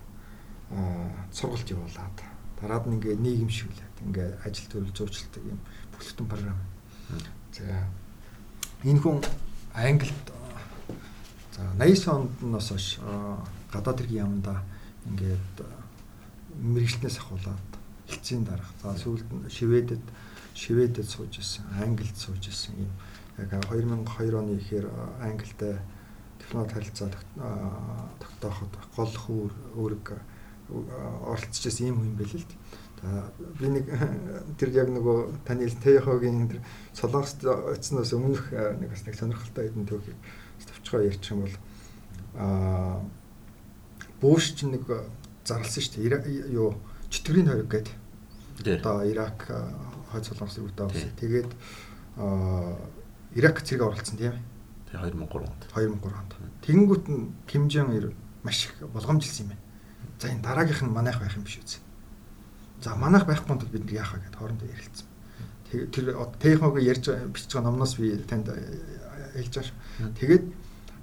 аа 0.71 1.11
сургалт 1.33 1.69
явуулаад 1.71 2.19
дараад 2.61 2.85
нь 2.87 2.95
ингээд 2.99 3.21
нийгэмшүүлээд 3.21 3.97
ингээд 4.07 4.35
ажил 4.47 4.69
төрөл 4.71 4.95
зурчилдаг 4.95 5.45
юм 5.47 5.59
бүхэлдэн 5.93 6.27
програм. 6.27 6.59
За 7.53 7.67
энэ 8.85 9.01
хүн 9.01 9.19
Англид 9.75 10.27
за 11.55 11.63
80 11.79 12.43
оноос 12.43 12.69
хойш 12.71 12.99
гадаад 13.73 13.99
хэргийн 14.01 14.25
яамда 14.27 14.63
ингээд 15.07 15.57
мэрэгчлэнээс 16.61 17.19
ахуулаад 17.19 17.71
хэлцийн 18.09 18.45
дарах. 18.45 18.71
За 18.83 18.97
сүүлд 18.97 19.29
нь 19.33 19.49
Шведэд 19.49 20.05
Шведэд 20.55 21.09
сууж 21.09 21.39
исэн, 21.39 21.65
Англид 21.79 22.17
сууж 22.17 22.43
исэн 22.49 22.75
юм. 22.77 22.93
Яг 23.39 23.55
2002 23.71 24.35
оны 24.35 24.59
ихээр 24.59 24.91
Англитай 25.23 25.79
технологи 26.39 26.75
харилцаа 26.75 27.09
тогтооход 28.19 28.73
гол 28.97 29.15
хөр 29.15 29.53
үүрэг 29.79 30.07
оролцож 31.25 31.65
исэн 31.67 31.95
юм 31.95 31.99
хүн 32.03 32.17
байл 32.19 32.35
л 32.35 32.45
дээ. 32.45 32.59
Би 33.57 33.69
нэг 33.73 33.87
тэр 34.59 34.71
яг 34.77 34.89
нөгөө 34.93 35.47
таны 35.47 35.71
Тэхогийн 35.71 36.51
тэр 36.51 36.61
солонгост 36.93 37.47
очсноос 37.47 38.13
өмнөх 38.13 38.53
нэг 38.53 38.91
бас 38.91 39.07
нэг 39.07 39.17
сонирхолтой 39.17 39.71
хэдэн 39.71 39.89
төгийг 39.89 40.19
төвчгөө 40.69 41.09
ярьчих 41.09 41.33
юм 41.33 41.49
бол 41.49 41.57
аа 42.37 43.01
Буш 44.21 44.53
ч 44.55 44.69
нэг 44.69 44.85
зарласан 45.45 45.83
шүү 45.83 46.21
дээ. 46.21 46.53
Юу 46.53 46.77
чөтгөрийн 47.09 47.49
хориг 47.49 47.69
гэдэг. 47.69 47.97
Одоо 48.85 49.05
Ирак 49.09 49.49
хойд 50.13 50.25
солонгос 50.25 50.59
руу 50.61 50.71
даасан. 50.77 51.11
Тэгээд 51.17 51.51
аа 52.17 52.77
Ирак 53.35 53.65
зэрэг 53.65 53.83
оролцсон 53.83 54.19
тийм 54.21 54.37
ээ. 54.37 54.43
Тэгээ 54.93 55.17
2003 55.17 55.49
онд. 55.49 55.63
2003 55.73 56.13
онд. 56.13 56.33
Тэгэнгүүт 56.67 57.07
нь 57.09 57.33
Ким 57.47 57.71
Жон 57.71 57.95
Ир 57.97 58.13
маш 58.43 58.67
их 58.67 58.75
болгоомжилсан 58.91 59.47
юм 59.47 59.51
байна. 59.55 59.65
За 60.19 60.29
энэ 60.29 60.43
дараагийнх 60.43 60.83
нь 60.83 60.93
манайх 60.93 61.21
байх 61.21 61.37
юм 61.37 61.45
биш 61.45 61.63
үү? 61.63 61.81
За 62.83 62.97
манайх 62.97 63.25
байхгүй 63.25 63.57
бол 63.57 63.71
бид 63.71 63.93
яах 63.93 64.13
вэ 64.15 64.25
гэдээ 64.27 64.41
хоорондоо 64.41 64.69
ярилцсан. 64.69 65.07
Тэр 65.71 66.17
технологи 66.43 66.85
ярьж 66.85 67.07
бичиж 67.31 67.55
байгаа 67.55 67.71
номноос 67.71 67.95
би 67.97 68.17
танд 68.27 68.51
хэлж 68.51 69.55
байгаа. 69.55 70.13
Тэгээд 70.19 70.45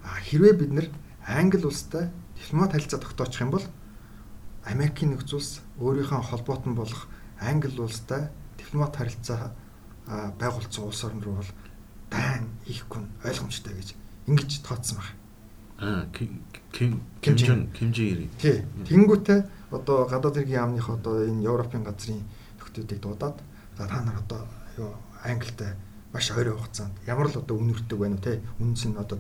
хэрвээ 0.03 0.53
бид 0.59 0.71
нэр 0.73 0.87
англи 1.23 1.63
улстай 1.63 2.11
дипломат 2.37 2.71
харилцаа 2.71 2.99
тогтоочих 2.99 3.41
юм 3.41 3.51
бол 3.51 3.65
Америкийн 4.65 5.11
нөхцөл 5.15 5.39
улс 5.39 5.61
өөрийнхөө 5.79 6.21
холбоот 6.21 6.63
нь 6.67 6.75
болох 6.75 7.07
англи 7.39 7.79
улстай 7.79 8.29
дипломат 8.57 8.95
харилцаа 8.95 9.53
байгуулсан 10.39 10.83
улс 10.85 11.03
орн 11.03 11.21
руу 11.21 11.35
бол 11.39 11.51
дайн 12.11 12.47
хийхгүй 12.65 13.03
ойлгомжтой 13.23 13.73
гэж 13.73 13.89
ингэж 14.27 14.51
тооцсон 14.63 14.97
байна. 14.97 15.15
Аа 15.77 16.05
Ким 16.11 16.41
Ким 16.71 17.01
Ким 17.21 17.93
Жир. 17.93 18.27
Тий. 18.41 18.65
Тэнгүүтээ 18.87 19.39
одоо 19.71 20.07
гадаад 20.07 20.35
хэргийн 20.35 20.61
яамных 20.63 20.89
одоо 20.89 21.25
энэ 21.27 21.43
Европын 21.43 21.83
газрын 21.83 22.23
нөхдүүдийг 22.59 23.01
дуудаад 23.01 23.37
за 23.77 23.87
та 23.87 24.01
нар 24.01 24.17
одоо 24.23 24.47
юу 24.77 24.95
Англитай 25.23 25.75
маш 26.13 26.31
ойрын 26.31 26.57
хугацаанд 26.57 26.95
ямар 27.05 27.27
л 27.27 27.37
одоо 27.37 27.57
үнэрдэг 27.57 27.97
байна 27.99 28.15
уу 28.15 28.23
те 28.23 28.41
үнс 28.59 28.87
нь 28.87 28.95
одоо 28.95 29.19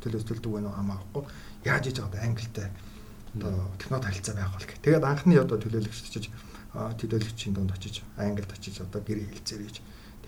төлөөс 0.00 0.24
төлдөг 0.24 0.52
байна 0.52 0.70
уу 0.70 0.78
хамаахгүй 0.78 1.22
яаж 1.64 1.84
хийж 1.88 1.98
байгаа 2.02 2.26
Англитай 2.26 2.68
одоо 3.34 3.70
технод 3.78 4.04
харилцаа 4.04 4.34
байгуул 4.34 4.66
гэх. 4.66 4.82
Тэгээд 4.82 5.04
анхны 5.04 5.34
одоо 5.38 5.58
төлөөлөгч 5.58 5.98
очиж 6.06 6.30
төлөөлөгчийн 6.74 7.54
донд 7.54 7.72
очиж 7.72 8.02
Англид 8.16 8.50
очиж 8.52 8.82
одоо 8.82 9.00
гэр 9.02 9.24
хэлцээр 9.32 9.62
гэж 9.66 9.76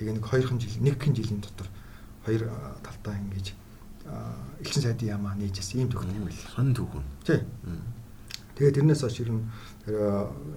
Тэгээ 0.00 0.16
нэг 0.16 0.24
хоёрхан 0.24 0.56
жил, 0.56 0.80
нэг 0.80 0.96
хэн 0.96 1.12
жилийн 1.12 1.44
дотор 1.44 1.68
хоёр 2.24 2.48
талтаа 2.80 3.20
ингэж 3.20 3.52
элчин 4.64 4.80
сайдын 4.80 5.12
яамаа 5.12 5.36
нээжээс 5.36 5.76
ийм 5.76 5.92
төгнө 5.92 6.16
юм 6.16 6.24
байл. 6.24 6.40
Сонин 6.56 6.72
төгөн. 6.72 7.04
Тий. 7.20 7.44
Тэгээ 8.56 8.80
тэрнээс 8.80 9.04
хойш 9.04 9.20
ер 9.20 9.36
нь 9.36 9.44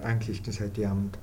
англи 0.00 0.32
элчин 0.32 0.48
сайдын 0.56 0.88
яамд 0.88 1.14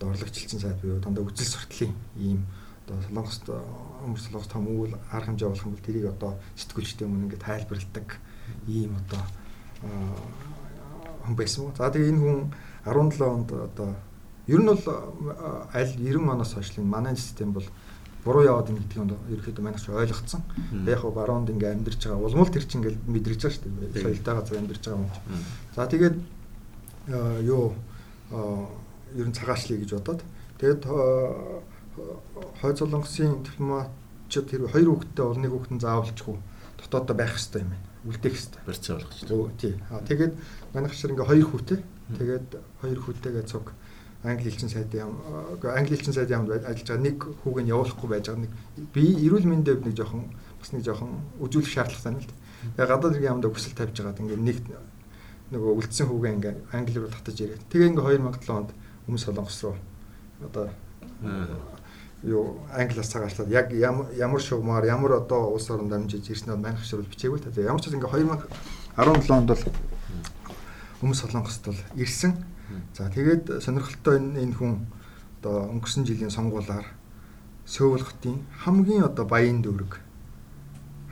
одоо 0.00 0.16
орлогчлцсан 0.16 0.56
сайд 0.56 0.80
буюу 0.80 0.96
дандаа 0.96 1.28
үжил 1.28 1.44
суртлын 1.44 1.92
ийм 2.16 2.48
одоо 2.86 3.02
солонгост 3.02 3.44
өмөр 3.50 4.20
солонгос 4.22 4.48
том 4.48 4.66
үйл 4.70 4.94
арга 5.10 5.34
хэмжээ 5.34 5.50
болох 5.50 5.66
юм 5.66 5.74
бол 5.74 5.86
тэрийг 5.86 6.06
одоо 6.06 6.32
сэтгүүлчтэй 6.54 7.06
өмнө 7.06 7.26
ингээд 7.26 7.42
тайлбарладаг 7.42 8.08
ийм 8.70 8.94
одоо 8.94 9.22
хүн 11.26 11.34
байсан. 11.34 11.74
За 11.74 11.90
тэгээ 11.90 12.14
энэ 12.14 12.22
хүн 12.22 12.38
17 12.86 13.26
онд 13.26 13.50
одоо 13.50 13.90
ер 14.46 14.60
нь 14.62 14.70
бол 14.70 14.82
аль 15.74 15.92
90 15.98 16.30
оноос 16.30 16.54
хойш 16.54 16.78
манай 16.78 17.16
систем 17.18 17.52
бол 17.52 17.66
буруу 18.22 18.42
яваад 18.46 18.70
ин 18.70 18.78
гэдгийг 18.78 19.18
ерөөхдөө 19.34 19.64
манайч 19.66 19.86
ойлгоцсон. 19.90 20.42
Яг 20.86 21.02
хөө 21.02 21.14
баруунд 21.14 21.50
ингээ 21.50 21.74
амьдарч 21.74 22.06
байгаа. 22.06 22.26
Улмал 22.26 22.50
тэр 22.50 22.66
чинь 22.66 22.82
ингээл 22.82 23.02
мэдэрч 23.06 23.42
байгаа 23.42 23.54
шүү 23.54 23.66
дээ. 23.66 24.02
Соёлтой 24.02 24.34
газар 24.34 24.58
амьдарч 24.58 24.82
байгаа 24.82 25.02
юм 25.02 25.10
чи. 25.10 25.20
За 25.74 25.86
тэгээд 25.86 26.16
юу 27.46 27.74
ер 29.14 29.26
нь 29.26 29.34
цагаачлаа 29.34 29.78
гэж 29.78 29.90
бодоод 29.94 30.22
тэгээд 30.58 30.82
хойд 32.60 32.76
солонгосын 32.78 33.42
дипломатчид 33.42 34.46
тэр 34.50 34.68
хоёр 34.68 34.88
хүүхэдтэй 34.92 35.24
бол 35.24 35.40
нэг 35.40 35.52
хүүхэд 35.52 35.72
нь 35.76 35.82
заавалчгүй 35.84 36.36
дотооддоо 36.80 37.16
байх 37.16 37.32
хэрэгтэй 37.34 37.62
юм 37.64 37.70
байна. 37.72 37.86
Үлдээх 38.06 38.34
хэрэгтэй. 38.36 38.62
Барьцаа 38.66 38.94
болгох 38.96 39.12
хэрэгтэй. 39.12 39.38
Тий. 39.58 39.74
Тэгээд 40.08 40.34
манайх 40.74 40.94
шиг 40.94 41.10
ингээ 41.10 41.30
хоёр 41.30 41.46
хүүтэй. 41.50 41.80
Тэгээд 42.16 42.48
хоёр 42.80 42.98
хүүтэйгээ 43.00 43.44
цуг 43.48 43.66
англи 44.26 44.50
хэлчин 44.50 44.68
сайдын 44.68 45.00
яам 45.00 45.14
англи 45.62 45.94
хэлчин 45.96 46.14
сайдын 46.14 46.46
яамд 46.46 46.50
ажиллаж 46.66 46.86
байгаа 46.86 47.06
нэг 47.06 47.18
хүүг 47.42 47.56
нь 47.62 47.70
явуулахгүй 47.70 48.08
байж 48.10 48.26
байгаа 48.26 48.42
нэг 48.42 48.52
би 48.90 49.04
эрүүл 49.26 49.46
мэндийн 49.46 49.86
нэг 49.86 49.94
жоохон 49.94 50.24
бас 50.58 50.70
нэг 50.72 50.82
жоохон 50.82 51.12
үзүүлэх 51.38 51.70
шаардлагатай 51.70 52.12
л 52.12 52.26
дээ. 52.26 52.38
Тэгээ 52.74 52.90
гадаад 52.90 53.14
иргэн 53.14 53.30
яамд 53.30 53.46
хүсэл 53.46 53.78
тавьж 53.78 53.96
байгаад 54.02 54.22
ингээд 54.22 54.42
нэг 54.42 54.58
нөгөө 55.54 55.72
үлдсэн 55.78 56.06
хүүгээ 56.10 56.34
ингээд 56.42 56.58
англи 56.74 56.98
руу 56.98 57.12
татаж 57.14 57.38
ирээд 57.38 57.62
тэгээ 57.70 57.90
ингээд 57.94 58.06
2007 58.18 58.50
онд 58.50 58.70
өмнө 59.06 59.22
солонгос 59.22 59.58
руу 59.62 59.76
одоо 60.42 60.66
юу 62.26 62.58
англиас 62.74 63.08
цагаачлаад 63.08 63.50
яг 63.54 63.72
ямар 63.72 64.42
шугамар 64.42 64.84
ямар 64.84 65.22
одоо 65.22 65.54
улс 65.54 65.70
орнд 65.70 65.90
дамжиж 65.90 66.26
ирснээр 66.26 66.58
манайх 66.58 66.82
ширүүл 66.84 67.06
бичээгүй 67.06 67.40
та. 67.40 67.54
Ямар 67.54 67.80
ч 67.80 67.86
зүйл 67.86 68.02
ингээ 68.02 68.10
2017 68.98 69.30
онд 69.30 69.48
бол 69.54 69.62
өмнө 71.02 71.14
солонгост 71.14 71.64
бол 71.70 71.80
ирсэн 71.94 72.34
За 72.94 73.06
тэгээд 73.10 73.62
сонирхолтой 73.62 74.18
энэ 74.18 74.54
хүн 74.58 74.90
одоо 75.38 75.70
өнгөрсөн 75.70 76.02
жилийн 76.02 76.34
сонгуулиар 76.34 76.86
Сөүл 77.66 78.02
хотын 78.02 78.42
хамгийн 78.62 79.06
одоо 79.06 79.26
баян 79.26 79.62
дүүрэг 79.62 80.02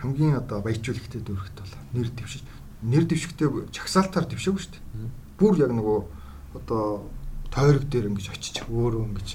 хамгийн 0.03 0.35
одоо 0.35 0.59
баяжуулагчтай 0.67 1.23
дүүрэгт 1.23 1.59
бол 1.63 1.75
нэр 1.95 2.11
дэвшиж 2.11 2.43
нэр 2.83 3.07
дэвшигтэй 3.07 3.49
чагсаалтаар 3.71 4.27
дэвшээгүй 4.27 4.63
шүү 4.63 4.75
дээ. 4.75 5.11
Бүр 5.39 5.55
яг 5.63 5.71
нөгөө 5.71 5.99
одоо 6.59 7.07
тойрог 7.55 7.87
дээр 7.87 8.11
ингэж 8.11 8.35
очиж 8.35 8.67
өөрөө 8.67 9.03
ингэж 9.15 9.29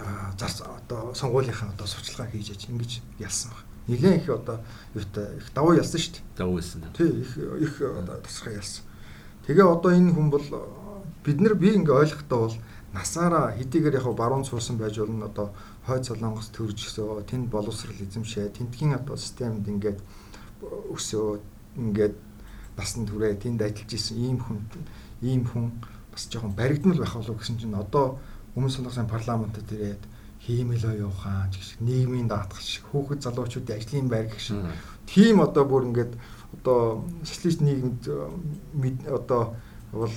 аа 0.00 0.32
зарс 0.38 0.62
одоо 0.64 1.14
сонгуулийнхаа 1.14 1.70
одоо 1.70 1.86
сурчлагаа 1.86 2.32
хийж 2.32 2.50
аж 2.56 2.68
ингэж 2.68 2.92
ялсан 3.18 3.52
баг. 3.52 3.64
Нилээн 3.86 4.20
их 4.20 4.28
одоо 4.28 4.60
юутай 4.94 5.36
их 5.36 5.52
давуу 5.54 5.74
ялсан 5.76 6.00
шүү 6.00 6.12
дээ. 6.14 6.24
Давуу 6.36 6.56
ялсан. 6.58 6.84
Тий 6.96 7.08
их 7.08 7.36
их 7.36 7.74
одоо 7.80 8.16
тусгай 8.24 8.54
ялсан. 8.54 8.84
Тэгээ 9.46 9.66
одоо 9.66 9.90
энэ 9.92 10.12
хүн 10.12 10.30
бол 10.30 10.46
бид 11.24 11.40
нар 11.40 11.54
би 11.54 11.74
ингээ 11.76 12.00
ойлгохдоо 12.00 12.38
бол 12.48 12.56
насаараа 12.92 13.54
хэдийгээр 13.56 14.00
яг 14.00 14.06
баруун 14.16 14.44
суусан 14.44 14.76
байж 14.78 14.98
болно 14.98 15.26
одоо 15.26 15.52
хойд 15.86 16.04
солонгос 16.04 16.48
төрж 16.50 16.86
өсөө 16.88 17.22
тэнд 17.28 17.50
боловсрал 17.50 17.94
эзэмшээ 17.94 18.50
тентгийн 18.56 18.94
одоо 18.94 19.16
системд 19.16 19.68
ингээд 19.68 19.98
өсөө 20.90 21.38
ингээд 21.76 22.14
насанд 22.76 23.08
хүрээ 23.10 23.38
тэнд 23.38 23.62
ажиллаж 23.62 23.90
исэн 23.94 24.16
ийм 24.18 24.38
хүн 24.42 24.58
ийм 25.22 25.44
хүн 25.46 25.70
бас 26.10 26.26
жоохон 26.26 26.52
баригдмал 26.56 26.98
байх 26.98 27.14
болов 27.14 27.38
гэсэн 27.38 27.58
чинь 27.58 27.74
одоо 27.74 28.18
өмнө 28.56 28.70
солонгосын 28.70 29.06
парламентод 29.06 29.68
ирээд 29.72 30.02
хиймэл 30.40 30.84
оюухан 30.92 31.50
гэх 31.52 31.80
нийгмийн 31.80 32.28
даатгал 32.28 32.64
шиг 32.64 32.84
хүүхэд 32.90 33.22
залуучуудын 33.22 33.76
ажлын 33.76 34.08
байр 34.08 34.26
гэх 34.26 34.40
шиг 34.40 34.64
тийм 35.06 35.40
одоо 35.40 35.64
бүр 35.68 35.88
ингээд 35.88 36.12
одоо 36.56 37.04
социалист 37.24 37.60
нийгэмд 37.60 38.02
одоо 39.08 39.54
бол 39.92 40.16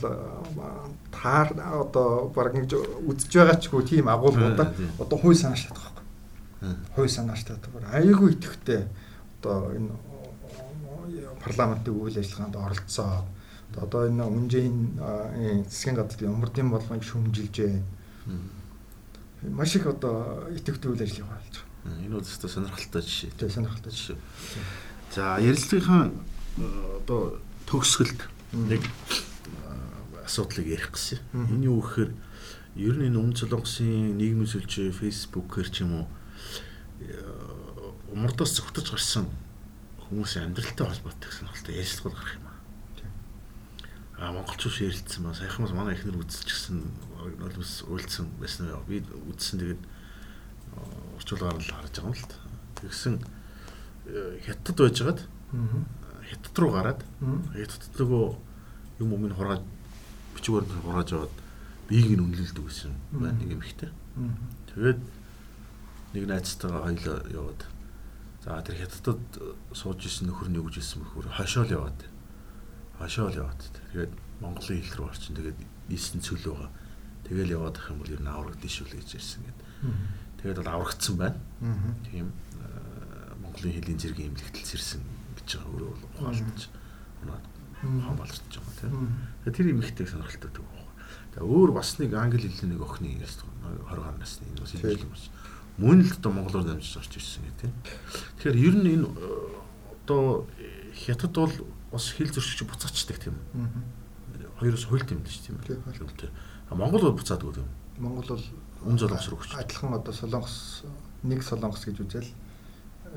таар 1.11 1.49
одоо 1.81 2.29
баг 2.35 2.53
нэг 2.53 2.69
үдж 3.09 3.25
байгаа 3.33 3.57
ч 3.57 3.69
хөө 3.69 3.83
тийм 3.83 4.07
агуулгуудаа 4.07 4.69
одоо 5.01 5.17
хүй 5.17 5.35
санаач 5.35 5.65
татах 5.65 5.91
байхгүй. 5.97 6.05
Хүй 6.95 7.09
санаач 7.09 7.41
татах. 7.43 7.73
Айгүй 7.89 8.37
итгэвтэй 8.37 8.85
одоо 9.41 9.73
энэ 9.73 9.91
парламентын 11.41 11.93
үйл 11.93 12.17
ажиллагаанд 12.21 12.55
оролцоод 12.55 13.27
одоо 13.81 14.01
энэ 14.07 14.23
үнжийн 14.23 14.77
засгийн 15.65 15.97
газрын 15.97 16.37
умардын 16.37 16.69
болгоомж 16.69 17.03
шүмжилж 17.09 17.57
байна. 17.57 17.83
Маш 19.43 19.75
их 19.75 19.85
одоо 19.87 20.47
итгэвтэй 20.55 20.91
үйл 20.91 21.03
ажиллагаа 21.03 21.39
болж 21.39 21.55
байгаа. 21.59 21.99
Энэ 22.03 22.15
бол 22.15 22.23
зөвхөн 22.23 22.49
сонирхолтой 22.49 23.01
жишээ. 23.03 23.31
Тийм 23.35 23.49
сонирхолтой 23.51 23.91
жишээ. 23.91 24.17
За 25.11 25.37
ярилцлагынхаа 25.43 26.11
одоо 27.03 27.39
төгсгөлд 27.67 28.19
нэг 28.55 28.83
асуудлыг 30.23 30.67
ярих 30.67 30.95
гэсэн. 30.95 31.19
Энэ 31.35 31.67
юу 31.67 31.83
гэхээр 31.83 32.11
ер 32.79 32.95
нь 32.97 33.07
энэ 33.11 33.19
өмнө 33.19 33.35
солонгосын 33.35 34.15
нийгмийн 34.15 34.47
сүлжээ 34.47 34.95
фэйсбүүкээр 34.95 35.69
ч 35.69 35.83
юм 35.83 35.91
уу 36.01 36.07
умардаас 38.15 38.55
зөвхөж 38.55 38.87
гарсан 38.95 39.27
хүмүүсийн 40.07 40.49
амьдралтай 40.49 40.87
холбоотой 40.87 41.29
гэсэн 41.29 41.51
хэлтэй 41.51 41.81
ярилцлага 41.81 42.15
гарах 42.15 42.35
юм 42.39 42.45
аа. 42.47 42.57
А 44.23 44.31
монголчууд 44.31 44.87
ярилцсан 44.87 45.23
ба 45.25 45.35
саяхан 45.35 45.65
бас 45.65 45.73
манай 45.75 45.93
ихнэр 45.97 46.21
үзчихсэн 46.21 46.79
олбос 47.23 47.83
үйлдсэн 47.87 48.27
байсан. 48.39 48.71
Би 48.87 49.03
үзсэн 49.31 49.59
тэгээд 49.59 49.81
орчуулгаар 51.17 51.57
л 51.57 51.71
харж 51.71 51.95
байгаа 51.97 52.11
юм 52.11 52.17
л 52.17 52.27
та. 52.27 52.37
Тэгсэн 52.81 53.15
хятад 54.43 54.77
байжгаад 54.77 55.19
хятад 56.27 56.55
руу 56.59 56.71
гараад 56.73 57.01
хятад 57.55 57.93
нөгөө 57.99 58.25
юм 58.99 59.09
өмнө 59.15 59.37
хургаад 59.37 59.63
бичгээр 60.35 60.65
хурааж 60.83 61.09
аваад 61.13 61.33
биеийг 61.87 62.17
нь 62.17 62.23
үнэлэлдэг 62.23 62.65
гэсэн 62.65 62.93
байна 63.11 63.37
нэг 63.39 63.49
юм 63.55 63.61
ихтэй. 63.63 63.91
Тэгээд 64.73 65.01
нэг 66.13 66.23
найзтайгаа 66.27 66.83
хоёлоо 66.89 67.17
яваад 67.31 67.61
за 68.43 68.61
тэр 68.61 68.75
хятадд 68.83 69.29
сууж 69.71 69.99
исэн 70.03 70.27
нөхөр 70.27 70.49
нь 70.51 70.57
юу 70.59 70.67
гэж 70.67 70.81
хэлсэн 70.81 70.99
бөхөр 71.01 71.27
хашаал 71.31 71.71
яваад 71.71 71.99
хашаал 72.99 73.33
яваад 73.33 73.61
тэгээд 73.93 74.13
Монголын 74.41 74.83
хэл 74.83 74.97
рүү 74.99 75.07
орчин 75.07 75.35
тэгээд 75.37 75.59
ийсэн 75.89 76.19
цөл 76.19 76.43
байгаа. 76.43 76.71
Тэгэл 77.27 77.55
яваад 77.55 77.77
ах 77.77 77.89
юм 77.91 77.99
бол 77.99 78.11
ер 78.11 78.21
нь 78.21 78.27
аврагдсан 78.27 78.69
шүү 78.69 78.87
л 78.87 78.95
гэж 78.99 79.09
ирсэн 79.15 79.41
гэдэг. 79.47 79.67
Тэгээд 80.43 80.59
бол 80.59 80.73
аврагдсан 80.73 81.15
байна. 81.17 81.39
Тийм 82.07 82.27
Монголын 83.41 83.73
хэлний 83.73 83.97
зэргийн 83.99 84.29
эмнэлэгтэл 84.33 84.71
сэрсэн 84.75 85.01
гэж 85.39 85.49
байгаа 85.55 85.71
өөрөө 85.71 85.89
бол 85.93 86.05
ухаалтж 86.19 86.61
унаад 87.23 87.45
хаан 87.79 88.17
баларч 88.17 88.41
байгаа 88.49 88.75
тийм. 88.81 88.93
Тэр 89.45 89.71
эмэгтэй 89.71 90.07
сонирхолтой 90.07 90.51
төв. 90.51 90.67
Тэгээ 91.33 91.47
өөр 91.47 91.71
бас 91.71 91.97
нэг 91.99 92.11
англи 92.17 92.49
хэлний 92.49 92.75
нэг 92.75 92.81
охины 92.81 93.15
20 93.21 93.87
гаруй 93.87 94.05
насны 94.17 94.47
энэ 94.51 94.61
бас 94.63 94.73
хэлж 94.73 95.01
юм 95.05 95.11
байна. 95.13 95.31
Мөн 95.77 95.99
л 96.05 96.11
одоо 96.13 96.31
монголоор 96.31 96.65
дамжиж 96.65 96.97
орж 96.97 97.13
ирсэн 97.17 97.43
гэх 97.45 97.57
тийм. 97.61 97.73
Тэгэхээр 98.41 98.57
ер 98.57 98.75
нь 98.77 98.89
энэ 98.99 99.07
одоо 100.05 100.45
хятад 100.93 101.33
бол 101.33 101.55
бас 101.91 102.05
хэл 102.13 102.33
зөрчигч 102.33 102.65
буцаачдаг 102.65 103.17
тийм. 103.17 103.37
Хоёроос 104.59 104.85
хуйлт 104.85 105.09
юм 105.13 105.25
шүү 105.25 105.57
тийм. 105.57 105.57
А 105.85 105.93
Монгол 106.75 107.01
бол 107.01 107.17
буцаадаг 107.19 107.57
юм. 107.57 107.69
Монгол 107.97 108.27
бол 108.27 108.45
үн 108.85 108.97
солонгос 108.99 109.27
руу 109.29 109.39
өгч. 109.39 109.55
Адилхан 109.55 109.93
одоо 109.93 110.13
солонгос 110.13 110.83
нэг 111.23 111.43
солонгос 111.43 111.85
гэж 111.85 111.97
үзэл 112.03 112.29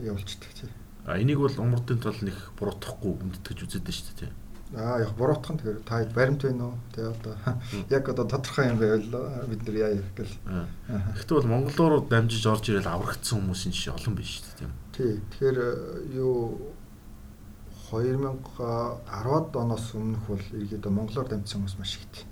явуулчихдаг 0.01 0.53
тий. 0.55 0.71
А 1.07 1.19
энийг 1.19 1.39
бол 1.39 1.55
умардын 1.59 1.99
тал 1.99 2.19
нэг 2.21 2.37
буруутгахгүй 2.59 3.13
үндэтгэж 3.23 3.59
үзээд 3.63 3.89
шүү 3.91 4.07
дээ 4.11 4.21
тий. 4.27 4.33
Аа 4.75 4.99
яг 4.99 5.15
буруутгах 5.15 5.55
нь 5.55 5.59
тэгэхээр 5.63 5.81
та 5.87 6.03
баримт 6.11 6.43
байна 6.43 6.65
уу? 6.67 6.79
Тэгээ 6.91 7.11
одоо 7.15 7.35
яг 7.97 8.05
одоо 8.11 8.27
тодорхой 8.27 8.67
юм 8.67 8.79
байвал 8.83 9.47
бид 9.47 9.63
нар 9.63 9.77
яа 9.79 9.91
ярих 9.95 10.11
гэл. 10.19 10.35
Гэхдээ 11.15 11.37
бол 11.39 11.53
монголоор 11.55 12.03
дамжиж 12.11 12.45
орж 12.51 12.65
ирэл 12.75 12.91
аврагдсан 12.91 13.39
хүмүүсийн 13.39 13.71
жишээ 13.71 13.95
олон 13.95 14.15
биш 14.19 14.43
шүү 14.43 14.45
дээ 14.47 14.59
тийм. 14.59 14.73
Тий. 14.91 15.13
Тэгэхээр 15.31 15.59
юу 16.19 16.75
2010-ад 17.95 19.55
оноос 19.55 19.95
өмнөх 19.95 20.27
бол 20.27 20.47
иргэд 20.59 20.91
монголоор 20.91 21.31
дамжсан 21.31 21.63
хүмүүс 21.63 21.79
маш 21.79 22.03
ихтэй. 22.03 22.27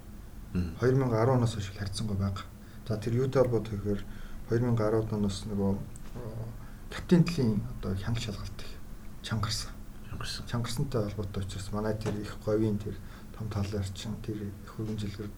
2010 0.55 1.35
оноос 1.35 1.55
хойш 1.55 1.73
харьцангуй 1.75 2.17
байгаа. 2.17 2.47
За 2.87 2.97
тэр 2.97 3.15
юутай 3.27 3.43
холбоотой 3.43 3.79
гэхээр 3.79 4.03
2010 4.51 5.11
оноос 5.11 5.45
нөгөө 5.51 5.73
капитан 6.95 7.25
төлөлийн 7.27 7.59
одоо 7.75 7.95
хянал 7.99 8.23
шалгалт 8.23 8.59
их 8.63 8.73
чангарсан. 9.27 9.71
Чангарсан. 10.11 10.47
Чангарсантай 10.47 11.03
холбоотой 11.11 11.43
учраас 11.43 11.73
манай 11.73 11.95
тэр 11.99 12.15
их 12.23 12.39
говийн 12.47 12.79
тэр 12.79 12.95
том 13.35 13.51
талаарчин 13.51 14.15
тэр 14.23 14.47
их 14.47 14.55
хөргөн 14.71 14.99
жилгэр 14.99 15.31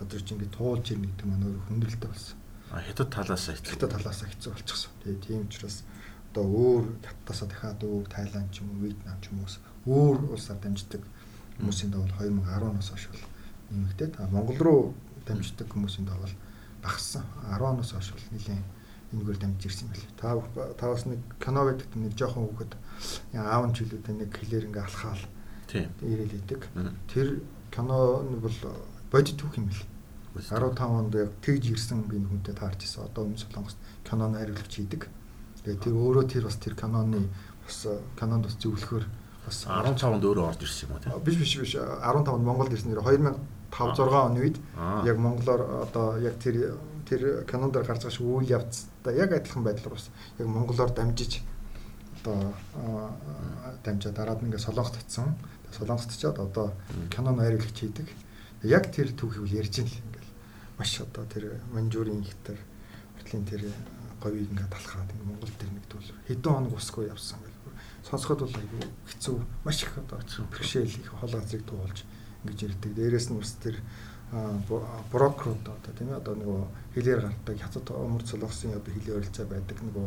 газар 0.00 0.22
чинь 0.24 0.40
ингээд 0.40 0.56
туулж 0.56 0.88
ирнэ 0.88 1.06
гэдэг 1.12 1.26
маань 1.28 1.44
өөр 1.44 1.60
хүндрэлтэй 1.68 2.08
болсон. 2.08 2.36
А 2.72 2.80
хятад 2.80 3.12
талаасаа 3.12 3.54
хэцүү. 3.60 3.72
Хятад 3.76 3.92
талаасаа 3.92 4.28
хэцүү 4.32 4.50
болчихсон. 4.56 4.92
Тэгээ 5.04 5.20
тийм 5.20 5.40
учраас 5.44 5.84
одоо 6.32 6.44
өөр 6.48 6.84
хятадасаа 7.04 7.48
дахиад 7.50 7.80
өөр 7.84 8.06
Тайланд 8.08 8.48
ч 8.54 8.64
юм 8.64 8.72
уу 8.72 8.88
Вьетнам 8.88 9.20
ч 9.20 9.28
юм 9.28 9.44
уу 9.44 9.52
өөр 9.84 10.32
улсаар 10.32 10.56
дамждаг 10.64 11.02
хүмүүсийн 11.58 11.92
давал 11.92 12.08
2010-оос 12.16 12.88
хойш 12.88 13.04
бол 13.12 13.24
нэмэгдээ. 13.70 14.08
Та 14.14 14.28
Монгол 14.28 14.58
руу 14.58 14.82
дамждаг 15.26 15.68
хүмүүсийн 15.70 16.06
давал 16.06 16.34
багассан. 16.82 17.24
10 17.48 17.62
оноос 17.62 17.92
хойш 17.92 18.12
бол 18.12 18.28
нэлийн 18.34 18.62
энэгээр 19.12 19.38
дамжиж 19.38 19.66
ирсэн 19.66 19.88
байна. 19.88 20.06
Та 20.16 20.28
та 20.74 20.86
бас 20.90 21.06
нэг 21.06 21.18
кино 21.42 21.64
байдаг 21.64 21.88
нэг 21.94 22.14
жоохон 22.14 22.46
хүүхэд 22.46 22.72
аав 23.34 23.64
нь 23.66 23.74
жилүүдээ 23.74 24.14
нэг 24.14 24.30
хэлээр 24.30 24.68
ингээ 24.70 24.84
алхаал. 24.86 25.24
Тийм. 25.66 25.90
Ирээл 26.02 26.38
идэг. 26.38 26.62
Тэр 27.10 27.42
кино 27.70 28.22
нь 28.22 28.38
бол 28.38 28.58
бодит 29.10 29.36
түүх 29.38 29.58
юм 29.58 29.66
бэл. 29.70 29.86
15 30.38 30.78
онд 30.78 31.14
яг 31.14 31.30
тэгж 31.42 31.74
ирсэн 31.74 32.06
би 32.06 32.22
хүнтэй 32.22 32.54
таарч 32.54 32.86
ирсэн. 32.86 33.10
Одоо 33.10 33.26
өмнө 33.26 33.42
Солонгост 33.42 33.78
киноны 34.06 34.38
хариулагч 34.38 34.74
хийдэг. 34.78 35.10
Тэгээ 35.66 35.82
тэр 35.82 35.94
өөрөө 35.98 36.24
тэр 36.30 36.44
бас 36.46 36.56
тэр 36.62 36.74
киноны 36.78 37.26
бас 37.66 37.78
кинонд 38.14 38.46
бас 38.46 38.54
зөвлөхөр 38.62 39.04
бас 39.42 39.58
15 39.66 40.06
онд 40.06 40.24
өөрөө 40.24 40.46
орж 40.54 40.62
ирсэн 40.62 40.86
юм 40.86 40.94
уу 40.94 41.02
тийм. 41.02 41.18
Биш 41.26 41.34
биш 41.34 41.58
биш 41.58 41.74
15 41.74 42.30
онд 42.30 42.46
Монголд 42.46 42.70
ирсэн 42.70 42.94
нэр 42.94 43.02
2005 43.70 44.10
6 44.10 44.26
оны 44.26 44.40
үед 44.40 44.56
яг 45.06 45.16
монголоор 45.18 45.62
одоо 45.86 46.18
яг 46.18 46.38
тэр 46.42 46.76
тэр 47.08 47.44
кинонд 47.46 47.74
гарч 47.74 48.02
байгаа 48.02 48.10
шиг 48.10 48.26
үйл 48.26 48.50
явцтай 48.50 49.14
яг 49.16 49.32
адилхан 49.32 49.64
байдлаар 49.64 49.94
бас 49.94 50.10
яг 50.38 50.46
монголоор 50.46 50.90
дамжиж 50.94 51.42
одоо 52.20 52.54
дамжаа 53.84 54.12
дараад 54.12 54.42
ингээ 54.42 54.58
солонгост 54.58 54.96
очсон. 55.00 55.34
Солонгост 55.72 56.10
очиод 56.10 56.38
одоо 56.38 56.72
киноны 57.10 57.42
хариулагч 57.42 57.78
хийдэг. 57.80 58.08
Яг 58.62 58.92
тэр 58.92 59.14
түүхийг 59.16 59.48
ярьж 59.50 59.80
ин 59.80 59.88
л 59.88 59.98
ингээл 59.98 60.30
маш 60.78 61.00
одоо 61.00 61.24
тэр 61.24 61.60
манжуурын 61.72 62.20
ихтер 62.22 62.58
уртлын 63.16 63.44
тэр 63.48 63.62
говийг 64.20 64.52
ингээ 64.52 64.68
талхаад 64.68 65.10
ингээ 65.10 65.28
Монгол 65.32 65.54
тэр 65.56 65.70
нэг 65.72 65.84
төл 65.88 66.12
хэдэн 66.28 66.52
хоног 66.52 66.76
усгүй 66.76 67.08
явсан 67.08 67.40
гэл. 67.40 67.74
Сонсоход 68.04 68.44
бол 68.44 68.54
айгүй 68.60 68.84
хэцүү 69.08 69.36
маш 69.64 69.82
их 69.82 69.96
одоо 69.96 70.20
бэрхшээл 70.20 71.00
их 71.00 71.10
хол 71.16 71.32
газрыг 71.32 71.64
дуулж 71.64 72.04
ингэж 72.44 72.58
ярьдаг. 72.66 72.90
Дээрээс 72.94 73.28
нь 73.30 73.38
бас 73.38 73.52
тэр 73.60 73.76
брокерууд 75.10 75.66
одоо 75.66 75.92
тийм 75.98 76.14
ээ 76.14 76.20
одоо 76.22 76.34
нөгөө 76.38 76.60
хэлээр 76.94 77.20
гардаг 77.26 77.56
хятад 77.58 77.86
өмөр 77.90 78.22
солонгосын 78.22 78.78
одоо 78.78 78.92
хэлээр 78.94 79.18
оролцоо 79.18 79.46
байдаг 79.50 79.78
нөгөө 79.82 80.06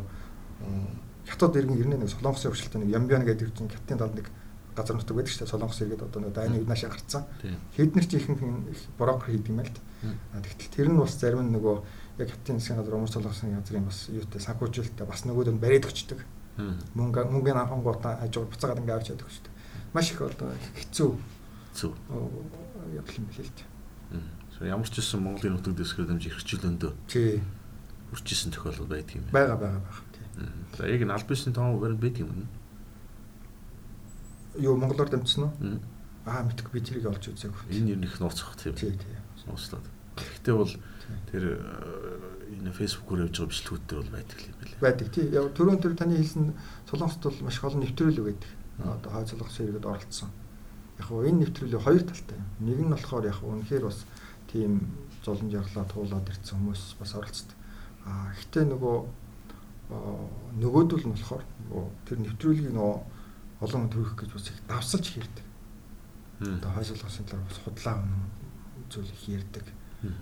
хятад 1.28 1.56
иргэн 1.60 1.80
ирнэ 1.80 1.98
нэг 2.00 2.10
солонгосын 2.10 2.52
хөвчлөлтөй 2.52 2.80
нэг 2.88 2.96
ямбян 2.96 3.28
гэдэг 3.28 3.52
чинь 3.52 3.68
хятадын 3.68 4.00
талд 4.00 4.16
нэг 4.16 4.28
газар 4.76 4.96
нутаг 4.96 5.16
байдаг 5.16 5.32
шүү 5.32 5.44
дээ. 5.44 5.54
Солонгос 5.54 5.82
иргэд 5.84 6.04
одоо 6.08 6.20
нэг 6.24 6.34
дайны 6.34 6.64
наашаа 6.64 6.90
гарцсан. 6.90 7.24
Хэд 7.76 7.92
нэр 7.96 8.06
чи 8.08 8.18
ихэнх 8.18 8.42
брокер 8.98 9.30
хийдэг 9.36 9.52
юм 9.52 9.60
байл. 9.60 9.76
Та 9.76 10.40
тэгтэл 10.40 10.72
тэр 10.72 10.88
нь 10.90 11.00
бас 11.04 11.14
зарим 11.20 11.44
нь 11.44 11.54
нөгөө 11.54 11.76
яг 12.24 12.30
хятадын 12.32 12.60
засгийн 12.64 12.80
газар 12.80 12.96
өмөр 12.98 13.12
солонгосын 13.12 13.54
газрын 13.60 13.86
бас 13.86 14.00
юутай 14.10 14.42
санхүүжилттэй 14.42 15.06
бас 15.06 15.22
нөгөөд 15.28 15.52
нь 15.54 15.62
бариад 15.62 15.88
өгчдөг 15.88 16.20
мөнгө 16.98 17.22
мөнгөний 17.34 17.62
анхангуудаа 17.62 18.24
хажууд 18.26 18.50
буцаагаад 18.50 18.82
ингээ 18.82 18.98
авч 18.98 19.08
яддаг 19.14 19.30
шүү 19.30 19.46
дээ. 19.46 19.54
Маш 19.94 20.12
их 20.14 20.22
одоо 20.22 20.50
хэцүү 20.78 21.10
хэцүү 21.74 21.92
явдал 22.94 23.18
юм 23.18 23.26
билээ 23.34 23.50
л 23.50 23.58
дээ 24.62 24.70
ямар 24.70 24.88
ч 24.88 25.02
гэсэн 25.02 25.20
Монголын 25.20 25.58
нутаг 25.58 25.74
дэвсгэр 25.74 26.08
дамж 26.08 26.30
эрхчлөндөө 26.30 26.94
тий 27.10 27.42
үржижсэн 28.14 28.54
тохиолдол 28.54 28.88
байдаг 28.88 29.18
юм 29.18 29.26
байна. 29.32 29.34
Бага 29.34 29.56
бага 29.58 29.80
бага. 29.82 30.02
За 30.78 30.88
яг 30.88 31.02
энэ 31.02 31.14
аль 31.14 31.26
бишний 31.26 31.54
тоон 31.54 31.80
баримт 31.82 32.02
байдаг 32.02 32.22
юм 32.22 32.30
уу? 32.30 32.46
Юу 34.62 34.78
монголоор 34.78 35.10
дамжсан 35.10 35.50
уу? 35.50 35.82
Аа 36.26 36.46
мэдгүй 36.46 36.72
би 36.72 36.82
тэрийг 36.86 37.10
олж 37.10 37.34
үзээгүй. 37.34 37.74
Энэ 37.74 37.98
нь 37.98 38.06
их 38.06 38.22
нууцх 38.22 38.54
тийм. 38.62 38.78
Тий, 38.78 38.94
тий. 38.94 39.18
Нууцлаад. 39.50 39.86
Гэхдээ 40.14 40.54
бол 40.54 40.74
тэр 41.34 41.44
э, 41.58 42.62
энэ 42.62 42.72
фэйсбүүкээр 42.72 43.26
явж 43.28 43.36
байгаа 43.42 43.50
бичлэгүүдтэй 43.50 43.98
бол 43.98 44.14
байдаг 44.14 44.38
юм 44.46 44.56
байна. 44.62 44.78
Байдаг 44.80 45.08
тий. 45.10 45.26
Яг 45.34 45.52
түрүүн 45.58 45.82
тэр 45.82 45.98
таны 45.98 46.22
хэлсэн 46.22 46.54
Солонгост 46.88 47.26
бол 47.26 47.44
маш 47.44 47.58
олон 47.66 47.82
нэвтрүүлэг 47.82 48.24
байдаг. 48.30 48.52
Одоо 48.78 49.26
солонгосын 49.26 49.68
иргэд 49.68 49.90
оролцсон. 49.90 50.30
Яг 51.00 51.10
нь 51.10 51.28
энэ 51.30 51.40
нэвтрүүлэг 51.48 51.82
хоёр 51.82 52.04
талтай. 52.04 52.40
Нэг 52.60 52.80
нь 52.82 52.94
болохоор 52.94 53.26
яг 53.26 53.40
үнэхээр 53.42 53.86
бас 53.88 54.06
тийм 54.52 54.94
золон 55.26 55.50
жаргалаа 55.50 55.86
туулаад 55.90 56.30
ирсэн 56.30 56.58
хүмүүс 56.60 56.84
бас 57.00 57.12
оролцдог. 57.18 57.58
А 58.06 58.30
гэхдээ 58.38 58.66
нөгөө 58.70 58.98
нөгөөдөл 60.60 61.06
нь 61.08 61.16
болохоор 61.18 61.44
тэр 62.06 62.18
нэвтрүүлгийг 62.22 62.74
нөгөө 62.74 62.98
олон 63.64 63.90
төрөх 63.90 64.16
гэж 64.20 64.30
бас 64.34 64.48
их 64.52 64.60
давсалж 64.68 65.06
хийрдэг. 65.08 65.46
Одоо 66.44 66.72
хойшлуулсан 66.76 67.26
талаар 67.26 67.48
бас 67.48 67.60
худлаа 67.64 67.96
зүйл 68.92 69.10
их 69.10 69.24
ярьдаг. 69.30 69.66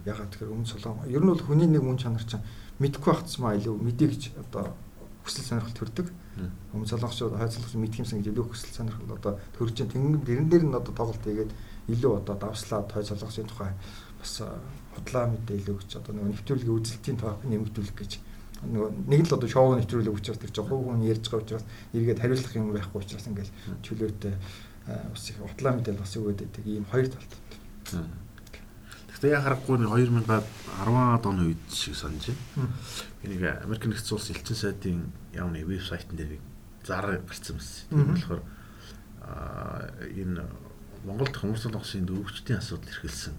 Ягаад 0.05 0.29
тэгэхээр 0.29 0.53
өмнө 0.53 0.69
солон 0.69 1.01
ер 1.09 1.23
нь 1.25 1.31
бол 1.33 1.41
хүний 1.41 1.65
нэг 1.65 1.81
мөн 1.81 1.97
чанар 1.97 2.21
чинь 2.21 2.45
мэдхгүй 2.77 3.13
багцмаа 3.13 3.57
илүү 3.57 3.75
мэдээ 3.81 4.09
гэж 4.13 4.23
одоо 4.37 4.77
хүсэл 5.25 5.45
сонирхол 5.45 5.77
төрдөг. 5.77 6.07
Өмнө 6.73 6.87
солонгосчууд 6.89 7.37
хойцлогч 7.37 7.75
мэдх 7.77 8.01
юмсан 8.01 8.19
гэж 8.21 8.31
илүү 8.33 8.45
хүсэл 8.49 8.73
сонирхол 8.73 9.15
одоо 9.15 9.33
төрж 9.57 9.73
чинь 9.77 9.91
тэнгэр 9.91 10.25
дэрэн 10.25 10.47
дээр 10.49 10.63
нь 10.65 10.77
одоо 10.77 10.93
тоглолт 10.93 11.21
хийгээд 11.21 11.51
илүү 11.91 12.11
одоо 12.23 12.35
давслаад 12.39 12.89
хойцлогчийн 12.91 13.47
тухай 13.47 13.71
бас 14.17 14.33
худлаа 14.95 15.25
мэдээлэл 15.29 15.73
өгч 15.75 15.91
одоо 15.97 16.11
нөгөө 16.15 16.29
нэвтрүүлгийн 16.31 16.77
үзэлтийн 16.77 17.17
тоог 17.17 17.41
нэмэгдүүлэх 17.45 17.97
гэж. 17.97 18.11
Нөгөө 18.61 18.89
нэг 19.09 19.21
л 19.25 19.35
одоо 19.35 19.49
шоу 19.49 19.73
нэвтрүүлэг 19.75 20.13
учраас 20.13 20.37
тэр 20.37 20.53
чинь 20.53 20.67
хувь 20.69 20.85
хүн 20.85 21.01
ярьж 21.09 21.25
байгаа 21.25 21.41
учраас 21.41 21.65
эргээд 21.97 22.21
хариулах 22.21 22.53
юм 22.53 22.73
байхгүй 22.73 22.99
учраас 23.01 23.25
ингээл 23.25 23.53
чөлөөтэй 23.81 24.33
бас 24.85 25.23
их 25.29 25.37
худлаа 25.41 25.73
мэдээлэл 25.73 26.03
бас 26.05 26.13
өгөөд 26.17 26.39
байдаг. 26.45 26.63
Ийм 26.69 26.85
хоёр 26.85 27.07
талт. 27.09 27.33
Гэхдээ 29.21 29.37
яа 29.37 29.45
харахгүй 29.45 29.77
2010 29.85 31.29
оны 31.29 31.53
үед 31.53 31.61
шиг 31.69 31.93
санаж 31.93 32.33
байна. 32.33 32.73
Энийг 33.21 33.45
Америк 33.61 33.85
нэгдсэн 33.85 34.17
улсын 34.17 34.33
элчин 34.33 34.57
сайдын 34.57 35.13
нэг 35.37 35.61
вебсайтн 35.69 36.17
дээр 36.17 36.41
зар 36.81 37.21
гарсан 37.21 37.61
байсан. 37.61 37.85
Тийм 37.93 38.17
болохоор 38.17 38.41
энэ 40.09 40.41
Монголд 41.05 41.37
хүмүүстэн 41.37 41.69
тогсын 41.69 42.09
дөрөвчдийн 42.09 42.57
асуудал 42.57 42.89
эрхэлсэн 42.89 43.37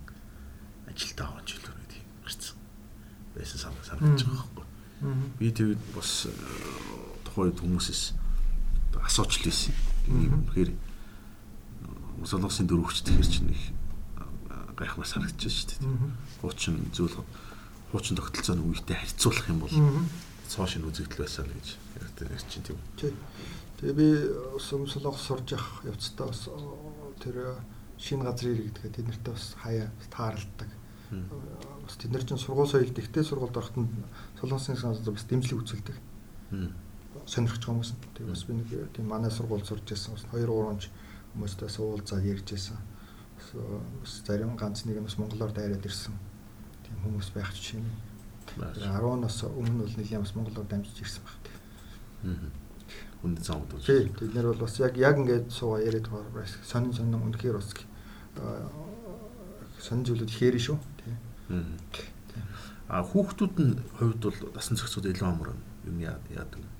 ажилдаа 0.86 1.26
авах 1.34 1.50
жилээр 1.50 1.74
гэдэг 1.74 2.00
гарсан 2.30 2.56
байсан 3.34 3.58
санаа 3.58 3.82
санагдаж 3.82 4.22
байгаа 4.22 4.54
байхгүй. 4.54 4.66
Би 5.42 5.50
тэгээд 5.50 5.82
бас 5.98 6.30
тухайн 7.26 7.58
хүмүүсээс 7.58 8.14
асууч 9.02 9.34
л 9.34 9.46
байсан. 9.50 9.74
Тэгэхээр 10.46 10.70
солонгосын 12.22 12.70
дөрөвч 12.70 13.02
тэгэхээр 13.02 13.26
чинь 13.26 13.50
их 14.72 14.76
э, 14.76 14.80
гайхмаар 14.80 15.08
санагдаж 15.08 15.36
байна 15.36 15.52
шүү 15.52 15.68
дээ. 15.68 16.40
Хуучин 16.40 16.76
зүйл 16.96 17.16
хуучин 17.92 18.16
тогтолцооны 18.16 18.64
үетэй 18.64 18.96
харьцуулах 18.96 19.48
юм 19.52 19.60
бол 19.60 19.76
цоошин 20.48 20.88
үзэгдэл 20.88 21.22
байсан 21.22 21.46
гэж 21.46 21.76
ярьдаг 22.00 22.28
чинь 22.48 22.64
тийм. 22.64 22.78
Тэгээ 23.80 23.94
би 23.96 24.08
солонгос 24.60 24.96
сурж 25.20 25.52
явах 25.52 25.84
явцдаа 25.84 26.28
бас 26.32 26.48
тэр 27.20 27.60
шинэ 28.00 28.24
газрын 28.24 28.56
ирэг 28.56 28.80
гэдэг 28.80 28.92
тэд 28.96 29.06
нартай 29.08 29.32
бас 29.36 29.46
хаяа 29.60 29.88
тааралдаг 30.08 30.70
бас 31.84 31.96
тэд 32.00 32.12
нар 32.12 32.24
чинь 32.24 32.40
сургууль 32.40 32.68
соёлд 32.68 32.96
ихтэй 32.96 33.24
сургуульд 33.24 33.56
ороход 33.56 33.76
нь 33.76 33.92
солонгосын 34.40 34.76
санаа 34.76 35.12
бас 35.12 35.26
дэмжлэг 35.28 35.60
үзүүлдэг. 35.60 35.96
Байгаа 36.52 37.68
хүмүүс. 37.68 37.92
Тэгээ 38.16 38.32
бас 38.32 38.44
би 38.48 38.52
нэг 38.56 38.68
тийм 38.96 39.06
манай 39.08 39.30
сургууль 39.30 39.64
сурж 39.64 39.84
байсан 39.84 40.16
бас 40.16 40.24
2 40.32 40.48
3 40.48 40.88
хүмүүстэй 41.36 41.68
суулзаад 41.68 42.24
ярьж 42.24 42.48
байсан. 42.48 42.80
Бас 43.52 44.22
зарим 44.26 44.56
ганц 44.56 44.84
нэг 44.84 44.98
нь 45.00 45.04
бас 45.04 45.18
монголоор 45.18 45.52
дайраад 45.52 45.84
ирсэн. 45.84 46.14
Тийм 46.84 46.96
хүмүүс 47.04 47.30
байх 47.36 47.52
жишээ 47.52 47.80
нь. 47.80 47.90
10-оос 48.56 49.44
өмнө 49.44 49.84
бол 49.84 49.96
нэлийн 49.96 50.24
бас 50.24 50.34
монголоор 50.34 50.66
дамжиж 50.66 51.00
ирсэн 51.04 51.22
баг. 51.24 51.36
Хүнд 53.20 53.38
цаамд 53.44 53.72
үү. 53.76 53.84
Тий, 53.84 54.08
тэд 54.08 54.34
нар 54.34 54.52
бол 54.52 54.64
бас 54.64 54.80
яг 54.80 54.96
яг 54.96 55.16
ингээд 55.20 55.52
суугаа 55.52 55.84
яриад 55.84 56.08
байгаа 56.08 56.48
сонин 56.64 56.92
сонин 56.92 57.20
үнэхээр 57.20 57.56
бас 57.60 57.70
сонин 59.80 60.04
зүйлүүд 60.04 60.32
ихээр 60.32 60.56
шүү. 60.58 60.78
А 62.88 63.04
хүүхдүүд 63.04 63.54
нь 63.60 63.76
хувьд 64.00 64.20
бол 64.20 64.38
насан 64.56 64.76
зохицууд 64.76 65.12
илүү 65.12 65.28
амар 65.28 65.52
юм 65.84 66.00
яадаг 66.00 66.60
юм. 66.60 66.72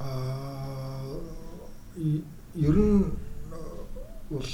Аа 0.00 1.20
ер 2.56 2.76
нь 2.76 3.29
бол 4.30 4.52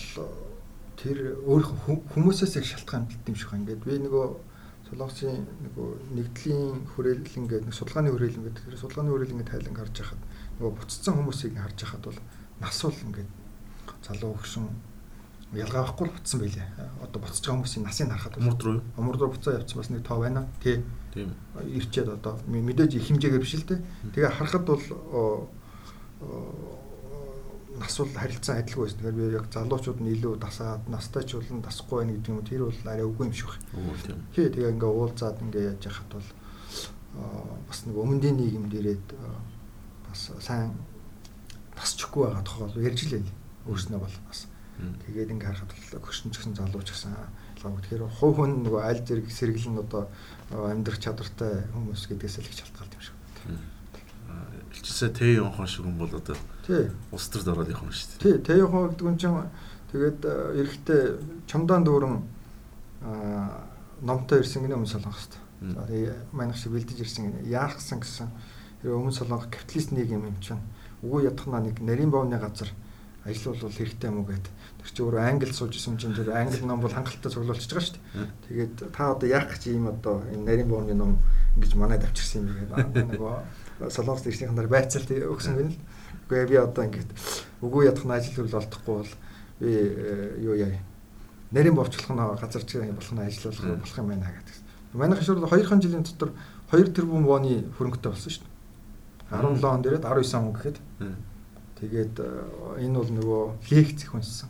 тэр 0.97 1.19
өөр 1.45 1.63
хүмүүсээс 2.11 2.57
яг 2.57 2.67
шалтгаан 2.67 3.07
бэлт 3.07 3.29
юм 3.29 3.37
шиг 3.37 3.51
байна. 3.53 3.63
Ингээд 3.69 3.85
би 3.85 3.95
нөгөө 4.01 4.27
Солонгосын 4.87 5.45
нөгөө 5.67 5.89
нэгдлийн 6.15 6.87
хүрээлэн 6.95 7.45
гэдэг 7.51 7.67
нэг 7.67 7.75
судалгааны 7.75 8.11
хүрээлэн 8.15 8.45
гэдэг 8.47 8.65
тэр 8.71 8.79
судалгааны 8.79 9.11
хүрээлэн 9.11 9.43
тайлан 9.45 9.77
харж 9.77 9.95
байхад 9.99 10.23
нөгөө 10.63 10.73
буццсан 10.79 11.15
хүмүүсийг 11.19 11.59
харж 11.59 11.79
байхад 11.83 12.03
бол 12.07 12.21
нас 12.63 12.79
бол 12.87 13.05
ингээд 13.11 13.31
залуу 14.07 14.33
хөгшин 14.39 14.67
ялгаа 15.59 15.83
авахгүй 15.83 16.07
л 16.07 16.15
бутсан 16.15 16.41
байлээ. 16.41 16.69
Одоо 17.03 17.19
буцаж 17.23 17.43
байгаа 17.43 17.59
хүмүүсийн 17.63 17.85
насыг 17.87 18.09
харахад 18.11 18.39
умурд 18.39 18.61
руу 18.63 18.81
умурд 18.99 19.21
руу 19.21 19.31
буцаа 19.35 19.59
явцсан 19.59 19.79
бас 19.79 19.91
нэг 19.91 20.03
тоо 20.07 20.19
байна. 20.23 20.47
Тий. 20.63 20.83
Тийм. 21.15 21.35
Ирчээд 21.67 22.09
одоо 22.09 22.39
мэдээж 22.47 22.95
их 22.95 23.07
хэмжээгээр 23.11 23.43
биш 23.43 23.55
л 23.59 23.67
дээ. 23.67 23.81
Тэгээ 24.15 24.35
харахад 24.39 24.65
бол 24.67 24.83
нас 27.81 27.99
бол 27.99 28.13
харилцан 28.13 28.59
адилгүй 28.61 28.85
байсан. 28.85 28.99
Тэгэхээр 29.01 29.17
би 29.17 29.25
яг 29.37 29.47
залуучууд 29.53 30.01
нь 30.01 30.13
илүү 30.17 30.35
дасаад 30.41 30.83
настайчул 30.89 31.47
нь 31.47 31.63
дасахгүй 31.63 32.05
байх 32.05 32.13
гэдэг 32.17 32.33
юм 32.33 32.43
тэр 32.45 32.63
бол 32.67 32.81
арай 32.89 33.07
үгүй 33.07 33.25
юм 33.27 33.35
шиг 33.37 33.51
байна. 33.53 34.21
Хээ 34.35 34.49
тэгээ 34.55 34.73
ингээ 34.75 34.91
уулзаад 34.91 35.37
ингээ 35.45 35.69
яаж 35.71 35.83
яхад 35.87 36.11
бол 36.13 36.29
бас 37.69 37.79
нэг 37.87 37.97
өмнөдийн 37.97 38.37
нийгэмд 38.37 38.73
ирээд 38.75 39.07
бас 40.09 40.21
сайн 40.41 40.73
тасчихгүй 41.77 42.23
байгаа 42.27 42.45
тохиол 42.45 42.77
ярьж 42.81 43.01
лээ. 43.13 43.25
Өөрснөө 43.69 44.01
бол 44.01 44.17
бас. 44.29 44.41
Тэгээд 44.77 45.33
ингээ 45.37 45.49
харахад 45.49 45.73
бол 45.73 46.05
хөшин 46.05 46.31
ч 46.33 46.41
гэсэн 46.41 46.57
залууч 46.57 46.89
гэсэн 46.93 47.13
ялгаагүй. 47.61 47.81
Тэгэхээр 47.85 48.05
хувь 48.21 48.37
хүн 48.37 48.53
нөгөө 48.65 48.83
аль 48.85 49.03
зэрэг 49.05 49.27
сэргэлэн 49.33 49.81
одоо 49.85 50.09
амьдрах 50.53 51.01
чадвартай 51.01 51.69
хүмүүс 51.73 52.09
гэдгээс 52.09 52.37
л 52.41 52.49
их 52.49 52.57
шалтгаалт 52.57 52.97
юм 52.97 53.03
шиг 53.05 53.17
элчсээ 54.77 55.11
тэ 55.11 55.41
явах 55.41 55.65
шиг 55.65 55.89
юм 55.89 55.97
бол 55.97 56.13
одоо 56.13 56.37
улс 57.11 57.27
төрд 57.33 57.49
ороод 57.49 57.73
явах 57.73 57.89
юм 57.89 57.93
шүү 57.97 58.09
дээ. 58.21 58.21
Тий 58.21 58.37
тэ 58.45 58.61
явах 58.61 58.93
гэдэг 58.93 59.09
нь 59.09 59.19
чинь 59.19 59.41
тэгээд 59.93 60.21
эрэхтэй 60.61 61.03
чамдаан 61.49 61.85
дүүрэн 61.85 62.17
номтой 64.05 64.45
ирсэн 64.45 64.63
гинэ 64.69 64.77
өмнө 64.77 64.93
солонгост. 64.93 65.41
За 65.61 65.83
тэгээ 65.89 66.15
манайх 66.33 66.61
шиг 66.61 66.73
бэлдэж 66.77 67.01
ирсэн 67.01 67.33
гинэ. 67.33 67.49
Яах 67.49 67.81
гэсэн 67.81 68.29
өмнө 68.85 69.17
солонгос 69.17 69.49
капиталист 69.49 69.93
нэг 69.97 70.13
юм 70.13 70.29
юм 70.29 70.37
чинь 70.45 70.61
үгүй 71.03 71.25
ядахнаа 71.27 71.65
нэг 71.65 71.81
нарийн 71.81 72.11
боовны 72.13 72.37
газар 72.37 72.69
ажил 73.25 73.57
бол 73.57 73.73
хэрэгтэй 73.73 74.11
юм 74.11 74.23
уу 74.23 74.29
гэдэг. 74.31 74.53
Тэр 74.83 74.91
чи 74.95 75.03
өөрөө 75.03 75.23
англи 75.27 75.53
сууж 75.53 75.75
исэн 75.75 75.99
чинь 75.99 76.15
тэр 76.15 76.31
англи 76.31 76.63
ном 76.63 76.81
бол 76.81 76.93
хангалттай 76.95 77.33
цуглуулчихж 77.33 77.73
байгаа 77.75 77.87
шүү 77.87 77.99
дээ. 77.99 78.31
Тэгээд 78.47 78.75
та 78.95 79.11
одоо 79.11 79.27
яах 79.29 79.51
гэж 79.51 79.63
ийм 79.67 79.91
одоо 79.91 80.23
энэ 80.31 80.47
нарийн 80.47 80.71
боовны 80.71 80.95
ном 80.95 81.19
ингэж 81.59 81.75
манайд 81.75 82.07
авчирсан 82.07 82.47
юм 82.47 82.71
бэ? 82.71 82.87
Нөгөө 83.19 83.35
солонгос 83.81 84.27
ирсний 84.27 84.49
ханаар 84.49 84.69
байцаалт 84.69 85.11
өгсөн 85.11 85.57
гэнэ 85.57 85.71
л. 85.73 85.81
Үгүй 86.27 86.47
би 86.51 86.57
одоо 86.57 86.85
ингэж 86.85 87.09
үгүй 87.63 87.87
ядах 87.87 88.07
ажил 88.11 88.35
хөрөл 88.35 88.59
олдохгүй 88.61 88.95
бол 88.97 89.13
би 89.61 89.71
э, 89.71 90.39
юу 90.43 90.55
яа. 90.59 90.81
Нарийн 91.51 91.77
боовчлох 91.77 92.11
нь 92.11 92.19
газар 92.19 92.65
чинь 92.65 92.93
болох 92.93 93.13
нь 93.13 93.23
ажиллах 93.23 93.61
болох 93.63 93.99
юм 93.99 94.09
байна 94.09 94.33
гэдэг. 94.33 94.57
Манайх 94.97 95.23
шууд 95.23 95.45
2хан 95.45 95.81
жилийн 95.83 96.03
дотор 96.03 96.33
2 96.73 96.93
тэрбум 96.97 97.25
вооны 97.25 97.71
хөрөнгөтэй 97.79 98.11
болсон 98.11 98.33
шүү 98.33 98.43
дээ. 98.43 99.39
17 99.39 99.65
он 99.65 99.83
дээрээ 99.83 100.03
19 100.03 100.35
он 100.35 100.53
гэхэд 100.53 100.79
Тэгээд 101.77 102.15
э, 102.25 102.89
энэ 102.89 102.97
бол 102.97 103.11
нөгөө 103.13 103.43
лекц 103.69 104.09
их 104.09 104.15
уншсан. 104.17 104.49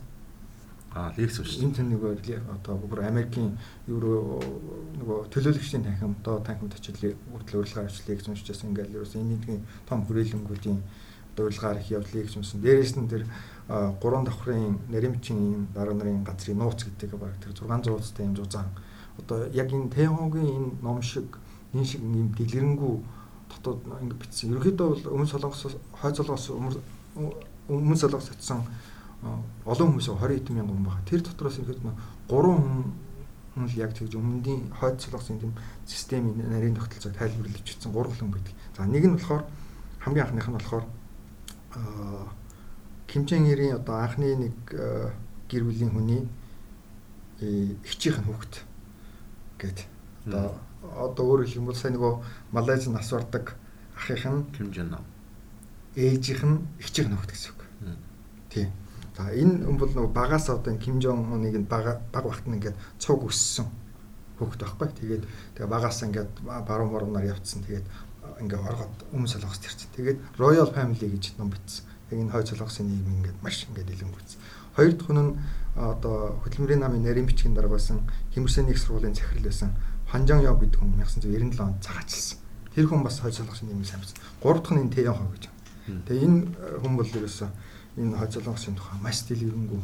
Аа, 0.97 1.13
лекц 1.15 1.37
уншсан. 1.37 1.69
Энэ 1.69 1.75
тэн 1.77 1.89
нөгөө 1.93 2.17
одоо 2.57 2.73
бүр 2.81 3.05
Америкийн 3.05 3.53
евро 3.85 4.41
нөгөө 4.97 5.29
төлөөлөгчдийн 5.29 5.85
танхим 5.85 6.17
одоо 6.25 6.41
танхимд 6.41 6.73
очил 6.73 7.13
үрдэл 7.37 7.61
урилгаар 7.61 7.85
очил 7.85 8.09
лекц 8.09 8.25
уншижсэн 8.25 8.73
ингээл 8.73 8.97
ерөөс 8.97 9.13
энэ 9.13 9.37
нэг 9.37 9.61
том 9.85 10.01
хүрээлэнгүүдийн 10.09 10.81
урилгаар 11.37 11.77
их 11.77 11.93
лекц 11.93 12.33
уншсан. 12.33 12.61
Дээрээс 12.65 12.97
нь 12.97 13.05
тэр 13.05 13.29
гурван 14.01 14.25
давхрын 14.25 14.81
наримчин 14.89 15.67
дарга 15.75 15.93
нарын 15.93 16.25
газрын 16.25 16.57
нууц 16.57 16.81
гэдэг 16.81 17.13
баг 17.13 17.37
тэр 17.45 17.53
600 17.53 17.93
уулзтай 17.93 18.25
юм 18.25 18.33
зузаан. 18.33 18.73
Одоо 19.21 19.45
яг 19.53 19.69
энэ 19.69 19.93
Тэхогийн 19.93 20.49
энэ 20.49 20.69
ном 20.81 21.01
шиг 21.05 21.37
энэ 21.77 21.85
шиг 21.85 22.01
юм 22.01 22.33
дэлгэрэнгүй 22.33 22.93
дотоод 23.53 23.85
ингэ 24.01 24.17
бичсэн. 24.17 24.49
Ерөнхийдөө 24.49 24.87
бол 24.89 25.13
өмнө 25.13 25.29
солонгос 25.29 25.77
хойд 26.01 26.17
солонгос 26.17 26.49
өмнө 27.69 27.97
солонгос 28.01 28.33
очсон 28.33 28.65
олон 29.21 29.87
хүмүүс 29.91 30.07
20 30.13 30.45
хэдэн 30.45 30.55
мянган 30.55 30.75
хүн 30.77 30.85
байгаа. 30.85 31.09
Тэр 31.09 31.21
дотроос 31.21 31.57
ихэд 31.59 31.81
3 31.81 31.93
хүн 32.29 33.65
л 33.65 33.77
яг 33.77 33.91
тэгж 33.97 34.13
өмнөдийн 34.13 34.69
хойд 34.77 35.01
солонгосын 35.01 35.41
тийм 35.41 35.53
системийн 35.85 36.45
нарийн 36.45 36.77
тогтолцоог 36.77 37.17
тайлбарлаж 37.17 37.61
бичсэн 37.65 37.91
3 37.91 38.13
хүн 38.13 38.31
байдаг. 38.31 38.53
За 38.77 38.85
нэг 38.85 39.03
нь 39.05 39.15
болохоор 39.17 39.43
хамгийн 40.05 40.25
анхных 40.25 40.47
нь 40.47 40.57
болохоор 40.57 40.85
Ким 43.07 43.25
Чен 43.25 43.45
Ирийн 43.49 43.81
одоо 43.81 43.95
анхны 43.97 44.35
нэг 44.35 44.55
гэр 45.49 45.63
бүлийн 45.65 45.91
хүний 45.91 46.21
хичээхэн 47.41 48.25
хүүхэд 48.29 48.55
гээд 49.57 49.79
одоо 50.29 50.53
одоо 50.93 51.23
өөрөөр 51.25 51.49
хэлбэл 51.49 51.77
сайн 51.77 51.97
нөгөө 51.97 52.13
Малайз 52.53 52.85
нас 52.87 53.09
бардаг 53.09 53.57
ахих 53.97 54.25
нь 54.29 54.45
Ким 54.53 54.69
Жен 54.73 54.93
Нам 54.93 55.05
ээжийнх 55.97 56.43
нь 56.45 56.61
эгчийнх 56.77 57.09
нь 57.09 57.17
хөхт 57.17 57.33
гэсэн 57.33 57.51
үг. 57.57 57.61
Тийм. 58.53 58.69
За 59.17 59.33
энэ 59.33 59.65
хүн 59.65 59.77
бол 59.81 59.89
нөгөө 59.89 60.13
багаас 60.13 60.45
одоо 60.53 60.77
Ким 60.77 61.01
Жон 61.01 61.25
Уныг 61.33 61.57
нь 61.57 61.65
бага 61.65 62.05
баг 62.13 62.29
багт 62.29 62.45
нь 62.45 62.61
ингээд 62.61 62.77
цуг 63.01 63.25
өссөн 63.25 63.65
хөхт 64.37 64.61
байхгүй. 64.61 64.93
Тэгээд 64.93 65.23
тэгээ 65.57 65.73
багаас 65.73 66.05
ингээд 66.05 66.45
баруун 66.45 66.93
баруунаар 66.93 67.33
явцсан. 67.33 67.65
Тэгээд 67.65 67.81
ингээд 68.45 68.61
оргод 68.61 68.93
өмнө 69.09 69.25
солонгост 69.25 69.65
ирсэн. 69.65 69.89
Тэгээд 69.97 70.21
Royal 70.37 70.69
Family 70.69 71.09
гэж 71.09 71.33
ном 71.41 71.49
бичсэн. 71.49 71.89
Яг 72.13 72.17
энэ 72.21 72.29
хойд 72.29 72.47
солонгосын 72.53 72.85
нийгэм 72.85 73.17
ингээд 73.25 73.37
маш 73.41 73.65
ингээд 73.65 73.89
илэнгүүцсэн. 73.97 74.39
Хоёр 74.77 74.93
дахь 74.93 75.09
нь 75.17 75.33
одоо 75.73 76.37
хөдөлмөрийн 76.45 76.81
намын 76.85 77.01
нарийн 77.01 77.25
бичгийн 77.25 77.57
дарга 77.57 77.73
байсан 77.73 78.05
Хэмэрсэн 78.37 78.69
нэг 78.69 78.77
сургуулийн 78.77 79.17
захирал 79.17 79.49
байсан 79.49 79.73
Ханжан 80.13 80.45
Яв 80.45 80.61
гэдэг 80.61 80.77
хүн 80.77 80.93
1997 80.93 81.57
онд 81.57 81.81
цагаачилсан. 81.81 82.37
Тэр 82.77 82.85
хүн 82.85 83.01
бас 83.01 83.17
хойд 83.17 83.33
солонгосын 83.33 83.65
нийгмийн 83.65 83.89
сайн 83.89 84.05
байсан. 84.05 84.21
Гурав 84.45 84.61
дахь 84.61 84.77
нь 84.77 84.85
энэ 84.85 84.93
Тэйон 84.93 85.17
хоо 85.17 85.33
гэж 85.33 85.49
Тэгээ 85.87 86.27
энэ 86.27 86.39
хүн 86.83 86.93
бол 86.99 87.07
ерөөсөө 87.07 87.47
энэ 87.97 88.17
хойцолонгосын 88.17 88.75
тухай 88.77 88.97
маш 89.01 89.25
дэлгэрэнгүй 89.25 89.81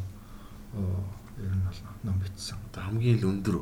ер 1.43 1.53
нь 1.53 1.66
бол 1.66 1.80
ном 2.03 2.18
бичсэн. 2.22 2.57
Хамгийн 2.74 3.20
л 3.20 3.30
өндөр 3.34 3.57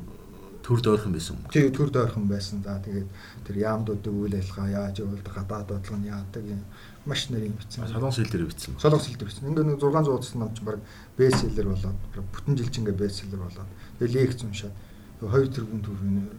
төр 0.62 0.80
дойрхон 0.82 1.14
байсан 1.16 1.36
юм. 1.36 1.49
Тэгээ 1.49 1.74
төр 1.74 1.89
дойрхон 1.89 2.28
байсан. 2.28 2.62
За 2.64 2.78
тэгээд 2.84 3.10
тэр 3.47 3.56
яамдуудыг 3.58 4.14
үйл 4.14 4.36
ажиллагаа 4.38 4.91
яаж 4.91 5.02
явуулдаг, 5.02 5.34
гадаад 5.34 5.68
бодлого 5.68 5.97
нь 5.97 6.12
яадаг 6.12 6.43
юм 6.45 6.62
маш 7.06 7.30
нарийн 7.30 7.56
бичсэн. 7.58 7.88
Солонгос 7.88 8.22
хэл 8.22 8.30
дээр 8.30 8.45
бичсэн. 8.45 8.78
Солонгос 8.78 9.08
хэл 9.10 9.18
дээр 9.18 9.30
бичсэн. 9.30 9.49
Ингээ 9.49 9.66
нэг 9.66 9.80
600 9.82 10.14
удсан 10.14 10.39
ном 10.39 10.54
чинь 10.54 10.68
баг 10.68 10.80
бестселлер 11.18 11.68
болоод 11.74 11.97
бүтэн 12.14 12.58
жилчингээ 12.60 12.95
бестселлер 12.95 13.41
болоод 13.41 13.70
тэгээ 13.99 14.16
лекц 14.22 14.43
уншаад 14.45 14.76
2 15.22 15.49
тэрбум 15.56 15.82
төгрөгийн 15.82 16.30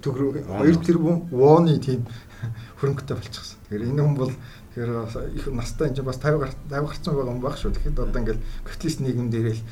төгрөг 0.00 0.34
2 0.46 0.86
тэрбум 0.86 1.28
вооны 1.30 1.78
тийм 1.82 2.06
хөрөнгөтэй 2.78 3.16
болчихсон. 3.18 3.58
Тэгэхээр 3.66 3.90
энэ 3.90 4.02
хүн 4.02 4.16
бол 4.16 4.32
Тэгэхээр 4.70 5.34
их 5.34 5.46
настай 5.50 5.90
энэ 5.90 6.06
бас 6.06 6.22
50 6.22 6.46
50 6.70 6.86
гарсан 6.86 7.14
байгаа 7.18 7.34
юм 7.34 7.42
баг 7.42 7.58
шүү. 7.58 7.74
Тэгэхэд 7.74 7.98
одоо 8.06 8.22
ингээл 8.22 8.38
капиталист 8.62 9.00
нийгэм 9.02 9.26
дээрээ 9.26 9.56
л 9.58 9.62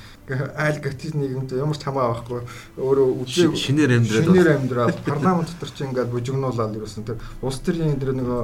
айл 0.58 0.78
капиталист 0.82 1.14
нийгэмд 1.14 1.54
ямар 1.54 1.78
ч 1.78 1.86
хамаа 1.86 2.10
авахгүй 2.10 2.42
өөрөө 2.82 3.08
үжээ 3.22 3.54
шинээр 3.54 3.94
амьдрал 3.94 4.26
шинээр 4.26 4.50
амьдрал 4.58 4.98
парламент 5.06 5.54
дотор 5.54 5.70
чи 5.70 5.86
ингээд 5.86 6.10
бужигнуулаад 6.10 6.74
ерөөсөн 6.74 7.06
тэр 7.06 7.22
улс 7.46 7.62
төрийн 7.62 7.94
тэр 8.02 8.10
нөгөө 8.18 8.42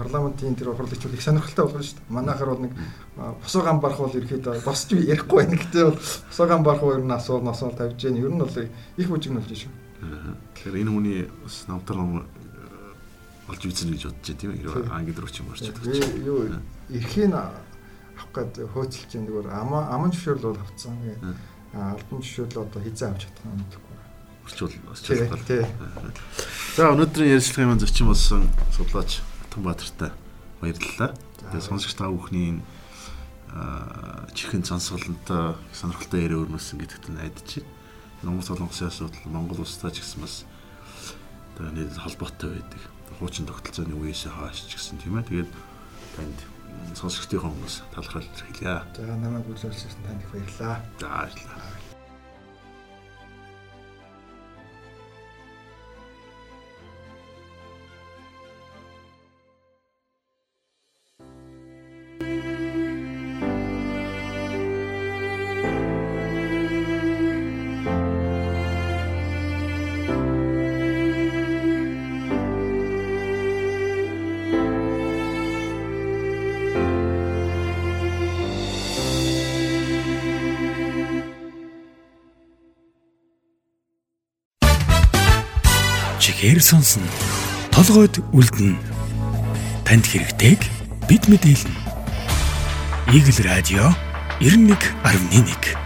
парламентын 0.00 0.56
тэр 0.56 0.72
хурлыг 0.72 0.96
их 0.96 1.20
сонирхолтой 1.20 1.64
болгоно 1.68 1.84
шүү. 1.84 2.08
Манайхаар 2.08 2.50
бол 2.56 2.64
нэг 2.64 2.72
босоо 3.44 3.60
гам 3.60 3.80
барах 3.84 4.00
бол 4.00 4.16
ерөөхдөө 4.16 4.64
босч 4.64 4.96
ярихгүй 4.96 5.44
байна 5.44 5.60
гэхдээ 5.60 5.84
бол 5.92 6.00
босоо 6.00 6.46
гам 6.48 6.64
барах 6.64 6.80
хоёр 6.80 7.04
нь 7.04 7.12
асуул 7.12 7.44
насуул 7.44 7.76
тавьж 7.76 8.00
гэн 8.00 8.16
ер 8.16 8.32
нь 8.32 8.40
бол 8.40 8.56
их 8.56 9.08
бужигнуулж 9.12 9.52
шүү. 9.52 9.72
Тэгэхээр 10.56 10.80
энэ 10.80 10.92
хүний 10.92 11.20
бас 11.44 11.68
намтар 11.68 12.00
олж 13.46 13.62
үзэн 13.62 13.94
гэж 13.94 14.02
бодож 14.10 14.34
тийм 14.34 14.50
ээ. 14.58 14.90
Англи 14.90 15.14
руу 15.14 15.30
ч 15.30 15.40
юм 15.40 15.50
орч 15.54 15.62
чаддаг. 15.62 15.86
Юу 16.18 16.50
эрхийг 16.90 17.30
авах 17.30 18.30
гээд 18.34 18.66
хөөцөлж 18.74 19.06
чинь 19.06 19.26
зүгээр 19.26 19.54
ама 19.54 19.86
аман 19.94 20.10
зөвшөөрөл 20.10 20.50
бол 20.50 20.62
авцсан. 20.66 20.98
Албан 21.72 22.20
зөвшөөрөл 22.22 22.66
одоо 22.66 22.80
хизээ 22.82 23.08
авч 23.14 23.22
чадах 23.30 23.46
юм 23.46 23.62
гэдэггүй. 23.62 23.96
Орчвол 24.46 24.74
бас 24.90 25.00
чадвал. 25.06 25.42
За 26.74 26.90
өнөөдрийн 26.90 27.34
ярилцлагын 27.38 27.70
маань 27.70 27.82
зочин 27.82 28.06
болсон 28.10 28.42
судлаач 28.74 29.22
Томбаатартай 29.54 30.10
баярлалаа. 30.60 31.14
Тэгээ 31.38 31.62
сонсогч 31.62 31.94
та 31.94 32.10
бүхний 32.10 32.58
чихэн 34.34 34.66
цансгалантай 34.66 35.54
сонирхолтой 35.70 36.26
яриа 36.26 36.42
өрнөсөн 36.42 36.82
гэдэгт 36.82 37.14
найдаж 37.14 37.62
байна. 37.62 37.74
Монгол 38.26 38.42
солонгосын 38.42 38.90
асуудал 38.90 39.30
Монгол 39.30 39.62
улстай 39.62 39.94
ч 39.94 40.02
гэсэн 40.02 40.20
бас 40.24 40.44
одоо 41.54 41.70
нэг 41.72 41.94
холбоотой 41.94 42.58
байдаг 42.58 42.95
хуучин 43.18 43.46
тогтолцооны 43.48 43.96
үеэс 43.96 44.28
хойш 44.28 44.68
ч 44.68 44.76
гэсэн 44.76 45.00
тийм 45.00 45.16
ээ. 45.20 45.28
Тэгээд 45.28 45.50
танд 46.16 46.38
сонсогчдын 46.96 47.40
хүмүүс 47.40 47.74
талархал 47.92 48.28
хэлье. 48.52 48.84
За 48.92 49.16
намайг 49.16 49.48
үзүүлсэн 49.48 50.04
танд 50.04 50.20
их 50.20 50.30
баярлалаа. 50.32 50.76
За 51.00 51.08
баярлалаа. 51.08 51.55
Чихээр 86.56 86.62
сонсно. 86.62 87.04
Толгойд 87.70 88.16
үлдэнэ. 88.32 88.80
Танд 89.84 90.06
хэрэгтэйг 90.08 90.60
бид 91.08 91.28
мэдээлнэ. 91.28 91.76
Игэл 93.12 93.44
радио 93.44 93.92
91.1 94.40 95.85